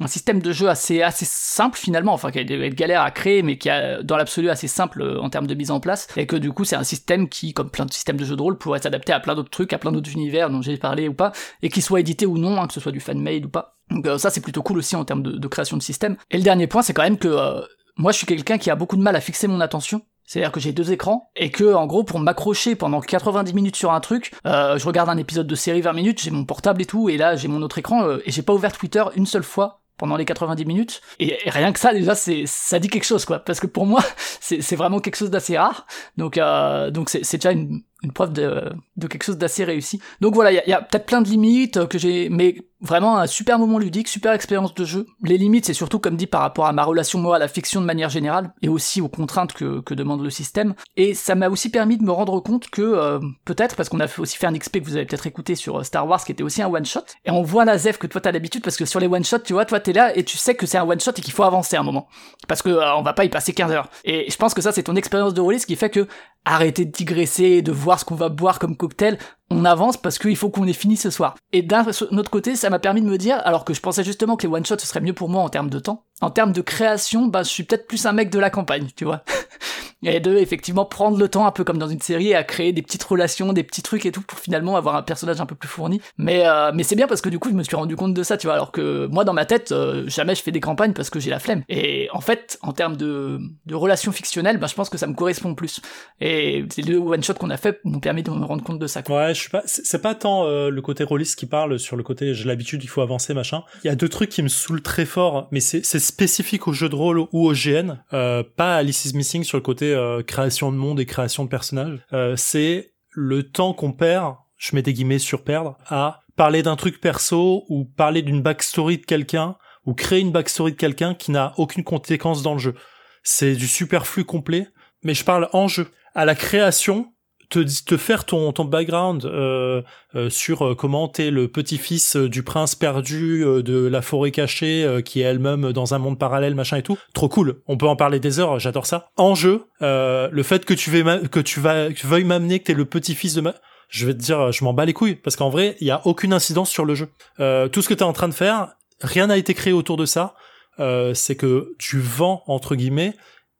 [0.00, 3.42] Un système de jeu assez, assez simple finalement, enfin qui a être galère à créer,
[3.42, 6.26] mais qui a dans l'absolu assez simple euh, en termes de mise en place, et
[6.26, 8.58] que du coup c'est un système qui, comme plein de systèmes de jeux de rôle,
[8.58, 11.32] pourrait s'adapter à plein d'autres trucs, à plein d'autres univers dont j'ai parlé ou pas,
[11.62, 13.76] et qui soit édité ou non, hein, que ce soit du fan-made ou pas.
[13.90, 16.16] Donc euh, ça c'est plutôt cool aussi en termes de, de, création de système.
[16.30, 17.60] Et le dernier point c'est quand même que euh,
[17.96, 20.02] moi je suis quelqu'un qui a beaucoup de mal à fixer mon attention.
[20.28, 23.92] C'est-à-dire que j'ai deux écrans et que en gros pour m'accrocher pendant 90 minutes sur
[23.92, 26.84] un truc, euh, je regarde un épisode de série 20 minutes, j'ai mon portable et
[26.84, 29.42] tout et là j'ai mon autre écran euh, et j'ai pas ouvert Twitter une seule
[29.42, 31.02] fois pendant les 90 minutes.
[31.18, 33.40] Et, rien que ça déjà c'est ça dit quelque chose quoi.
[33.40, 34.02] Parce que pour moi
[34.40, 35.86] c'est vraiment quelque chose d'assez rare.
[36.16, 40.00] Donc euh, donc c'est déjà une une preuve de, de quelque chose d'assez réussi.
[40.20, 43.58] Donc voilà, il y a, peut-être plein de limites que j'ai, mais vraiment un super
[43.58, 45.06] moment ludique, super expérience de jeu.
[45.24, 47.80] Les limites, c'est surtout comme dit par rapport à ma relation moi à la fiction
[47.80, 50.74] de manière générale et aussi aux contraintes que, que demande le système.
[50.96, 54.06] Et ça m'a aussi permis de me rendre compte que euh, peut-être parce qu'on a
[54.18, 56.44] aussi fait un XP que vous avez peut-être écouté sur euh, Star Wars qui était
[56.44, 58.84] aussi un one shot et on voit la ZEF que toi t'as l'habitude parce que
[58.84, 60.88] sur les one shot tu vois toi t'es là et tu sais que c'est un
[60.88, 62.08] one shot et qu'il faut avancer un moment
[62.46, 63.90] parce que on va pas y passer 15 heures.
[64.04, 66.06] Et je pense que ça c'est ton expérience de rôliste qui fait que
[66.44, 69.18] arrêter de digresser, de voir ce qu'on va boire comme cocktail,
[69.50, 71.34] on avance parce qu'il faut qu'on ait fini ce soir.
[71.52, 74.36] Et d'un autre côté, ça m'a permis de me dire, alors que je pensais justement
[74.36, 76.60] que les one-shots ce serait mieux pour moi en termes de temps, en termes de
[76.60, 79.22] création, bah je suis peut-être plus un mec de la campagne, tu vois.
[80.04, 82.82] et de effectivement prendre le temps un peu comme dans une série à créer des
[82.82, 85.68] petites relations, des petits trucs et tout pour finalement avoir un personnage un peu plus
[85.68, 86.00] fourni.
[86.16, 88.22] Mais euh, mais c'est bien parce que du coup je me suis rendu compte de
[88.22, 88.54] ça, tu vois.
[88.54, 91.30] Alors que moi dans ma tête euh, jamais je fais des campagnes parce que j'ai
[91.30, 91.62] la flemme.
[91.68, 95.14] Et en fait en termes de de relations fictionnelles, bah je pense que ça me
[95.14, 95.80] correspond plus.
[96.20, 98.86] Et les deux one shot qu'on a fait m'ont permis de me rendre compte de
[98.86, 99.02] ça.
[99.02, 99.26] Quoi.
[99.26, 99.62] Ouais, je suis pas.
[99.66, 102.88] C'est pas tant euh, le côté rôliste qui parle sur le côté j'ai l'habitude, il
[102.88, 103.62] faut avancer machin.
[103.84, 106.88] Il y a deux trucs qui me saoulent très fort, mais c'est spécifique au jeu
[106.88, 109.94] de rôle ou au GN, pas à Alice is Missing sur le côté
[110.26, 114.82] création de monde et création de personnages, euh, c'est le temps qu'on perd, je mets
[114.82, 119.56] des guillemets sur perdre, à parler d'un truc perso ou parler d'une backstory de quelqu'un
[119.86, 122.74] ou créer une backstory de quelqu'un qui n'a aucune conséquence dans le jeu.
[123.22, 124.68] C'est du superflu complet,
[125.02, 125.88] mais je parle en jeu.
[126.14, 127.12] À la création,
[127.48, 129.82] te, te faire ton, ton background euh,
[130.14, 135.20] euh, sur euh, comment t'es le petit-fils du prince perdu de la forêt cachée qui
[135.20, 136.98] est elle-même dans un monde parallèle machin et tout.
[137.14, 137.60] Trop cool.
[137.66, 139.10] On peut en parler des heures j'adore ça.
[139.16, 142.74] En jeu le fait que tu vas que tu vas que veuilles m'amener que t'es
[142.74, 143.54] le petit-fils de ma
[143.88, 146.06] je vais te dire je m'en bats les couilles parce qu'en vrai il y a
[146.06, 147.08] aucune incidence sur le jeu.
[147.36, 148.68] Tout ce que t'es en train de faire
[149.00, 150.34] rien n'a été créé autour de ça.
[150.78, 153.14] C'est que tu vends entre guillemets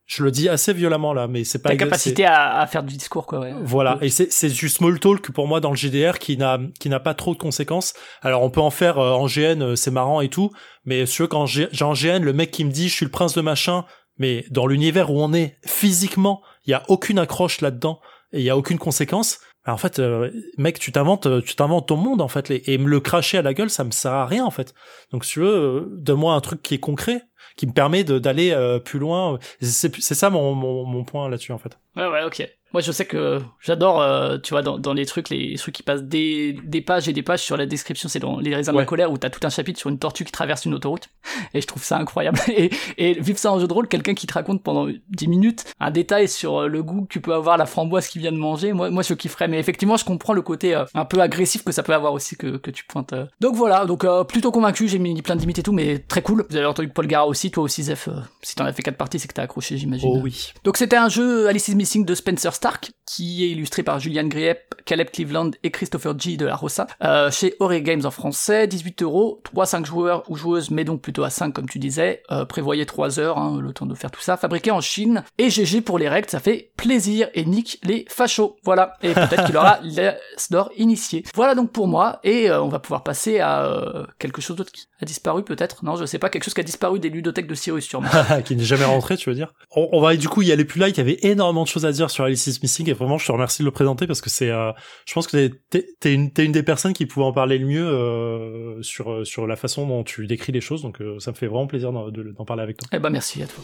[0.08, 1.68] je le dis assez violemment là, mais c'est pas.
[1.68, 3.40] Ta capacité à, à, faire du discours, quoi.
[3.40, 3.52] Ouais.
[3.62, 6.88] Voilà, et c'est c'est du small talk pour moi dans le GDR qui n'a qui
[6.88, 7.92] n'a pas trop de conséquences.
[8.22, 10.50] Alors on peut en faire euh, en GN, euh, c'est marrant et tout,
[10.86, 13.34] mais sur quand j'ai en GN, le mec qui me dit je suis le prince
[13.34, 13.84] de machin,
[14.16, 18.00] mais dans l'univers où on est physiquement, il y a aucune accroche là-dedans
[18.32, 19.40] et il y a aucune conséquence.
[19.64, 22.88] Alors en fait, euh, mec, tu t'inventes, tu t'inventes ton monde en fait, et me
[22.88, 24.72] le cracher à la gueule, ça me sert à rien en fait.
[25.12, 27.27] Donc si tu veux, donne-moi un truc qui est concret
[27.58, 29.38] qui me permet d'aller euh, plus loin.
[29.60, 31.76] C'est ça mon, mon, mon point là-dessus en fait.
[31.98, 32.48] Ouais ouais ok.
[32.74, 35.82] Moi, je sais que j'adore, euh, tu vois, dans, dans, les trucs, les trucs qui
[35.82, 38.78] passent des, des pages et des pages sur la description, c'est dans Les raisins de
[38.78, 41.08] la colère où t'as tout un chapitre sur une tortue qui traverse une autoroute.
[41.54, 42.38] Et je trouve ça incroyable.
[42.48, 45.64] Et, et vivre ça en jeu de rôle, quelqu'un qui te raconte pendant 10 minutes
[45.80, 48.36] un détail sur euh, le goût que tu peux avoir, la framboise qu'il vient de
[48.36, 49.48] manger, moi, moi, je kifferais.
[49.48, 52.36] Mais effectivement, je comprends le côté euh, un peu agressif que ça peut avoir aussi
[52.36, 53.14] que, que tu pointes.
[53.40, 56.44] Donc voilà, donc plutôt convaincu, j'ai mis plein de limites et tout, mais très cool.
[56.50, 58.08] Vous avez entendu Paul Gara aussi, toi aussi, Zef.
[58.42, 60.10] si t'en as fait 4 parties, c'est que t'as accroché, j'imagine.
[60.12, 60.52] Oh oui.
[60.64, 65.52] Donc c'était un jeu Alice de Spencer Stark, qui illustré par Julian Griep, Caleb Cleveland
[65.62, 66.36] et Christopher G.
[66.36, 70.70] de la Rossa, euh, chez Ori Games en français, 18 euros, 3-5 joueurs ou joueuses,
[70.70, 73.86] mais donc plutôt à 5 comme tu disais, euh, prévoyez 3 heures, hein, le temps
[73.86, 77.30] de faire tout ça, fabriqué en Chine, et GG pour les règles, ça fait plaisir,
[77.32, 79.80] et nique les fachos, voilà, et peut-être qu'il aura
[80.50, 81.24] d'or initié.
[81.34, 84.72] Voilà donc pour moi, et euh, on va pouvoir passer à euh, quelque chose d'autre
[84.72, 87.46] qui a disparu peut-être, non je sais pas, quelque chose qui a disparu des ludothèques
[87.46, 88.10] de Cyrus sûrement.
[88.44, 89.54] qui n'est jamais rentré tu veux dire?
[89.74, 91.86] On, on va du coup y aller plus là, il y avait énormément de choses
[91.86, 94.20] à dire sur Alice is Missing, et vraiment je te remercie de le présenter parce
[94.20, 94.72] que c'est, euh,
[95.06, 98.82] je pense que t'es, t'es, une, des personnes qui pouvait en parler le mieux euh,
[98.82, 100.82] sur euh, sur la façon dont tu décris les choses.
[100.82, 102.88] Donc ça me fait vraiment plaisir d'en parler avec toi.
[102.92, 103.62] Eh ben merci à toi.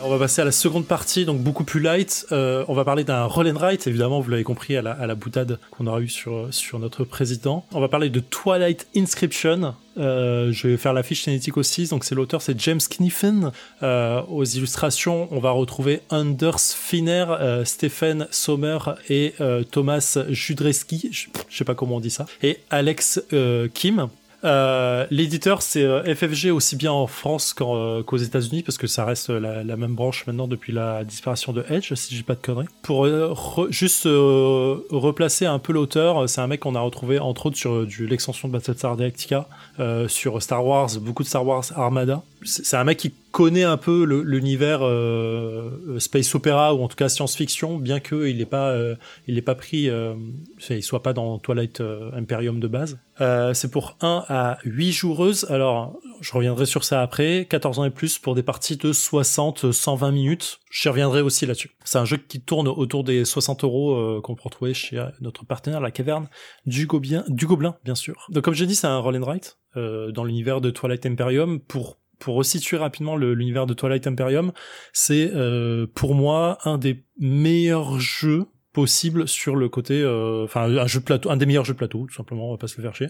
[0.00, 2.24] On va passer à la seconde partie, donc beaucoup plus light.
[2.30, 5.88] Euh, on va parler d'un roll and évidemment, vous l'avez compris à la, boutade qu'on
[5.88, 7.66] aura eu sur, notre président.
[7.72, 9.74] On va parler de Twilight Inscription.
[9.98, 11.88] Euh, je vais faire la fiche aussi.
[11.88, 13.50] Donc c'est l'auteur, c'est James Kniffen.
[13.82, 17.26] Euh, aux illustrations, on va retrouver Anders Finner,
[17.64, 18.78] Stephen Sommer
[19.10, 19.34] et
[19.72, 21.10] Thomas Judreski.
[21.10, 22.26] Je, sais pas comment on dit ça.
[22.42, 23.20] Et Alex
[23.74, 24.08] Kim.
[24.44, 29.04] Euh, l'éditeur, c'est euh, FFG aussi bien en France euh, qu'aux États-Unis, parce que ça
[29.04, 32.66] reste la, même branche maintenant depuis la disparition de Edge, si j'ai pas de conneries.
[32.82, 33.06] Pour
[33.70, 38.48] juste replacer un peu l'auteur, c'est un mec qu'on a retrouvé entre autres sur l'extension
[38.48, 39.48] de Battlestar Galactica,
[40.08, 42.22] sur Star Wars, beaucoup de Star Wars Armada.
[42.44, 47.08] C'est un mec qui connaît un peu l'univers euh, space opéra ou en tout cas
[47.08, 50.14] science-fiction, bien qu'il n'ait pas, euh, il pas pris, euh,
[50.70, 51.82] il soit pas dans Twilight
[52.14, 52.98] Imperium de base.
[53.54, 55.46] c'est pour 1 à 8 joueuses.
[55.50, 57.46] Alors, je reviendrai sur ça après.
[57.48, 60.60] 14 ans et plus pour des parties de 60, 120 minutes.
[60.70, 61.70] Je reviendrai aussi là-dessus.
[61.84, 65.44] C'est un jeu qui tourne autour des 60 euros euh, qu'on peut retrouver chez notre
[65.46, 66.28] partenaire, la caverne
[66.66, 68.26] du, Gobien, du Gobelin, bien sûr.
[68.30, 71.60] Donc comme j'ai dit, c'est un roll and write euh, dans l'univers de Twilight Imperium.
[71.60, 74.52] Pour pour resituer rapidement l'univers de Twilight Imperium,
[74.92, 78.46] c'est euh, pour moi un des meilleurs jeux
[78.78, 81.78] possible sur le côté euh, enfin un jeu de plateau un des meilleurs jeux de
[81.78, 83.08] plateau tout simplement on va pas se le faire chier.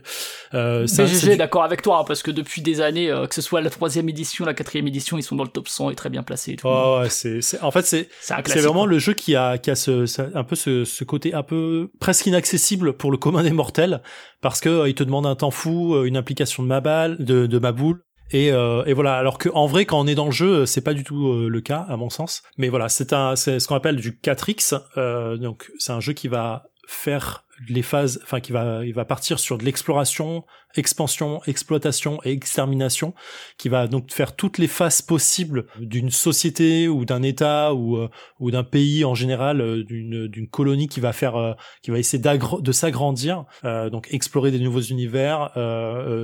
[0.54, 3.60] Euh, j'ai d'accord avec toi hein, parce que depuis des années euh, que ce soit
[3.60, 6.22] la troisième édition la quatrième édition ils sont dans le top 100 et très bien
[6.22, 10.06] placés ouais, c'est en fait c'est c'est vraiment le jeu qui a qui a ce,
[10.34, 14.00] un peu ce, ce, côté un peu presque inaccessible pour le commun des mortels
[14.40, 17.44] parce que euh, il te demande un temps fou une implication de ma balle de,
[17.44, 19.16] de ma boule et, euh, et, voilà.
[19.16, 21.48] Alors que en vrai, quand on est dans le jeu, c'est pas du tout euh,
[21.48, 22.42] le cas à mon sens.
[22.56, 24.80] Mais voilà, c'est un, c'est ce qu'on appelle du 4x.
[24.96, 29.04] Euh, donc c'est un jeu qui va faire les phases, enfin qui va, il va
[29.04, 30.44] partir sur de l'exploration,
[30.76, 33.14] expansion, exploitation et extermination,
[33.56, 38.08] qui va donc faire toutes les phases possibles d'une société ou d'un État ou euh,
[38.38, 42.22] ou d'un pays en général, euh, d'une colonie qui va faire, euh, qui va essayer
[42.22, 45.50] de s'agrandir, donc explorer des nouveaux univers,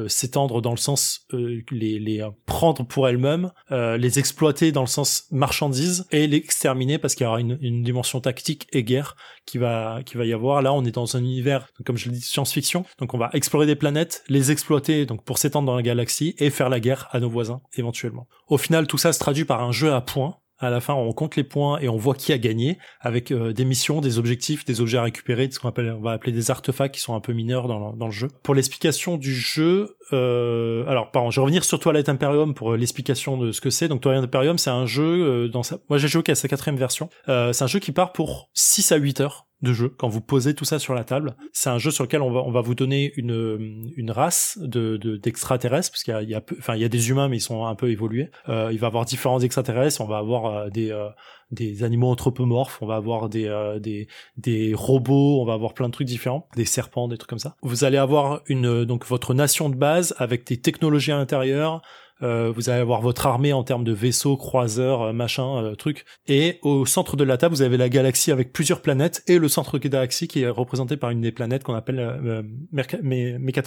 [0.09, 6.07] s'étendre dans le sens les les prendre pour elle-même, les exploiter dans le sens marchandise
[6.11, 9.17] et l'exterminer parce qu'il y aura une, une dimension tactique et guerre
[9.47, 10.63] qui va qui va y avoir.
[10.63, 12.85] Là, on est dans un univers, comme je l'ai dit, science-fiction.
[12.99, 16.51] Donc, on va explorer des planètes, les exploiter donc pour s'étendre dans la galaxie et
[16.51, 18.27] faire la guerre à nos voisins éventuellement.
[18.49, 21.13] Au final, tout ça se traduit par un jeu à points à la fin, on
[21.13, 24.65] compte les points et on voit qui a gagné avec euh, des missions, des objectifs,
[24.65, 27.67] des objets à récupérer, ce qu'on va appeler des artefacts qui sont un peu mineurs
[27.67, 28.29] dans, le jeu.
[28.43, 32.77] Pour l'explication du jeu, euh, alors pardon, je vais revenir sur Twilight Imperium pour euh,
[32.77, 33.89] l'explication de ce que c'est.
[33.89, 36.79] Donc Twilight Imperium, c'est un jeu euh, dans sa, moi j'ai joué qu'à sa quatrième
[36.79, 37.09] version.
[37.27, 40.55] c'est un jeu qui part pour 6 à 8 heures de jeu quand vous posez
[40.55, 41.35] tout ça sur la table.
[41.53, 44.97] C'est un jeu sur lequel on va on va vous donner une une race de
[44.97, 47.39] d'extraterrestres parce qu'il y a il y a enfin il y a des humains mais
[47.39, 48.31] ils sont un peu évolués.
[48.49, 51.09] Euh, il va avoir différents extraterrestres, on va avoir euh, des euh,
[51.51, 55.87] des animaux anthropomorphes, on va avoir des, euh, des des robots, on va avoir plein
[55.87, 57.57] de trucs différents, des serpents, des trucs comme ça.
[57.63, 61.83] Vous allez avoir une donc votre nation de base avec des technologies à l'intérieur,
[62.23, 66.05] euh, vous allez avoir votre armée en termes de vaisseaux, croiseurs, euh, machin, euh, truc.
[66.29, 69.49] Et au centre de la table, vous avez la galaxie avec plusieurs planètes et le
[69.49, 72.43] centre de la galaxie qui est représenté par une des planètes qu'on appelle euh,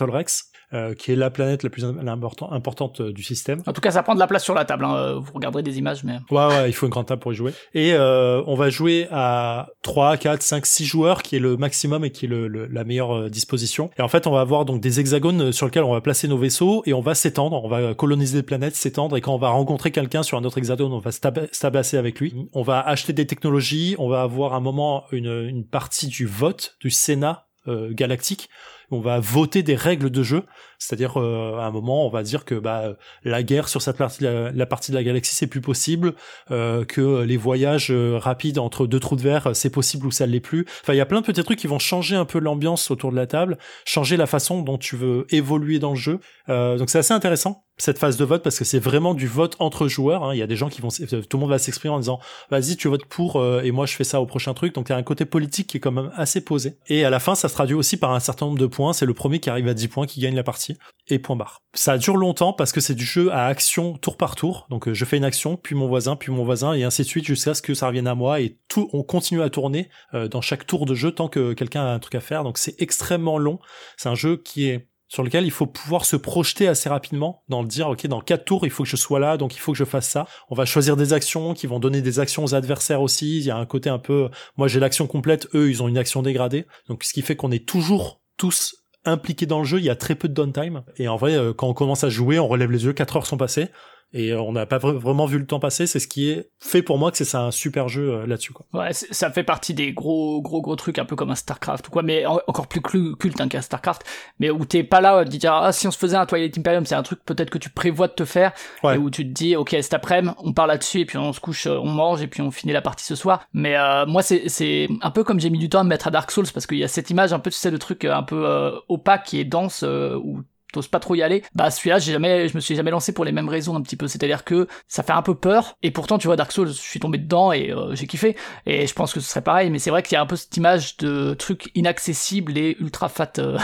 [0.08, 0.52] Rex,
[0.98, 3.62] qui est la planète la plus importante du système.
[3.66, 4.86] En tout cas, ça prend de la place sur la table.
[4.86, 5.20] Hein.
[5.20, 7.54] Vous regarderez des images, mais ouais, ouais, il faut une grande table pour y jouer.
[7.74, 12.12] Et on va jouer à 3, 4, 5, 6 joueurs, qui est le maximum et
[12.12, 13.90] qui est le, la meilleure disposition.
[13.98, 16.38] Et en fait, on va avoir donc des hexagones sur lesquels on va placer nos
[16.38, 19.50] vaisseaux et on va s'étendre, on va coloniser des planètes, s'étendre et quand on va
[19.50, 22.36] rencontrer quelqu'un sur un autre hexagone, on va se tabasser avec lui.
[22.54, 26.78] On va acheter des technologies, on va avoir un moment une, une partie du vote
[26.80, 28.50] du Sénat euh, galactique.
[28.92, 30.44] On va voter des règles de jeu
[30.80, 34.24] c'est-à-dire euh, à un moment, on va dire que bah, la guerre sur cette partie,
[34.24, 36.14] la, la partie de la galaxie, c'est plus possible,
[36.52, 40.32] euh, que les voyages rapides entre deux trous de verre, c'est possible ou ça ne
[40.32, 40.66] l'est plus.
[40.82, 43.12] Enfin, il y a plein de petits trucs qui vont changer un peu l'ambiance autour
[43.12, 46.20] de la table, changer la façon dont tu veux évoluer dans le jeu.
[46.48, 49.88] Donc c'est assez intéressant cette phase de vote parce que c'est vraiment du vote entre
[49.88, 50.24] joueurs.
[50.24, 50.34] Hein.
[50.34, 52.76] Il y a des gens qui vont, tout le monde va s'exprimer en disant, vas-y,
[52.76, 54.74] tu votes pour et moi je fais ça au prochain truc.
[54.74, 56.78] Donc il y a un côté politique qui est quand même assez posé.
[56.88, 58.94] Et à la fin, ça se traduit aussi par un certain nombre de points.
[58.94, 60.78] C'est le premier qui arrive à 10 points qui gagne la partie
[61.10, 61.62] et point barre.
[61.74, 64.68] Ça dure longtemps parce que c'est du jeu à action tour par tour.
[64.70, 67.08] Donc euh, je fais une action, puis mon voisin, puis mon voisin, et ainsi de
[67.08, 68.42] suite jusqu'à ce que ça revienne à moi.
[68.42, 71.82] Et tout, on continue à tourner euh, dans chaque tour de jeu tant que quelqu'un
[71.82, 72.44] a un truc à faire.
[72.44, 73.60] Donc c'est extrêmement long.
[73.98, 77.62] C'est un jeu qui est sur lequel il faut pouvoir se projeter assez rapidement dans
[77.62, 79.72] le dire ok dans quatre tours il faut que je sois là donc il faut
[79.72, 80.28] que je fasse ça.
[80.50, 83.38] On va choisir des actions qui vont donner des actions aux adversaires aussi.
[83.38, 85.98] Il y a un côté un peu moi j'ai l'action complète eux ils ont une
[85.98, 86.66] action dégradée.
[86.88, 88.76] Donc ce qui fait qu'on est toujours tous
[89.06, 90.84] impliqué dans le jeu, il y a très peu de downtime.
[90.98, 93.26] Et en vrai, euh, quand on commence à jouer, on relève les yeux, 4 heures
[93.26, 93.70] sont passées
[94.14, 95.86] et on n'a pas vraiment vu le temps passer.
[95.86, 98.54] C'est ce qui est fait pour moi que c'est un super jeu euh, là-dessus.
[98.54, 98.66] Quoi.
[98.74, 101.92] Ouais, ça fait partie des gros gros gros trucs un peu comme un Starcraft ou
[101.92, 104.04] quoi, mais encore plus culte hein, qu'un Starcraft,
[104.40, 106.86] mais où t'es pas là de dire ah si on se faisait un Twilight Imperium,
[106.86, 108.54] c'est un truc peut-être que tu prévois de te faire
[108.84, 111.40] et où tu te dis ok cet après-midi on parle là-dessus et puis on se
[111.40, 113.48] couche, euh, on mange et puis on finit la partie ce soir.
[113.54, 116.08] Mais euh, moi c'est c'est un peu comme j'ai mis du temps à me mettre
[116.08, 118.06] à Dark Souls parce qu'il y a cette image un peu tu sais le truc
[118.06, 120.44] un peu opaque qui est dense où
[120.78, 121.44] t'oses pas trop y aller.
[121.54, 123.96] Bah celui-là, j'ai jamais, je me suis jamais lancé pour les mêmes raisons un petit
[123.96, 124.08] peu.
[124.08, 125.76] C'est-à-dire que ça fait un peu peur.
[125.84, 128.36] Et pourtant, tu vois, Dark Souls, je suis tombé dedans et euh, j'ai kiffé.
[128.66, 129.70] Et je pense que ce serait pareil.
[129.70, 133.10] Mais c'est vrai qu'il y a un peu cette image de truc inaccessible et ultra
[133.10, 133.34] fat.
[133.40, 133.58] Euh.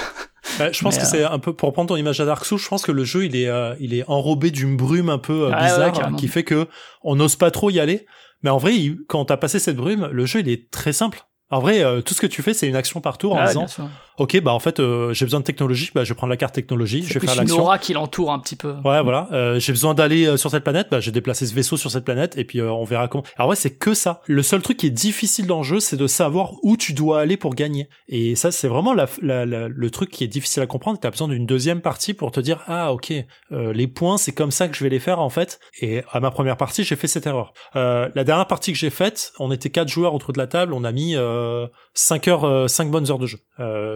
[0.71, 2.59] je pense que c'est euh, un peu pour prendre ton image à Dark Souls.
[2.59, 3.49] Je pense que le jeu il est
[3.79, 6.67] il est enrobé d'une brume un peu bizarre qui fait que
[7.01, 8.05] on n'ose pas trop y aller.
[8.43, 8.73] Mais en vrai,
[9.07, 12.13] quand t'as passé cette brume, le jeu il est très simple En vrai, euh, tout
[12.13, 13.89] ce que tu fais, c'est une action par tour en Ah, disant, sûr.
[14.17, 16.53] Ok, bah en fait, euh, j'ai besoin de technologie, bah je vais prendre la carte
[16.55, 17.63] technologie, je vais plus faire une l'action.
[17.63, 18.73] aura qui l'entoure un petit peu.
[18.83, 19.27] Ouais, voilà.
[19.31, 22.05] Euh, j'ai besoin d'aller euh, sur cette planète, bah j'ai déplacé ce vaisseau sur cette
[22.05, 23.23] planète et puis euh, on verra comment.
[23.37, 24.21] Alors ouais, c'est que ça.
[24.27, 27.19] Le seul truc qui est difficile dans le jeu, c'est de savoir où tu dois
[27.21, 27.89] aller pour gagner.
[28.07, 30.99] Et ça, c'est vraiment la, la- la- le truc qui est difficile à comprendre.
[30.99, 33.13] T'as besoin d'une deuxième partie pour te dire ah ok,
[33.51, 35.59] euh, les points, c'est comme ça que je vais les faire en fait.
[35.81, 37.53] Et à ma première partie, j'ai fait cette erreur.
[37.75, 40.73] Euh, la dernière partie que j'ai faite, on était quatre joueurs autour de la table,
[40.73, 43.39] on a mis euh, 5 heures, euh, cinq bonnes heures de jeu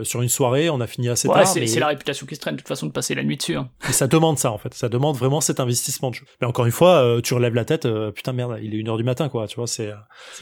[0.07, 0.69] sur une soirée.
[0.69, 1.47] On a fini assez Ouais, tard.
[1.47, 3.55] c'est mais- la réputation qui se traîne de toute façon de passer la nuit dessus.
[3.57, 3.69] hein.
[3.87, 6.25] et ça demande ça en fait, ça demande vraiment cet investissement de jeu.
[6.41, 8.89] Mais encore une fois, euh, tu relèves la tête, euh, putain merde, il est une
[8.89, 9.87] heure du matin quoi, tu vois, c'est.
[9.87, 9.95] euh,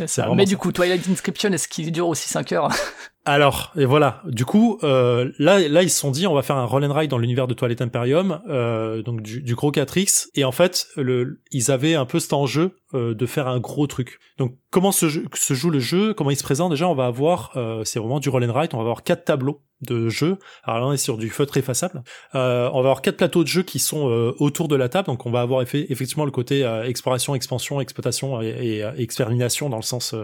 [0.08, 0.28] ça.
[0.34, 0.50] Mais ça.
[0.50, 2.70] du coup, Twilight Inscription, est-ce qu'il dure aussi 5 heures
[3.28, 6.58] Alors et voilà, du coup euh, là là ils se sont dit on va faire
[6.58, 10.28] un roll and ride dans l'univers de Toilette Imperium, euh, donc du, du gros 4x
[10.36, 10.88] et en fait
[11.52, 14.20] ils avaient un peu cet enjeu euh, de faire un gros truc.
[14.38, 16.70] Donc comment se, joue le jeu, comment il se présente?
[16.70, 19.26] Déjà, on va avoir euh, c'est vraiment du roll and ride, on va avoir quatre
[19.26, 20.38] tableaux de jeu.
[20.64, 22.04] Alors là on est sur du feutre effaçable.
[22.36, 25.08] Euh, on va avoir quatre plateaux de jeu qui sont euh, autour de la table,
[25.08, 29.82] donc on va avoir effe- effectivement le côté exploration, expansion, exploitation et, extermination dans le
[29.82, 30.16] sens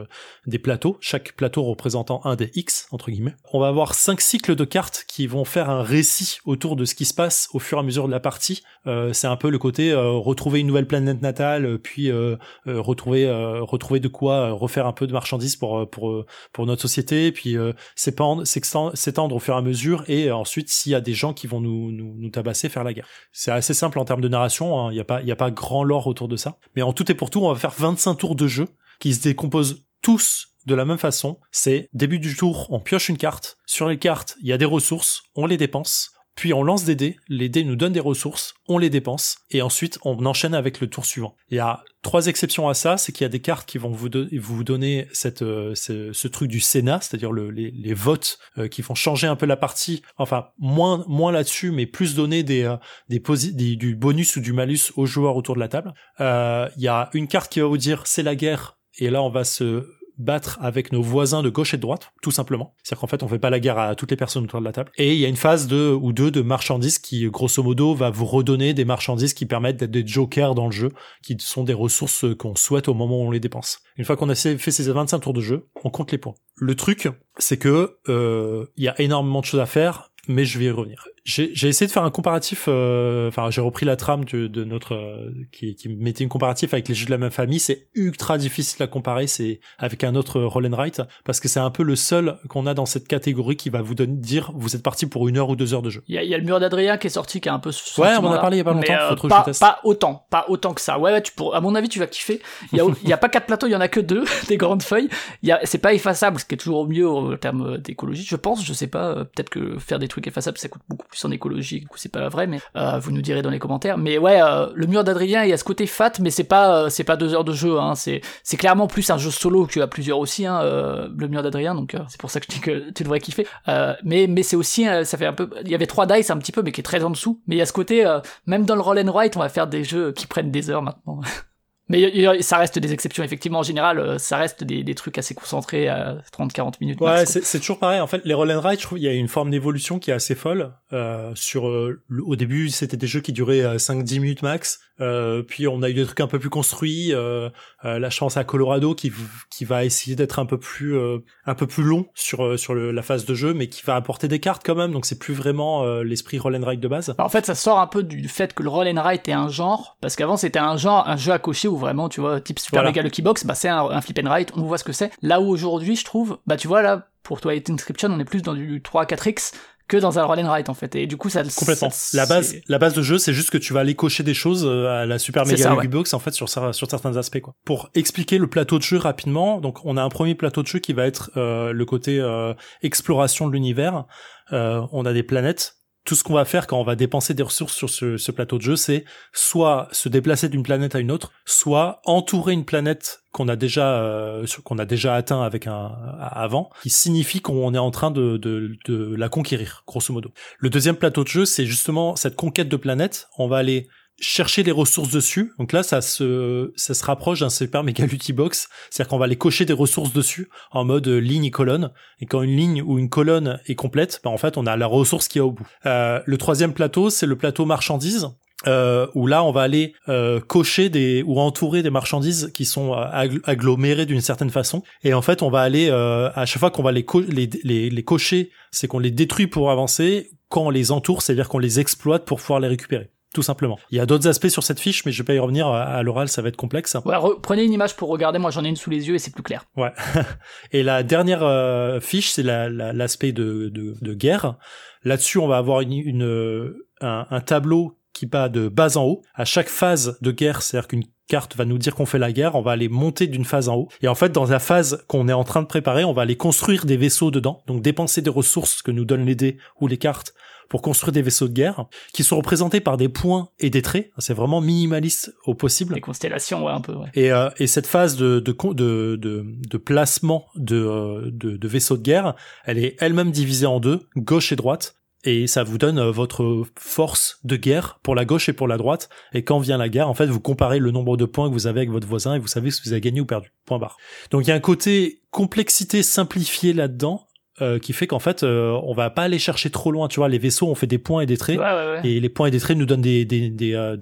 [0.45, 3.35] des plateaux, chaque plateau représentant un des X, entre guillemets.
[3.53, 6.93] On va avoir cinq cycles de cartes qui vont faire un récit autour de ce
[6.93, 8.61] qui se passe au fur et à mesure de la partie.
[8.85, 12.35] Euh, c'est un peu le côté euh, retrouver une nouvelle planète natale, euh, puis euh,
[12.67, 16.81] euh, retrouver euh, retrouver de quoi refaire un peu de marchandises pour pour pour notre
[16.81, 17.55] société, puis
[17.95, 21.47] s'épandre s'étendre au fur et à mesure, et ensuite s'il y a des gens qui
[21.47, 23.07] vont nous nous, nous tabasser, faire la guerre.
[23.31, 24.91] C'est assez simple en termes de narration, hein.
[24.91, 26.93] il y a pas il y a pas grand lore autour de ça, mais en
[26.93, 28.67] tout et pour tout, on va faire 25 tours de jeu
[28.99, 31.39] qui se décomposent tous de la même façon.
[31.51, 33.57] C'est début du tour, on pioche une carte.
[33.65, 36.11] Sur les cartes, il y a des ressources, on les dépense.
[36.35, 39.61] Puis on lance des dés, les dés nous donnent des ressources, on les dépense, et
[39.61, 41.35] ensuite on enchaîne avec le tour suivant.
[41.49, 43.91] Il y a trois exceptions à ça, c'est qu'il y a des cartes qui vont
[43.91, 44.09] vous,
[44.39, 48.95] vous donner cette, euh, ce, truc du Sénat, c'est-à-dire le- les, votes euh, qui font
[48.95, 52.77] changer un peu la partie, enfin moins, moins là-dessus, mais plus donner des, euh,
[53.09, 55.93] du bonus ou du malus aux joueurs autour de la table.
[56.19, 59.29] Il y a une carte qui va vous dire c'est la guerre, et là on
[59.29, 59.85] va se
[60.17, 62.75] battre avec nos voisins de gauche et de droite, tout simplement.
[62.83, 64.71] C'est-à-dire qu'en fait, on fait pas la guerre à toutes les personnes autour de la
[64.71, 64.91] table.
[64.97, 68.09] Et il y a une phase de ou deux de marchandises qui, grosso modo, va
[68.09, 70.91] vous redonner des marchandises qui permettent d'être des jokers dans le jeu,
[71.23, 73.79] qui sont des ressources qu'on souhaite au moment où on les dépense.
[73.97, 76.35] Une fois qu'on a fait ces 25 tours de jeu, on compte les points.
[76.55, 80.59] Le truc, c'est que euh, il y a énormément de choses à faire, mais je
[80.59, 81.07] vais y revenir.
[81.23, 84.95] J'ai essayé de faire un comparatif, euh, enfin j'ai repris la trame de, de notre
[84.95, 87.59] euh, qui, qui mettait une comparatif avec les jeux de la même famille.
[87.59, 91.59] C'est ultra difficile à comparer, c'est avec un autre roll and write parce que c'est
[91.59, 94.75] un peu le seul qu'on a dans cette catégorie qui va vous donner dire vous
[94.75, 96.01] êtes parti pour une heure ou deux heures de jeu.
[96.07, 97.71] Il y, a- y a le mur d'Adrien qui est sorti, qui a un peu
[97.71, 99.79] ce Ouais, on en a parlé il y a pas longtemps, euh, faut pas, pas
[99.83, 100.97] autant, pas autant que ça.
[100.97, 102.41] Ouais, ouais, tu pour, à mon avis, tu vas kiffer.
[102.73, 104.57] Il y a, y a pas quatre plateaux, il y en a que deux, des
[104.57, 105.09] grandes feuilles.
[105.43, 108.35] Il y a, c'est pas effaçable, ce qui est toujours mieux en termes d'écologie, je
[108.35, 108.65] pense.
[108.65, 111.31] Je sais pas, euh, peut-être que faire des trucs effaçables, ça coûte beaucoup plus en
[111.31, 111.81] écologie.
[111.81, 113.97] Du coup, c'est pas vrai, mais euh, vous nous direz dans les commentaires.
[113.97, 116.85] Mais ouais, euh, le mur d'Adrien, il y a ce côté fat, mais c'est pas,
[116.85, 117.79] euh, c'est pas deux heures de jeu.
[117.79, 117.93] Hein.
[117.95, 121.43] C'est, c'est clairement plus un jeu solo que à plusieurs aussi, hein, euh, le mur
[121.43, 121.75] d'Adrien.
[121.75, 123.45] Donc euh, c'est pour ça que je dis que tu devrais kiffer.
[123.67, 126.37] Euh, mais, mais c'est aussi, ça fait un peu, il y avait trois dice un
[126.37, 127.41] petit peu, mais qui est très en dessous.
[127.47, 128.05] Mais il y a ce côté,
[128.45, 130.81] même dans le roll and write, on va faire des jeux qui prennent des heures
[130.81, 131.19] maintenant.
[131.91, 133.59] Mais ça reste des exceptions, effectivement.
[133.59, 137.01] En général, euh, ça reste des, des trucs assez concentrés à 30-40 minutes.
[137.01, 137.99] Ouais, c'est toujours pareil.
[137.99, 140.11] En fait, les roll and write, je trouve, il y a une forme d'évolution qui
[140.11, 140.71] est assez folle.
[140.93, 144.79] Euh, sur euh, le- au début, c'était des jeux qui duraient euh, 5-10 minutes max.
[144.99, 147.11] Euh, puis on a eu des trucs un peu plus construits.
[147.13, 147.49] Euh,
[147.85, 149.11] euh, la chance à Colorado qui
[149.49, 152.91] qui va essayer d'être un peu plus euh, un peu plus long sur sur le-
[152.91, 154.91] la phase de jeu, mais qui va apporter des cartes quand même.
[154.91, 157.09] Donc c'est plus vraiment l'esprit roll and write de base.
[157.17, 159.31] Alors, en fait, ça sort un peu du fait que le roll and write est
[159.33, 162.39] un genre, parce qu'avant c'était un genre, un jeu à cocher où vraiment, tu vois,
[162.39, 162.89] type Super Voilà.
[162.91, 165.11] Mega Lucky Box, bah c'est un, un flip and write, on voit ce que c'est.
[165.21, 168.41] Là où aujourd'hui, je trouve, bah tu vois là, pour Twilight Inscription, on est plus
[168.41, 169.51] dans du 3-4x
[169.87, 171.89] que dans un roll and write en fait, et du coup ça Complètement.
[171.91, 174.33] ça- La base, la base de jeu, c'est juste que tu vas aller cocher des
[174.33, 177.41] choses euh, à la Super ça, Lucky Box en fait sur cer- sur certains aspects
[177.41, 177.55] quoi.
[177.65, 180.79] Pour expliquer le plateau de jeu rapidement, donc on a un premier plateau de jeu
[180.79, 182.53] qui va être euh, le côté euh,
[182.83, 184.05] exploration de l'univers.
[184.53, 185.75] Euh, on a des planètes.
[186.03, 188.63] Tout ce qu'on va faire quand on va dépenser des ressources sur ce, plateau de
[188.63, 193.47] jeu, c'est soit se déplacer d'une planète à une autre, soit entourer une planète qu'on
[193.47, 197.91] a déjà euh, qu'on a déjà atteint avec un avant, qui signifie qu'on est en
[197.91, 200.31] train de la conquérir, grosso modo.
[200.59, 203.29] Le deuxième plateau de jeu, c'est justement cette conquête de planète.
[203.37, 203.87] On va aller
[204.19, 205.53] chercher les ressources dessus.
[205.57, 208.69] Donc là, ça se, ça se rapproche d'un super méga lucky box.
[208.89, 211.91] C'est-à-dire qu'on va aller cocher des ressources dessus en mode euh, ligne et colonne.
[212.19, 214.87] Et quand une ligne ou une colonne est complète, bah, en fait, on a la
[214.87, 215.67] ressource qui est au bout.
[215.85, 218.27] Euh, le troisième plateau, c'est le plateau marchandises.
[218.67, 222.93] euh, où là on va aller euh, cocher des ou entourer des marchandises qui sont
[222.93, 226.69] euh, agglomérées d'une certaine façon et en fait on va aller euh, à chaque fois
[226.69, 230.69] qu'on va les, les, les, les cocher c'est qu'on les détruit pour avancer quand on
[230.69, 233.79] les entoure c'est à dire qu'on les exploite pour pouvoir les récupérer tout simplement.
[233.91, 236.03] Il y a d'autres aspects sur cette fiche, mais je vais pas y revenir à,
[236.03, 236.97] l'oral, ça va être complexe.
[237.05, 239.33] Ouais, prenez une image pour regarder, moi j'en ai une sous les yeux et c'est
[239.33, 239.65] plus clair.
[239.77, 239.91] Ouais.
[240.71, 244.57] et la dernière euh, fiche, c'est l'aspect de, de, de, guerre.
[245.03, 249.21] Là-dessus, on va avoir une, une un, un, tableau qui va de bas en haut.
[249.33, 252.55] À chaque phase de guerre, c'est-à-dire qu'une carte va nous dire qu'on fait la guerre,
[252.55, 253.87] on va aller monter d'une phase en haut.
[254.01, 256.35] Et en fait, dans la phase qu'on est en train de préparer, on va aller
[256.35, 259.97] construire des vaisseaux dedans, donc dépenser des ressources que nous donnent les dés ou les
[259.97, 260.33] cartes
[260.71, 264.09] pour construire des vaisseaux de guerre qui sont représentés par des points et des traits.
[264.19, 265.95] C'est vraiment minimaliste au possible.
[265.95, 266.93] Des constellations, ouais, un peu.
[266.93, 267.09] Ouais.
[267.13, 271.67] Et, euh, et cette phase de, de, de, de, de placement de, euh, de, de
[271.67, 274.95] vaisseaux de guerre, elle est elle-même divisée en deux, gauche et droite.
[275.25, 278.77] Et ça vous donne euh, votre force de guerre pour la gauche et pour la
[278.77, 279.09] droite.
[279.33, 281.67] Et quand vient la guerre, en fait, vous comparez le nombre de points que vous
[281.67, 283.51] avez avec votre voisin et vous savez si vous avez gagné ou perdu.
[283.65, 283.97] Point barre.
[284.29, 287.27] Donc il y a un côté complexité simplifiée là-dedans
[287.61, 290.29] euh, qui fait qu'en fait euh, on va pas aller chercher trop loin tu vois.
[290.29, 291.59] Les vaisseaux ont fait des points et des traits.
[292.03, 293.95] Et les points et des traits nous donnent des des des, euh,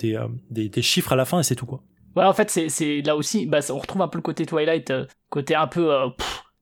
[0.50, 1.82] des, des, chiffres à la fin et c'est tout quoi.
[2.16, 4.92] Ouais en fait c'est c'est là aussi bah on retrouve un peu le côté Twilight
[5.30, 5.92] côté un peu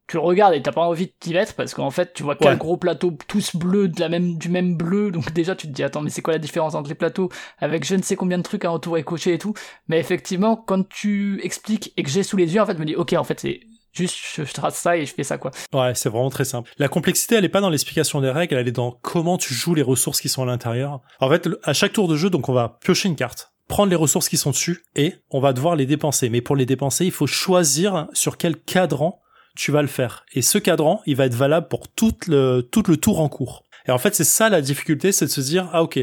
[0.07, 2.55] tu regardes et t'as pas envie de t'y mettre parce qu'en fait tu vois qu'un
[2.55, 5.11] gros plateau tous bleus de la même du même bleu.
[5.11, 7.29] Donc déjà tu te dis attends mais c'est quoi la différence entre les plateaux
[7.59, 9.53] avec je ne sais combien de trucs à entourer cocher et tout?
[9.89, 12.85] Mais effectivement quand tu expliques et que j'ai sous les yeux en fait je me
[12.85, 13.59] dis ok en fait c'est
[13.97, 15.51] Juste, je trace ça et je fais ça, quoi.
[15.73, 16.71] Ouais, c'est vraiment très simple.
[16.77, 19.73] La complexité, elle est pas dans l'explication des règles, elle est dans comment tu joues
[19.73, 21.01] les ressources qui sont à l'intérieur.
[21.19, 23.95] En fait, à chaque tour de jeu, donc on va piocher une carte, prendre les
[23.95, 26.29] ressources qui sont dessus et on va devoir les dépenser.
[26.29, 29.19] Mais pour les dépenser, il faut choisir sur quel cadran
[29.55, 30.25] tu vas le faire.
[30.33, 33.63] Et ce cadran, il va être valable pour tout le, tout le tour en cours.
[33.87, 35.99] Et en fait, c'est ça la difficulté, c'est de se dire, ah ok,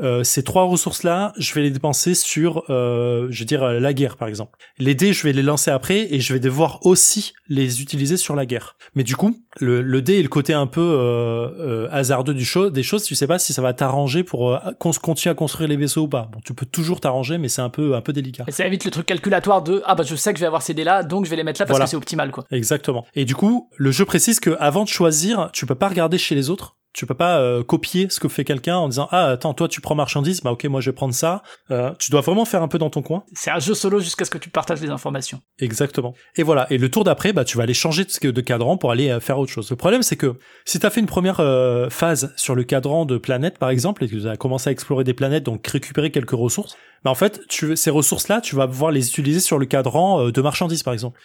[0.00, 4.16] euh, ces trois ressources-là, je vais les dépenser sur, euh, je veux dire, la guerre,
[4.16, 4.58] par exemple.
[4.78, 8.34] Les dés, je vais les lancer après et je vais devoir aussi les utiliser sur
[8.34, 8.76] la guerre.
[8.94, 12.44] Mais du coup, le, le dé est le côté un peu euh, euh hasardeux du
[12.44, 13.04] show, des choses.
[13.04, 16.08] Tu sais pas si ça va t'arranger pour euh, continuer à construire les vaisseaux ou
[16.08, 16.28] pas.
[16.32, 18.44] Bon, tu peux toujours t'arranger, mais c'est un peu un peu délicat.
[18.48, 20.62] Et ça évite le truc calculatoire de ah bah je sais que je vais avoir
[20.62, 22.44] ces dés-là, donc je vais les mettre là parce que c'est optimal quoi.
[22.50, 23.06] Exactement.
[23.14, 26.34] Et du coup, le jeu précise que avant de choisir, tu peux pas regarder chez
[26.34, 29.52] les autres tu peux pas euh, copier ce que fait quelqu'un en disant ah attends
[29.52, 31.42] toi tu prends marchandise bah ok moi je vais prendre ça.
[31.70, 33.22] Euh, tu dois vraiment faire un peu dans ton coin.
[33.34, 35.42] C'est un jeu solo jusqu'à ce que tu partages les informations.
[35.58, 36.14] Exactement.
[36.36, 36.66] Et voilà.
[36.70, 39.38] Et le tour d'après bah tu vas aller changer de, cadran pour aller euh, faire
[39.38, 39.68] autre chose.
[39.68, 41.36] Le problème c'est que si tu as fait une première
[41.90, 45.04] phase sur le cadran de planète par exemple et que tu as commencé à explorer
[45.04, 48.90] des planètes donc récupérer quelques ressources bah en fait, tu, ces ressources-là, tu vas pouvoir
[48.90, 51.20] les utiliser sur le cadran euh, de marchandises, par exemple.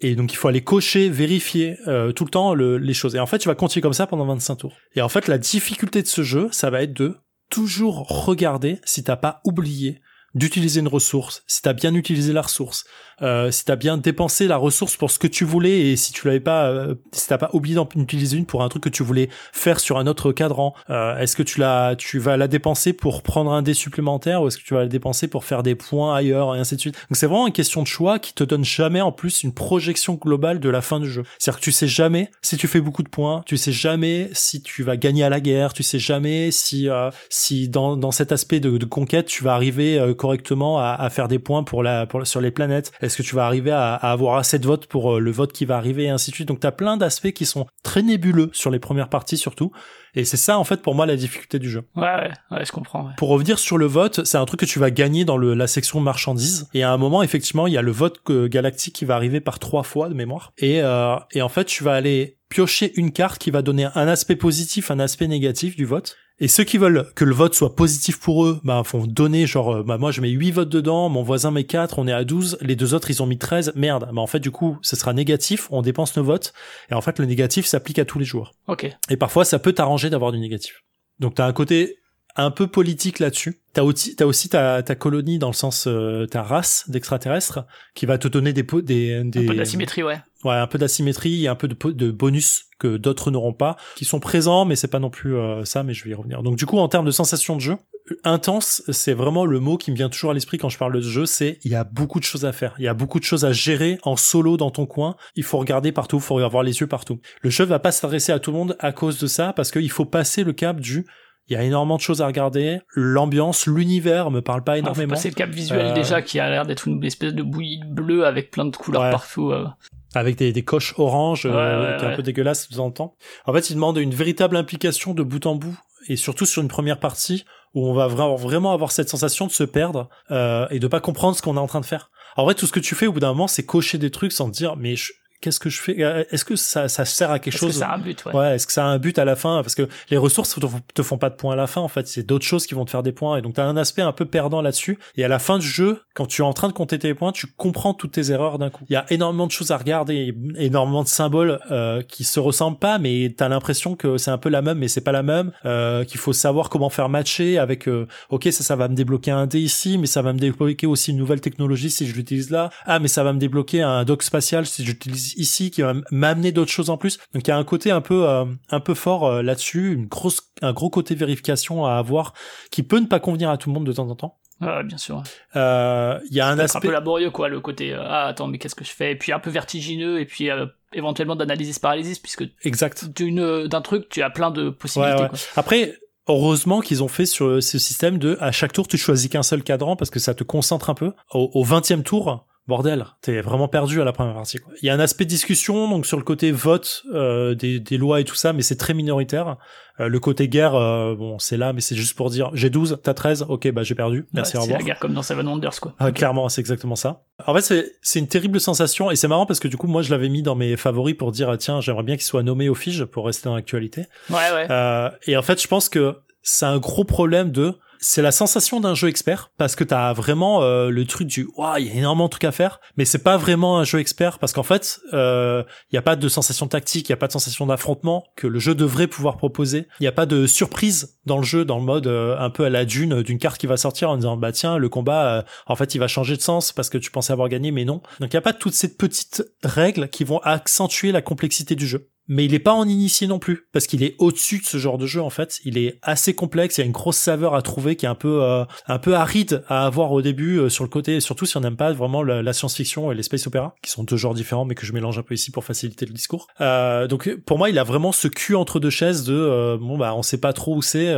[0.00, 3.14] Et donc, il faut aller cocher, vérifier euh, tout le temps le, les choses.
[3.14, 4.76] Et en fait, tu vas continuer comme ça pendant 25 tours.
[4.94, 7.16] Et en fait, la difficulté de ce jeu, ça va être de
[7.50, 10.00] toujours regarder si t'as pas oublié
[10.36, 12.84] d'utiliser une ressource, si t'as bien utilisé la ressource,
[13.22, 16.26] euh, si t'as bien dépensé la ressource pour ce que tu voulais et si tu
[16.26, 19.02] l'avais pas, euh, si t'as pas oublié d'en utiliser une pour un truc que tu
[19.02, 22.92] voulais faire sur un autre cadran, euh, est-ce que tu la, tu vas la dépenser
[22.92, 25.74] pour prendre un dé supplémentaire ou est-ce que tu vas la dépenser pour faire des
[25.74, 26.96] points ailleurs et ainsi de suite?
[27.08, 30.14] Donc c'est vraiment une question de choix qui te donne jamais en plus une projection
[30.14, 31.22] globale de la fin du jeu.
[31.38, 34.60] C'est-à-dire que tu sais jamais si tu fais beaucoup de points, tu sais jamais si
[34.60, 38.30] tu vas gagner à la guerre, tu sais jamais si euh, si dans, dans cet
[38.32, 41.84] aspect de, de conquête tu vas arriver euh, correctement à, à, faire des points pour
[41.84, 42.90] la pour, sur les planètes.
[43.00, 45.64] Est-ce que tu vas arriver à, avoir assez de votes pour euh, le vote qui
[45.64, 46.48] va arriver et ainsi de suite.
[46.48, 49.70] Donc tu as plein d'aspects qui sont très nébuleux sur les premières parties surtout.
[50.14, 51.84] Et c'est ça en fait pour moi la difficulté du jeu.
[51.94, 53.10] Ouais, ouais, ouais je comprends.
[53.16, 55.68] Pour revenir sur le vote, c'est un truc que tu vas gagner dans le, la
[55.68, 56.68] section marchandises.
[56.74, 59.60] Et à un moment, effectivement, il y a le vote galactique qui va arriver par
[59.60, 60.52] trois fois de mémoire.
[60.58, 64.08] Et, euh, et en fait, tu vas aller piocher une carte qui va donner un
[64.08, 66.16] aspect positif, un aspect négatif du vote.
[66.38, 69.76] Et ceux qui veulent que le vote soit positif pour eux, bah, font donner, genre,
[69.76, 72.24] euh, bah, moi, je mets 8 votes dedans, mon voisin met 4, on est à
[72.24, 74.10] 12, les deux autres, ils ont mis 13, merde.
[74.12, 76.52] Bah, en fait, du coup, ce sera négatif, on dépense nos votes,
[76.90, 78.52] et en fait, le négatif s'applique à tous les joueurs.
[78.66, 78.86] Ok.
[79.08, 80.82] Et parfois, ça peut t'arranger d'avoir du négatif.
[81.20, 81.96] Donc, t'as un côté
[82.36, 83.60] un peu politique là-dessus.
[83.72, 87.60] T'as aussi, t'as aussi ta, ta colonie dans le sens euh, ta race d'extraterrestres
[87.94, 90.18] qui va te donner des des, des un peu d'asymétrie, ouais.
[90.44, 94.04] Ouais, un peu d'asymétrie et un peu de, de bonus que d'autres n'auront pas, qui
[94.04, 95.82] sont présents, mais c'est pas non plus euh, ça.
[95.82, 96.42] Mais je vais y revenir.
[96.42, 97.76] Donc du coup, en termes de sensation de jeu,
[98.22, 101.00] intense, c'est vraiment le mot qui me vient toujours à l'esprit quand je parle de
[101.00, 101.26] ce jeu.
[101.26, 103.44] C'est il y a beaucoup de choses à faire, il y a beaucoup de choses
[103.44, 105.16] à gérer en solo dans ton coin.
[105.34, 107.20] Il faut regarder partout, il faut avoir les yeux partout.
[107.42, 109.90] Le jeu va pas s'adresser à tout le monde à cause de ça, parce qu'il
[109.90, 111.06] faut passer le cap du
[111.48, 112.80] il y a énormément de choses à regarder.
[112.94, 115.14] L'ambiance, l'univers me parle pas énormément.
[115.16, 118.26] C'est le cap visuel euh, déjà qui a l'air d'être une espèce de bouillie bleue
[118.26, 119.52] avec plein de couleurs partout.
[119.52, 119.66] Euh.
[120.14, 123.16] Avec des, des coches oranges, euh, qui est un peu dégueulasse de temps en temps.
[123.44, 125.78] En fait, il demande une véritable implication de bout en bout
[126.08, 127.44] et surtout sur une première partie
[127.74, 131.36] où on va vraiment avoir cette sensation de se perdre euh, et de pas comprendre
[131.36, 132.10] ce qu'on est en train de faire.
[132.36, 134.32] En vrai, tout ce que tu fais au bout d'un moment, c'est cocher des trucs
[134.32, 136.02] sans te dire mais je, qu'est-ce que je fais?
[136.02, 138.24] Euh, Est-ce que ça, ça sert à quelque chose Est-ce que ça a un but
[138.26, 139.62] Ouais, ouais est-ce que ça a un but à la fin?
[139.62, 141.80] Parce que les ressources te, te font pas de points à la fin.
[141.80, 143.36] En fait, c'est d'autres choses qui vont te faire des points.
[143.38, 144.98] Et donc, t'as un aspect un peu perdant là-dessus.
[145.16, 147.32] Et à la fin du jeu, quand tu es en train de compter tes points,
[147.32, 148.84] tu comprends toutes tes erreurs d'un coup.
[148.88, 152.78] Il y a énormément de choses à regarder, énormément de symboles euh, qui se ressemblent
[152.78, 155.52] pas, mais t'as l'impression que c'est un peu la même, mais c'est pas la même.
[155.64, 157.88] Euh, qu'il faut savoir comment faire matcher avec.
[157.88, 160.86] Euh, ok, ça, ça va me débloquer un dé ici, mais ça va me débloquer
[160.86, 162.70] aussi une nouvelle technologie si je l'utilise là.
[162.84, 166.52] Ah, mais ça va me débloquer un dock spatial si j'utilise ici, qui va m'amener
[166.52, 167.18] d'autres choses en plus.
[167.34, 170.06] Donc il y a un côté un peu euh, un peu fort euh, là-dessus, une
[170.06, 172.32] grosse un gros côté vérification à avoir
[172.70, 174.38] qui peut ne pas convenir à tout le monde de temps en temps.
[174.60, 175.22] Ouais, bien sûr.
[175.54, 178.58] Euh, il y a un aspect un peu laborieux quoi, le côté ah attends mais
[178.58, 179.12] qu'est-ce que je fais?
[179.12, 180.48] Et puis un peu vertigineux et puis
[180.92, 185.28] éventuellement d'analysis paralysis puisque exact d'une d'un truc tu as plein de possibilités.
[185.28, 185.38] Quoi.
[185.56, 185.98] Après
[186.28, 189.62] Heureusement qu'ils ont fait sur ce système de à chaque tour tu choisis qu'un seul
[189.62, 191.12] cadran parce que ça te concentre un peu.
[191.30, 194.58] Au, 20e tour, bordel, t'es vraiment perdu à la première partie.
[194.58, 194.72] Quoi.
[194.82, 198.20] Il y a un aspect discussion donc sur le côté vote euh, des, des, lois
[198.20, 199.56] et tout ça, mais c'est très minoritaire.
[200.00, 202.98] Euh, le côté guerre, euh, bon, c'est là, mais c'est juste pour dire j'ai 12,
[203.02, 204.78] t'as 13, ok, bah j'ai perdu, merci, au revoir.
[204.78, 205.94] C'est la guerre comme dans Seven Wonders, quoi.
[205.98, 207.22] Ah, clairement, c'est exactement ça.
[207.46, 210.02] En fait, c'est, c'est une terrible sensation et c'est marrant parce que du coup, moi,
[210.02, 212.74] je l'avais mis dans mes favoris pour dire tiens, j'aimerais bien qu'il soit nommé au
[212.74, 214.06] Fige pour rester dans l'actualité.
[214.28, 214.66] Ouais, ouais.
[214.70, 218.80] Euh, et en fait, je pense que c'est un gros problème de c'est la sensation
[218.80, 221.94] d'un jeu expert parce que t'as vraiment euh, le truc du waouh il y a
[221.94, 225.00] énormément de trucs à faire mais c'est pas vraiment un jeu expert parce qu'en fait
[225.12, 225.62] il euh,
[225.92, 228.58] y a pas de sensation tactique il y a pas de sensation d'affrontement que le
[228.58, 229.86] jeu devrait pouvoir proposer.
[230.00, 232.64] Il y a pas de surprise dans le jeu dans le mode euh, un peu
[232.64, 235.76] à la dune d'une carte qui va sortir en disant bah tiens le combat en
[235.76, 238.02] fait il va changer de sens parce que tu pensais avoir gagné mais non.
[238.20, 241.86] Donc il y a pas toutes ces petites règles qui vont accentuer la complexité du
[241.86, 244.78] jeu mais il est pas en initié non plus parce qu'il est au-dessus de ce
[244.78, 245.60] genre de jeu en fait.
[245.64, 248.14] Il est assez complexe, il y a une grosse saveur à trouver qui est un
[248.14, 251.56] peu euh, un peu aride à avoir au début euh, sur le côté, surtout si
[251.56, 254.64] on n'aime pas vraiment la, science-fiction et les space opéra qui sont deux genres différents
[254.64, 256.46] mais que je mélange un peu ici pour faciliter le discours.
[256.60, 259.98] Euh, donc pour moi, il a vraiment ce cul entre deux chaises de euh, bon
[259.98, 261.14] bah on sait pas trop où c'est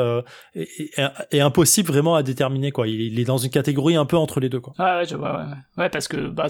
[0.55, 0.91] et,
[1.31, 2.89] et, impossible vraiment à déterminer quoi.
[2.89, 4.75] Il, est dans une catégorie un peu entre les deux quoi.
[4.79, 5.89] Ouais, ouais vois ouais, ouais.
[5.89, 6.49] parce que bah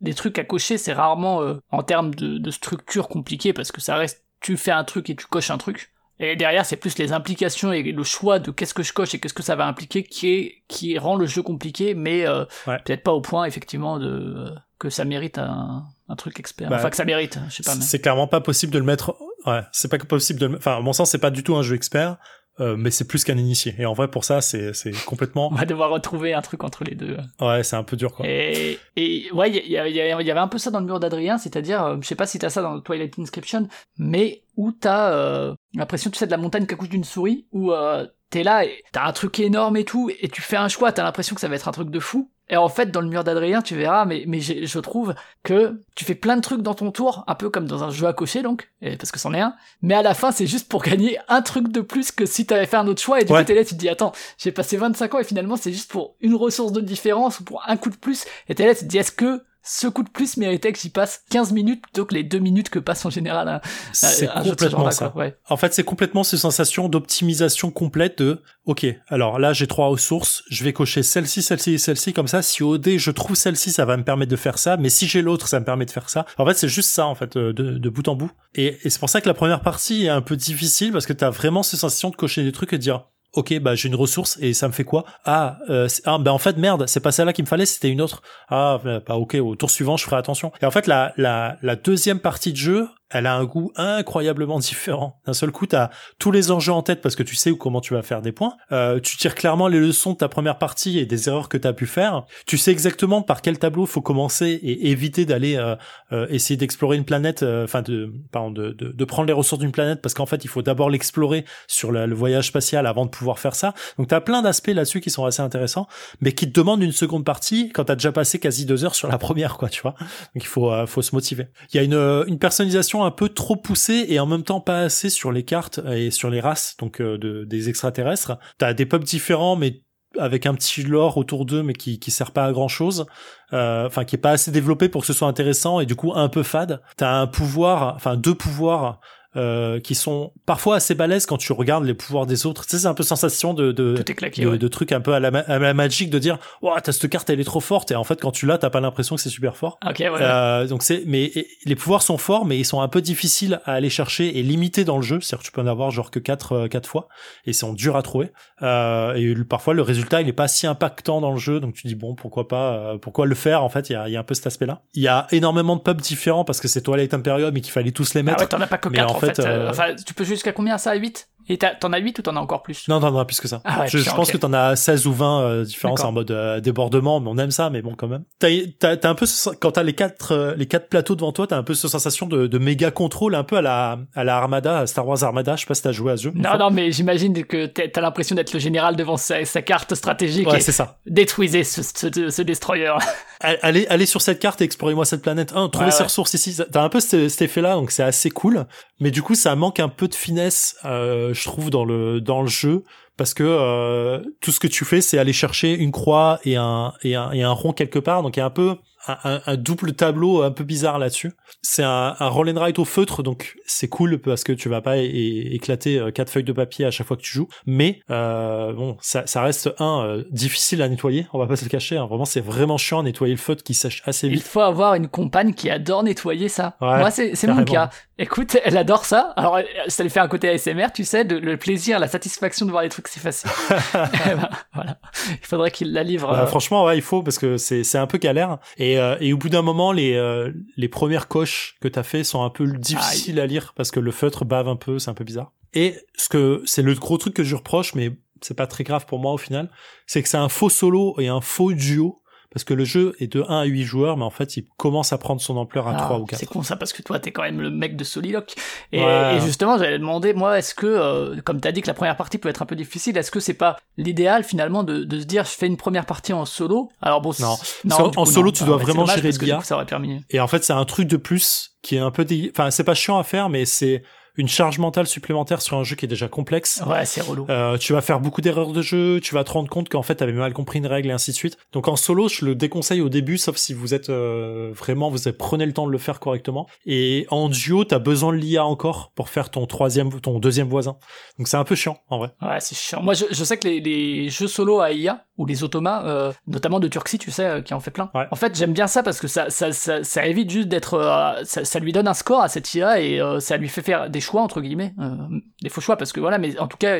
[0.00, 3.93] des trucs à cocher, c'est rarement en termes de, de structure compliquée parce que ça
[3.96, 5.90] reste, tu fais un truc et tu coches un truc.
[6.20, 9.18] Et derrière, c'est plus les implications et le choix de qu'est-ce que je coche et
[9.18, 13.02] qu'est-ce que ça va impliquer qui est qui rend le jeu compliqué, mais euh, peut-être
[13.02, 16.70] pas au point effectivement de que ça mérite un, un truc expert.
[16.70, 17.72] Bah, enfin que ça mérite, je sais pas.
[17.72, 19.16] C'est clairement pas possible de le mettre.
[19.44, 20.46] Ouais, c'est pas possible de.
[20.46, 20.56] Le...
[20.58, 22.16] Enfin, à mon sens, c'est pas du tout un jeu expert.
[22.60, 23.74] Euh, mais c'est plus qu'un initié.
[23.78, 25.48] Et en vrai, pour ça, c'est c'est complètement.
[25.52, 27.16] On va devoir retrouver un truc entre les deux.
[27.40, 28.24] Ouais, c'est un peu dur, quoi.
[28.28, 31.84] Et, et ouais, il y, y, avait un peu ça dans le mur d'Adrien, c'est-à-dire,
[31.84, 33.68] euh, je sais pas si t'as ça dans Twilight Inscription,
[33.98, 37.72] mais où t'as euh, l'impression, tu sais, de la montagne qui accouche d'une souris, où
[37.72, 40.92] euh, t'es là, et t'as un truc énorme et tout, et tu fais un choix,
[40.92, 43.08] t'as l'impression que ça va être un truc de fou, et en fait, dans le
[43.08, 46.74] mur d'Adrien, tu verras, mais, mais je trouve que tu fais plein de trucs dans
[46.74, 49.40] ton tour, un peu comme dans un jeu à cocher, donc, parce que c'en est
[49.40, 52.44] un, mais à la fin, c'est juste pour gagner un truc de plus que si
[52.44, 54.52] t'avais fait un autre choix, et du coup, t'es là, tu te dis, attends, j'ai
[54.52, 57.76] passé 25 ans, et finalement, c'est juste pour une ressource de différence, ou pour un
[57.78, 60.36] coup de plus, et t'es là, tu te dis, est-ce que ce coup de plus
[60.36, 63.48] méritait que j'y passe 15 minutes plutôt que les 2 minutes que passe en général
[63.48, 63.60] un,
[63.92, 65.12] C'est complètement ça.
[65.16, 65.36] Ouais.
[65.48, 70.44] En fait, c'est complètement cette sensation d'optimisation complète de, ok, alors là, j'ai trois ressources,
[70.50, 73.72] je vais cocher celle-ci, celle-ci et celle-ci, comme ça, si au dé, je trouve celle-ci,
[73.72, 75.90] ça va me permettre de faire ça, mais si j'ai l'autre, ça me permet de
[75.90, 76.26] faire ça.
[76.36, 78.30] En fait, c'est juste ça, en fait, euh, de, de bout en bout.
[78.54, 81.14] Et, et c'est pour ça que la première partie est un peu difficile, parce que
[81.14, 83.94] t'as vraiment cette sensation de cocher des trucs et de dire, ok bah j'ai une
[83.94, 85.04] ressource et ça me fait quoi?
[85.24, 88.00] Ah, euh, ah bah en fait merde c'est pas celle-là qu'il me fallait c'était une
[88.00, 88.22] autre.
[88.48, 90.52] Ah bah ok au tour suivant je ferai attention.
[90.62, 94.58] Et en fait la la la deuxième partie de jeu elle a un goût incroyablement
[94.58, 95.20] différent.
[95.26, 97.56] D'un seul coup, tu as tous les enjeux en tête parce que tu sais où
[97.56, 98.54] comment tu vas faire des points.
[98.72, 101.66] Euh, tu tires clairement les leçons de ta première partie et des erreurs que tu
[101.66, 102.24] as pu faire.
[102.46, 105.76] Tu sais exactement par quel tableau faut commencer et éviter d'aller euh,
[106.12, 109.60] euh, essayer d'explorer une planète, euh, enfin de, pardon, de, de, de, prendre les ressources
[109.60, 113.10] d'une planète parce qu'en fait, il faut d'abord l'explorer sur le, voyage spatial avant de
[113.10, 113.74] pouvoir faire ça.
[113.98, 115.86] Donc tu as plein d'aspects là-dessus qui sont assez intéressants,
[116.20, 118.94] mais qui te demandent une seconde partie quand tu as déjà passé quasi deux heures
[118.94, 119.94] sur la première, quoi, tu vois.
[120.00, 121.46] Donc il faut, faut se motiver.
[121.72, 124.80] Il y a une, une personnalisation un peu trop poussé et en même temps pas
[124.80, 128.38] assez sur les cartes et sur les races donc euh, de, des extraterrestres.
[128.58, 129.82] T'as des peuples différents mais
[130.18, 133.06] avec un petit lore autour d'eux mais qui qui sert pas à grand chose
[133.52, 136.12] euh, enfin qui est pas assez développé pour que ce soit intéressant et du coup
[136.14, 139.00] un peu fade t'as un pouvoir enfin deux pouvoirs
[139.36, 142.64] euh, qui sont parfois assez balèzes quand tu regardes les pouvoirs des autres.
[142.64, 144.58] Tu sais, c'est un peu sensation de de, claqué, de, ouais.
[144.58, 147.28] de trucs un peu à la, à la Magic de dire, waouh, t'as cette carte,
[147.30, 149.28] elle est trop forte, et en fait, quand tu l'as, t'as pas l'impression que c'est
[149.30, 149.78] super fort.
[149.88, 150.08] Ok, ouais.
[150.10, 150.18] ouais.
[150.20, 153.60] Euh, donc c'est, mais et- les pouvoirs sont forts, mais ils sont un peu difficiles
[153.64, 155.20] à aller chercher et limités dans le jeu.
[155.20, 157.08] C'est-à-dire que tu peux en avoir genre que quatre euh, quatre fois,
[157.46, 158.30] et ils sont durs à trouver.
[158.62, 161.86] Euh, et parfois le résultat il est pas si impactant dans le jeu, donc tu
[161.86, 163.62] dis bon pourquoi pas, euh, pourquoi le faire?
[163.62, 163.90] En fait.
[163.90, 164.80] Il y a, y a un peu cet aspect-là.
[164.94, 167.90] Il y a énormément de pubs différents parce que c'est Twilight Imperium et qu'il fallait
[167.92, 168.40] tous les Ah mettre.
[168.40, 169.23] ouais, t'en as pas que mais 4 en en fait.
[169.24, 172.22] Fait, euh, euh, Enfin, tu peux jusqu'à combien ça 8 Et t'en as 8 ou
[172.22, 172.88] t'en as encore plus?
[172.88, 173.60] Non, t'en as plus que ça.
[173.64, 176.60] Ah ouais, je, pense que t'en as 16 ou 20 euh, différences en mode euh,
[176.60, 178.24] débordement, mais on aime ça, mais bon, quand même.
[178.38, 181.56] T'as, un peu, ce- quand t'as les quatre, euh, les quatre plateaux devant toi, t'as
[181.58, 184.78] un peu cette sensation de, de méga contrôle, un peu à la, à la Armada,
[184.78, 185.56] à Star Wars Armada.
[185.56, 186.32] Je sais pas si t'as joué à ce jeu.
[186.34, 190.48] Non, non, mais j'imagine que t'as l'impression d'être le général devant sa, sa carte stratégique
[190.48, 190.98] Ouais, c'est ça.
[191.06, 192.92] détruisez ce, ce, ce destroyer.
[193.40, 195.52] Allez, allez sur cette carte et explorez-moi cette planète.
[195.54, 196.04] Un, trouvez Ouais, ces ouais.
[196.04, 196.56] ressources ici.
[196.72, 198.64] T'as un peu cet, cet effet-là, donc c'est assez cool.
[199.00, 202.40] Mais du coup, ça manque un peu de finesse, euh, je trouve, dans le, dans
[202.42, 202.82] le jeu.
[203.16, 206.92] Parce que euh, tout ce que tu fais, c'est aller chercher une croix et un,
[207.02, 208.22] et un, et un rond quelque part.
[208.22, 211.32] Donc il y a un peu un, double tableau un peu bizarre là-dessus.
[211.62, 214.80] C'est un, un roll and write au feutre, donc c'est cool parce que tu vas
[214.80, 217.48] pas éclater euh, quatre feuilles de papier à chaque fois que tu joues.
[217.66, 221.26] Mais euh, bon, ça, ça reste un euh, difficile à nettoyer.
[221.34, 221.98] On va pas se le cacher.
[221.98, 222.06] hein.
[222.06, 224.42] Vraiment, c'est vraiment chiant à nettoyer le feutre qui sèche assez Il vite.
[224.42, 226.76] faut avoir une compagne qui adore nettoyer ça.
[226.80, 227.90] Ouais, Moi, c'est c'est mon cas.
[228.16, 229.32] Écoute, elle adore ça.
[229.36, 229.58] Alors,
[229.88, 232.84] ça lui fait un côté ASMR, tu sais, de, le plaisir, la satisfaction de voir
[232.84, 233.48] les trucs s'effacer.
[233.94, 234.98] Eh ben, voilà.
[235.30, 236.30] Il faudrait qu'il la livre.
[236.30, 238.58] Bah, euh, franchement, ouais, il faut parce que c'est c'est un peu galère.
[238.76, 242.22] Et, euh, et au bout d'un moment, les euh, les premières coches que t'as fait
[242.22, 245.14] sont un peu difficiles à lire parce que le feutre bave un peu, c'est un
[245.14, 245.52] peu bizarre.
[245.72, 249.06] Et ce que c'est le gros truc que je reproche, mais c'est pas très grave
[249.06, 249.70] pour moi au final,
[250.06, 252.20] c'est que c'est un faux solo et un faux duo.
[252.54, 255.12] Parce que le jeu est de 1 à 8 joueurs, mais en fait, il commence
[255.12, 256.38] à prendre son ampleur à Ah, 3 ou 4.
[256.38, 258.54] C'est con ça parce que toi t'es quand même le mec de Soliloque.
[258.92, 259.36] Et, Ouais.
[259.36, 262.38] et justement j'allais demander moi est-ce que euh, comme t'as dit que la première partie
[262.38, 265.44] peut être un peu difficile est-ce que c'est pas l'idéal finalement de, de se dire
[265.44, 266.90] je fais une première partie en solo?
[267.02, 267.56] Alors bon Non.
[267.84, 268.52] du en coup, solo, non.
[268.52, 269.28] tu Ah, dois c'est vraiment dommage gérer
[269.72, 272.52] aurait permis Et en fait, c'est un truc de plus qui est un peu dé...
[272.54, 274.02] enfin, c'est pas chiant à faire, mais c'est
[274.36, 276.82] une charge mentale supplémentaire sur un jeu qui est déjà complexe.
[276.86, 279.68] ouais c'est relou Euh, tu vas faire beaucoup d'erreurs de jeu, tu vas te rendre
[279.68, 281.56] compte qu'en fait t'avais mal compris une règle et ainsi de suite.
[281.72, 285.28] Donc en solo, je le déconseille au début, sauf si vous êtes euh, vraiment, vous
[285.28, 286.66] avez- prenez le temps de le faire correctement.
[286.86, 290.96] Et en duo, t'as besoin de l'IA encore pour faire ton troisième, ton deuxième voisin.
[291.38, 292.30] Donc c'est un peu chiant en vrai.
[292.42, 293.02] Ouais, c'est chiant.
[293.02, 296.32] Moi, je, je sais que les, les jeux solo à IA ou les automas, euh,
[296.46, 298.10] notamment de Turxie, tu sais, euh, qui en fait plein.
[298.14, 298.26] Ouais.
[298.30, 301.42] En fait, j'aime bien ça parce que ça, ça, ça, ça évite juste d'être, euh,
[301.44, 304.10] ça, ça lui donne un score à cette IA et euh, ça lui fait faire
[304.10, 305.16] des choix entre guillemets, euh,
[305.62, 306.38] des faux choix parce que voilà.
[306.38, 306.98] Mais en tout cas,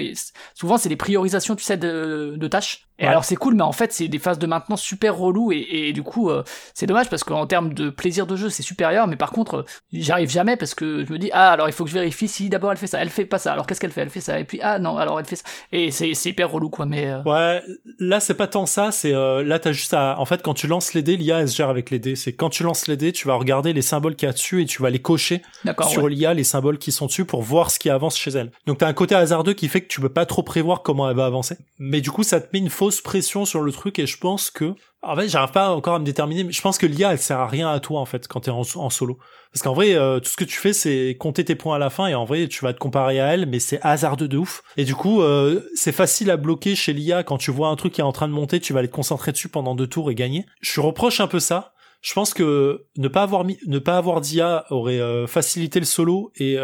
[0.54, 2.88] souvent c'est des priorisations, tu sais, de, de tâches.
[2.98, 3.08] Et Ouais.
[3.08, 5.92] alors c'est cool, mais en fait c'est des phases de maintenance super relou et, et
[5.92, 6.44] du coup euh,
[6.74, 9.64] c'est dommage parce qu'en termes de plaisir de jeu c'est supérieur, mais par contre euh,
[9.92, 12.48] j'arrive jamais parce que je me dis ah alors il faut que je vérifie si
[12.48, 14.38] d'abord elle fait ça, elle fait pas ça, alors qu'est-ce qu'elle fait, elle fait ça
[14.38, 17.22] et puis ah non alors elle fait ça et c'est hyper relou quoi mais euh,
[17.24, 17.62] Ouais,
[17.98, 20.68] là c'est pas tant ça, c'est euh, là t'as juste à, en fait quand tu
[20.68, 22.14] lances les dés, l'IA elle se gère avec les dés.
[22.14, 24.62] C'est quand tu lances les dés, tu vas regarder les symboles qu'il y a dessus
[24.62, 25.42] et tu vas les cocher
[25.90, 26.10] sur ouais.
[26.10, 28.52] l'IA les symboles qui sont dessus pour voir ce qui avance chez elle.
[28.66, 31.16] Donc t'as un côté hasardeux qui fait que tu peux pas trop prévoir comment elle
[31.16, 31.56] va avancer.
[31.80, 32.70] Mais du coup ça te met une
[33.02, 36.04] pression sur le truc et je pense que en fait j'arrive pas encore à me
[36.04, 38.40] déterminer mais je pense que l'IA elle sert à rien à toi en fait quand
[38.40, 39.18] t'es en, en solo.
[39.52, 41.90] Parce qu'en vrai euh, tout ce que tu fais c'est compter tes points à la
[41.90, 44.62] fin et en vrai tu vas te comparer à elle mais c'est hasardeux de ouf.
[44.76, 47.92] Et du coup euh, c'est facile à bloquer chez l'IA quand tu vois un truc
[47.92, 50.10] qui est en train de monter tu vas aller te concentrer dessus pendant deux tours
[50.10, 50.46] et gagner.
[50.60, 51.72] Je reproche un peu ça.
[52.02, 55.86] Je pense que ne pas avoir mis, ne pas avoir d'IA aurait euh, facilité le
[55.86, 56.58] solo et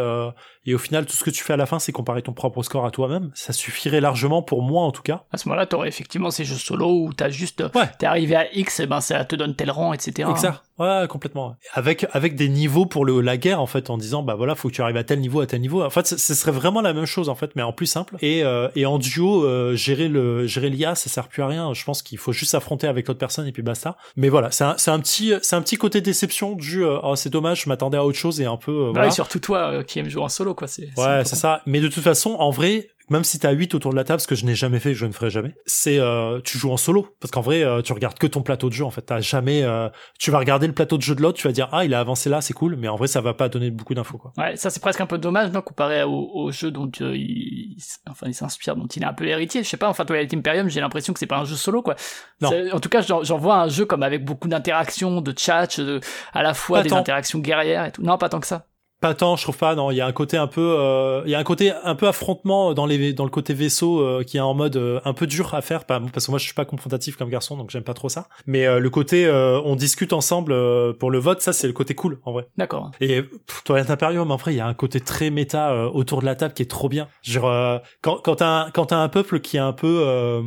[0.66, 2.62] et au final tout ce que tu fais à la fin c'est comparer ton propre
[2.62, 3.30] score à toi-même.
[3.34, 5.24] Ça suffirait largement pour moi en tout cas.
[5.32, 7.88] À ce moment-là, t'aurais effectivement ces jeux solo où t'as juste, Ouais.
[7.98, 10.28] t'es arrivé à X, et ben ça te donne tel rang, etc.
[10.30, 10.62] Exact.
[10.78, 11.56] Ouais, complètement.
[11.74, 14.68] Avec avec des niveaux pour le la guerre en fait en disant bah voilà faut
[14.68, 15.82] que tu arrives à tel niveau à tel niveau.
[15.82, 18.16] En fait ce serait vraiment la même chose en fait mais en plus simple.
[18.22, 21.74] Et euh, et en duo euh, gérer le gérer l'IA ça sert plus à rien.
[21.74, 23.96] Je pense qu'il faut juste s'affronter avec l'autre personne et puis basta.
[24.16, 27.14] Mais voilà c'est un c'est un petit c'est un petit côté déception du euh, oh
[27.14, 29.10] c'est dommage je m'attendais à autre chose et un peu euh, Ouais, voilà.
[29.10, 30.68] surtout toi euh, qui aime jouer en solo, quoi.
[30.68, 31.62] C'est, Ouais, c'est ça.
[31.66, 34.28] Mais de toute façon, en vrai, même si t'as 8 autour de la table, ce
[34.28, 37.08] que je n'ai jamais fait, je ne ferai jamais, c'est euh, tu joues en solo.
[37.20, 38.84] Parce qu'en vrai, euh, tu regardes que ton plateau de jeu.
[38.84, 39.64] En fait, t'as jamais.
[39.64, 39.88] euh,
[40.20, 41.98] tu vas regarder le plateau de jeu de l'autre, tu vas dire ah il a
[41.98, 42.76] avancé là, c'est cool.
[42.76, 44.32] Mais en vrai, ça va pas donner beaucoup d'infos quoi.
[44.38, 47.76] Ouais, ça c'est presque un peu dommage, non, comparé au, au jeu dont euh, il,
[48.08, 49.64] enfin, il s'inspire, dont il est un peu héritier.
[49.64, 51.96] Je sais pas, enfin, Twilight Imperium, j'ai l'impression que c'est pas un jeu solo, quoi.
[52.40, 52.50] Non.
[52.72, 55.98] En tout cas, j'en j'en vois un jeu comme avec beaucoup d'interactions, de chat, de,
[56.32, 56.96] à la fois Pas des tant.
[56.98, 58.02] interactions guerrières et tout.
[58.02, 58.66] Non, pas tant que ça.
[59.00, 59.74] Pas tant, je trouve pas.
[59.74, 61.94] Non, il y a un côté un peu, euh, il y a un côté un
[61.94, 65.14] peu affrontement dans les dans le côté vaisseau euh, qui est en mode euh, un
[65.14, 67.82] peu dur à faire, parce que moi je suis pas confrontatif comme garçon, donc j'aime
[67.82, 68.28] pas trop ça.
[68.46, 69.28] Mais le côté
[69.64, 70.54] on discute ensemble
[70.98, 72.46] pour le vote, ça c'est le côté cool en vrai.
[72.56, 72.90] D'accord.
[73.00, 73.22] Et
[73.64, 76.54] Toilette Imperium, en vrai, il y a un côté très méta autour de la table
[76.54, 77.08] qui est trop bien.
[77.22, 80.42] Genre quand quand t'as quand t'as un peuple qui est un peu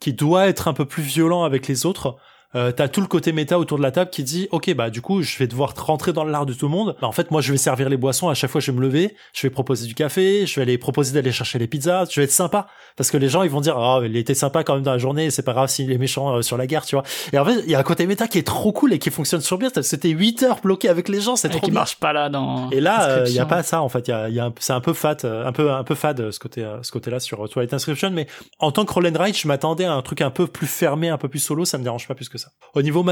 [0.00, 2.16] qui doit être un peu plus violent avec les autres
[2.56, 5.00] euh, t'as tout le côté méta autour de la table qui dit ok bah du
[5.00, 6.96] coup je vais devoir rentrer dans l'art de tout le monde.
[7.00, 8.28] Bah, en fait moi je vais servir les boissons.
[8.28, 10.78] À chaque fois je vais me lever je vais proposer du café je vais aller
[10.78, 12.06] proposer d'aller chercher les pizzas.
[12.10, 12.68] Je vais être sympa.
[12.96, 14.98] Parce que les gens ils vont dire oh il était sympa quand même dans la
[14.98, 15.30] journée.
[15.30, 17.04] C'est pas grave s'il est méchant euh, sur la guerre tu vois.
[17.32, 19.10] Et en fait il y a un côté méta qui est trop cool et qui
[19.10, 21.34] fonctionne sur bien c'était 8 heures bloqué avec les gens.
[21.34, 23.82] C'est trop qui marche pas là dans et là il euh, y a pas ça
[23.82, 24.06] en fait.
[24.06, 26.38] Il y a, y a c'est un peu fat un peu un peu fade ce
[26.38, 28.10] côté ce côté là sur Twilight Inscription.
[28.12, 28.28] Mais
[28.60, 31.18] en tant que roll and je m'attendais à un truc un peu plus fermé un
[31.18, 31.64] peu plus solo.
[31.64, 32.43] Ça me dérange pas plus que ça
[32.74, 33.04] au niveau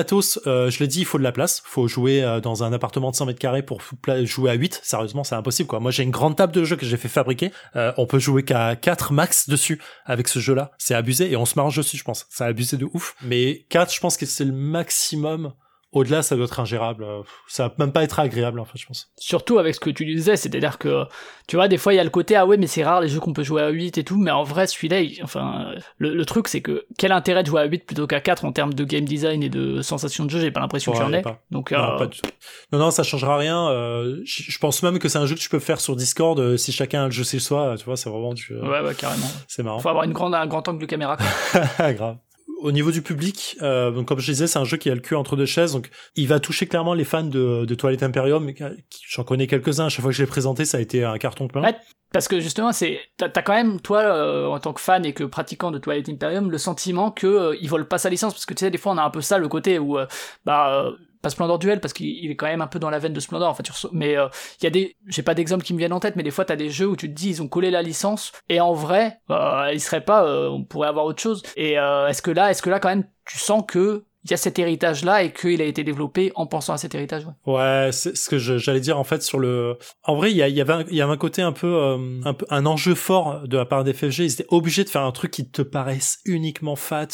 [0.46, 1.62] euh, je l'ai dit, il faut de la place.
[1.64, 3.80] Faut jouer euh, dans un appartement de 100 mètres carrés pour
[4.24, 4.80] jouer à 8.
[4.82, 5.78] Sérieusement, c'est impossible, quoi.
[5.78, 7.52] Moi, j'ai une grande table de jeu que j'ai fait fabriquer.
[7.76, 10.72] Euh, on peut jouer qu'à 4 max dessus avec ce jeu-là.
[10.78, 12.26] C'est abusé et on se marche dessus, je pense.
[12.28, 13.14] C'est abusé de ouf.
[13.22, 15.52] Mais 4, je pense que c'est le maximum
[15.92, 17.06] au-delà, ça doit être ingérable.
[17.46, 19.12] Ça va même pas être agréable, en fait, je pense.
[19.18, 21.04] Surtout avec ce que tu disais, c'est-à-dire que,
[21.46, 23.08] tu vois, des fois, il y a le côté, ah ouais, mais c'est rare les
[23.08, 26.48] jeux qu'on peut jouer à 8 et tout, mais en vrai, celui-là, enfin, le, truc,
[26.48, 29.04] c'est que, quel intérêt de jouer à 8 plutôt qu'à 4 en termes de game
[29.04, 31.22] design et de sensation de jeu, j'ai pas l'impression qu'il y en ait.
[31.50, 32.30] Donc, non, euh, pas du tout.
[32.72, 33.68] non, non, ça changera rien.
[33.68, 36.56] Euh, je pense même que c'est un jeu que tu peux faire sur Discord euh,
[36.56, 38.54] si chacun a le jeu chez soi, tu vois, c'est vraiment du.
[38.58, 39.26] Ouais, ouais, carrément.
[39.46, 39.78] C'est marrant.
[39.78, 41.92] Faut avoir une grande, un grand angle de caméra, quoi.
[41.92, 42.16] Grave
[42.62, 45.16] au niveau du public, euh, comme je disais, c'est un jeu qui a le cul
[45.16, 48.50] entre deux chaises, donc il va toucher clairement les fans de, de Twilight Imperium.
[49.08, 49.86] J'en connais quelques-uns.
[49.86, 51.62] À chaque fois que je l'ai présenté, ça a été un carton plein.
[51.62, 51.76] Ouais,
[52.12, 55.12] parce que justement, c'est t'as as quand même toi euh, en tant que fan et
[55.12, 58.46] que pratiquant de Twilight Imperium le sentiment que euh, ils volent pas sa licence parce
[58.46, 60.06] que tu sais des fois on a un peu ça le côté où euh,
[60.44, 63.20] bah pas Splendor Duel parce qu'il est quand même un peu dans la veine de
[63.20, 64.28] Splendor en fait mais euh,
[64.60, 66.44] il y a des j'ai pas d'exemple qui me viennent en tête mais des fois
[66.44, 69.20] t'as des jeux où tu te dis ils ont collé la licence et en vrai
[69.30, 71.42] euh, ils seraient pas euh, on pourrait avoir autre chose.
[71.56, 74.34] Et euh, est-ce que là est-ce que là quand même tu sens que il y
[74.34, 77.54] a cet héritage là et qu'il a été développé en pensant à cet héritage ouais,
[77.54, 80.48] ouais c'est ce que j'allais dire en fait sur le en vrai il y, a,
[80.48, 83.56] y avait il y avait un côté un peu un peu un enjeu fort de
[83.56, 86.76] la part des FFG ils étaient obligés de faire un truc qui te paraisse uniquement
[86.76, 87.08] fat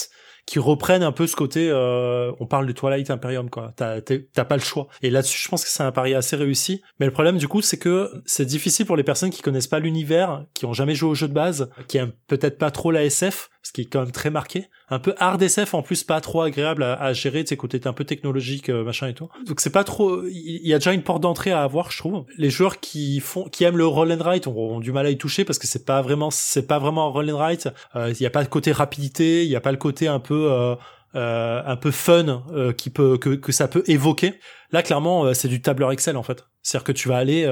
[0.49, 3.75] qui reprennent un peu ce côté euh, on parle de Twilight Imperium quoi.
[3.77, 4.89] T'as t'as pas le choix.
[5.03, 6.81] Et là-dessus je pense que c'est un pari assez réussi.
[6.99, 9.79] Mais le problème du coup c'est que c'est difficile pour les personnes qui connaissent pas
[9.79, 13.05] l'univers qui ont jamais joué au jeu de base qui aiment peut-être pas trop la
[13.05, 16.21] SF ce qui est quand même très marqué un peu hard SF en plus pas
[16.21, 19.61] trop agréable à, gérer tu sais côté un peu technologique euh, machin et tout donc
[19.61, 22.51] c'est pas trop il y, a déjà une porte d'entrée à avoir je trouve les
[22.51, 25.45] joueurs qui font qui aiment le roll and write ont, du mal à y toucher
[25.45, 28.27] parce que c'est pas vraiment c'est pas vraiment un roll and write euh, il y
[28.27, 30.75] a pas le côté rapidité il y a pas le côté un peu euh,
[31.15, 34.35] euh, un peu fun euh, qui peut que, que ça peut évoquer.
[34.73, 36.47] Là, clairement, euh, c'est du tableur Excel en fait.
[36.61, 37.51] C'est-à-dire que tu vas aller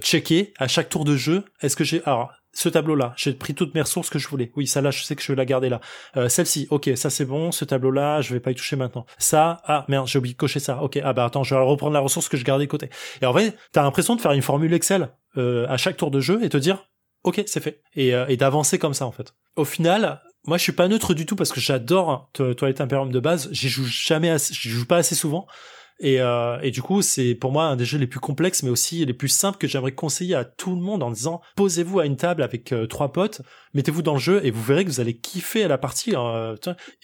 [0.00, 1.44] checker à chaque tour de jeu.
[1.60, 4.52] Est-ce que j'ai alors ce tableau-là, j'ai pris toutes mes ressources que je voulais.
[4.56, 5.80] Oui, ça là, je sais que je vais la garder là.
[6.28, 7.52] Celle-ci, ok, ça c'est bon.
[7.52, 9.06] Ce tableau-là, je vais pas y toucher maintenant.
[9.18, 10.82] Ça, ah merde, j'ai oublié de cocher ça.
[10.82, 12.90] Ok, ah bah attends, je vais reprendre la ressource que je gardais côté.
[13.22, 16.42] Et en vrai, t'as l'impression de faire une formule Excel à chaque tour de jeu
[16.42, 16.88] et te dire,
[17.22, 19.34] ok, c'est fait, et, et d'avancer comme ça en fait.
[19.56, 23.20] Au final, moi je suis pas neutre du tout parce que j'adore Toilette Imperium de
[23.20, 25.46] base j'y joue jamais j'y joue pas assez souvent
[26.00, 28.70] et, euh, et du coup, c'est pour moi un des jeux les plus complexes, mais
[28.70, 32.06] aussi les plus simples que j'aimerais conseiller à tout le monde en disant posez-vous à
[32.06, 33.42] une table avec euh, trois potes,
[33.74, 36.14] mettez-vous dans le jeu et vous verrez que vous allez kiffer à la partie.
[36.16, 36.54] Hein,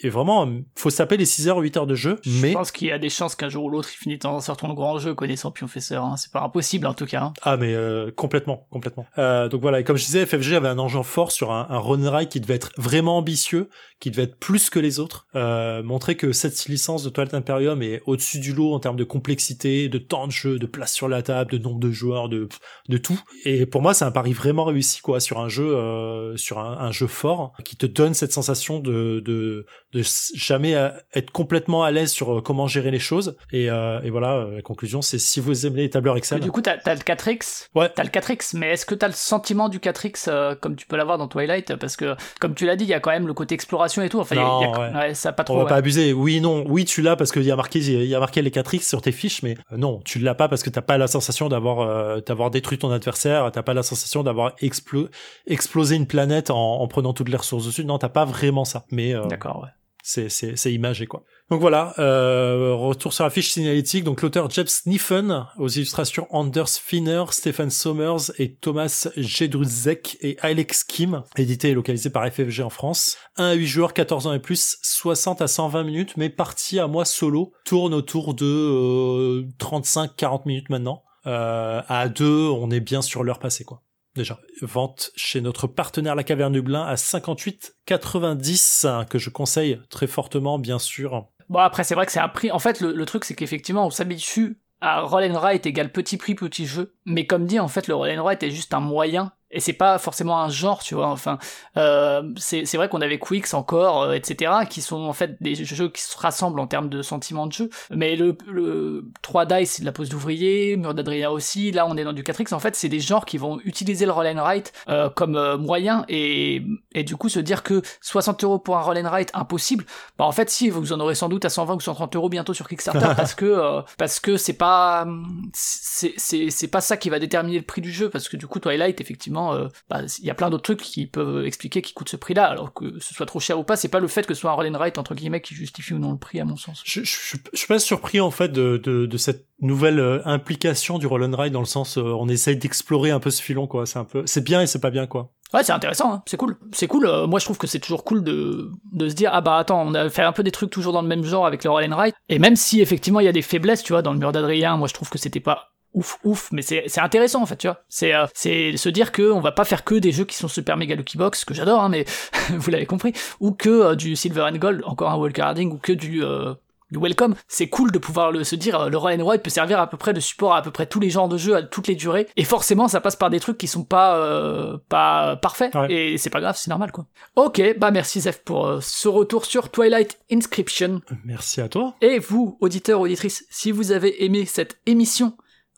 [0.02, 2.18] et vraiment, faut se taper les 6 heures, 8 heures de jeu.
[2.26, 2.48] Mais...
[2.48, 4.40] Je pense qu'il y a des chances qu'un jour ou l'autre il finisse dans un
[4.40, 6.02] certain grand jeu connaissant Pionfesseur.
[6.02, 6.16] Hein.
[6.16, 7.22] C'est pas impossible en tout cas.
[7.22, 7.32] Hein.
[7.42, 9.06] Ah mais euh, complètement, complètement.
[9.18, 11.78] Euh, donc voilà, et comme je disais, FFG avait un enjeu fort sur un, un
[11.78, 13.68] run ride qui devait être vraiment ambitieux,
[14.00, 17.82] qui devait être plus que les autres, euh, montrer que cette licence de Twilight Imperium
[17.82, 21.08] est au-dessus du lot en termes de complexité, de temps de jeu, de place sur
[21.08, 22.48] la table, de nombre de joueurs, de
[22.88, 23.20] de tout.
[23.44, 26.92] Et pour moi, c'est un pari vraiment réussi quoi sur un jeu euh, sur un,
[26.92, 30.02] jeu fort qui te donne cette sensation de de, de
[30.34, 30.76] jamais
[31.14, 33.36] être complètement à l'aise sur euh, comment gérer les choses.
[33.52, 36.40] Et, euh, et voilà, euh, la conclusion, c'est si vous aimez les tableurs Excel.
[36.40, 37.68] du coup, t'as as le 4X.
[37.74, 37.90] Ouais.
[37.94, 41.18] T'as le 4X, mais est-ce que t'as le sentiment du 4X comme tu peux l'avoir
[41.18, 41.76] dans Twilight?
[41.76, 44.08] Parce que, comme tu l'as dit, il y a quand même le côté exploration et
[44.08, 44.20] tout.
[44.20, 45.14] Enfin, non, y a, ouais.
[45.14, 45.56] ça pas trop.
[45.56, 46.12] On va pas abuser.
[46.12, 46.64] Oui, non.
[46.68, 49.02] Oui, tu l'as parce qu'il y a marqué, il y a marqué les 4X sur
[49.02, 52.50] tes fiches, mais non, tu l'as pas parce que t'as pas la sensation d'avoir, d'avoir
[52.50, 53.50] détruit ton adversaire.
[53.52, 57.84] T'as pas la sensation d'avoir explosé une planète en, en prenant toutes les ressources dessus.
[57.84, 58.84] Non, t'as pas vraiment ça.
[58.90, 59.70] Mais d'accord, ouais
[60.06, 61.24] c'est c'est imagé quoi.
[61.48, 64.02] Donc voilà, euh, retour sur la fiche signalétique.
[64.02, 70.82] Donc l'auteur Jeff Sniffen aux illustrations Anders Finner, Stephen Sommers et Thomas Jedruzek et Alex
[70.82, 73.16] Kim, édité et localisé par FFG en France.
[73.36, 76.88] 1 à 8 joueurs, 14 ans et plus, 60 à 120 minutes, mais partie à
[76.88, 81.04] moi solo, tourne autour de euh, 35-40 minutes maintenant.
[81.24, 83.84] à deux, on est bien sur l'heure passée, quoi.
[84.16, 90.06] Déjà, vente chez notre partenaire La Caverne du Blin à 58,90 que je conseille très
[90.06, 91.28] fortement, bien sûr.
[91.48, 92.50] Bon après c'est vrai que c'est un prix.
[92.50, 96.34] En fait le, truc c'est qu'effectivement on s'habitue à Roll and Write égale petit prix
[96.34, 99.32] petit jeu, mais comme dit en fait le Roll and Write est juste un moyen
[99.56, 101.08] et c'est pas forcément un genre, tu vois.
[101.08, 101.38] Enfin,
[101.78, 105.88] euh, c'est vrai qu'on avait Quicks encore, euh, etc., qui sont en fait des jeux
[105.88, 107.70] qui se rassemblent en termes de sentiments de jeu.
[107.90, 111.72] Mais le, le 3 Dice, c'est de la pose d'ouvrier, Mur d'Adrien aussi.
[111.72, 112.52] Là, on est dans du 4X.
[112.52, 116.04] En fait, c'est des genres qui vont utiliser le roll and write euh, comme moyen
[116.10, 116.62] et,
[116.92, 119.86] et du coup se dire que 60 euros pour un roll and write impossible.
[120.18, 122.52] Bah en fait, si vous en aurez sans doute à 120 ou 130 euros bientôt
[122.52, 125.06] sur Kickstarter parce que parce que c'est pas
[125.54, 129.00] c'est pas ça qui va déterminer le prix du jeu parce que du coup Twilight
[129.00, 132.16] effectivement euh, bah, il y a plein d'autres trucs qui peuvent expliquer qui coûte ce
[132.16, 134.40] prix-là, alors que ce soit trop cher ou pas, c'est pas le fait que ce
[134.40, 136.56] soit un roll and write entre guillemets qui justifie ou non le prix à mon
[136.56, 136.82] sens.
[136.84, 140.98] Je, je, je suis pas surpris en fait de, de, de cette nouvelle euh, implication
[140.98, 143.66] du roll and write dans le sens euh, on essaye d'explorer un peu ce filon
[143.66, 143.86] quoi.
[143.86, 145.32] C'est un peu c'est bien et c'est pas bien quoi.
[145.54, 146.22] Ouais, c'est intéressant, hein.
[146.26, 146.56] c'est cool.
[146.72, 147.06] C'est cool.
[147.06, 149.86] Euh, moi, je trouve que c'est toujours cool de, de se dire ah bah attends,
[149.86, 151.84] on a fait un peu des trucs toujours dans le même genre avec le roll
[151.84, 152.16] and write.
[152.28, 154.76] Et même si effectivement il y a des faiblesses, tu vois, dans le mur d'Adrien,
[154.76, 157.82] moi je trouve que c'était pas ouf ouf mais c'est intéressant en fait tu vois
[157.88, 160.46] c'est euh, c'est se dire que on va pas faire que des jeux qui sont
[160.48, 162.04] super méga lucky box que j'adore hein, mais
[162.50, 165.92] vous l'avez compris ou que euh, du silver and gold encore un wildcarding ou que
[165.92, 166.54] du euh,
[166.92, 169.50] du welcome, c'est cool de pouvoir le, se dire euh, le roll and write peut
[169.50, 171.56] servir à peu près de support à, à peu près tous les genres de jeux
[171.56, 174.76] à toutes les durées et forcément ça passe par des trucs qui sont pas euh,
[174.88, 175.92] pas parfaits Ouais.
[176.12, 177.06] et c'est pas grave c'est normal quoi.
[177.34, 181.96] Ok bah merci Zef pour euh, ce retour sur Twilight Inscription Merci à toi.
[182.02, 185.36] et vous, auditeurs, auditrices, si vous avez aimé cette émission,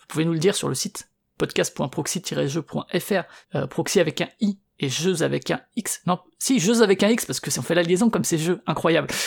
[0.08, 3.22] pouvez nous le dire sur le site podcast.proxy-jeux.fr,
[3.54, 6.02] euh, proxy avec un i et jeux avec un x.
[6.06, 8.60] Non, si, jeux avec un x parce que on fait la liaison comme ces jeux,
[8.66, 9.08] incroyable.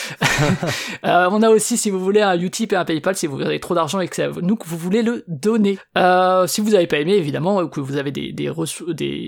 [1.04, 3.58] Euh, on a aussi, si vous voulez, un Utip et un PayPal si vous avez
[3.58, 5.78] trop d'argent et que c'est nous que vous voulez le donner.
[5.98, 8.48] Euh, si vous n'avez pas aimé, évidemment, ou que vous avez des, des,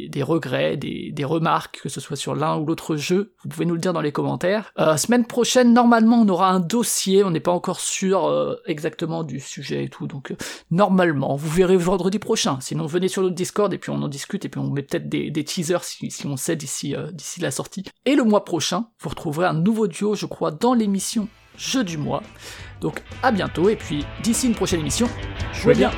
[0.08, 3.64] des, regrets, des, des remarques, que ce soit sur l'un ou l'autre jeu, vous pouvez
[3.64, 4.72] nous le dire dans les commentaires.
[4.78, 7.24] Euh, semaine prochaine, normalement, on aura un dossier.
[7.24, 10.32] On n'est pas encore sûr exactement du sujet et tout, donc
[10.70, 12.58] normalement, vous verrez vendredi prochain.
[12.60, 15.08] Sinon, venez sur notre Discord et puis on en discute et puis on met peut-être
[15.08, 17.73] des, teasers si, si on sait d'ici d'ici la sortie.
[18.04, 21.98] Et le mois prochain, vous retrouverez un nouveau duo, je crois, dans l'émission Jeu du
[21.98, 22.22] mois.
[22.80, 25.08] Donc à bientôt et puis d'ici une prochaine émission,
[25.52, 25.90] jouez bien.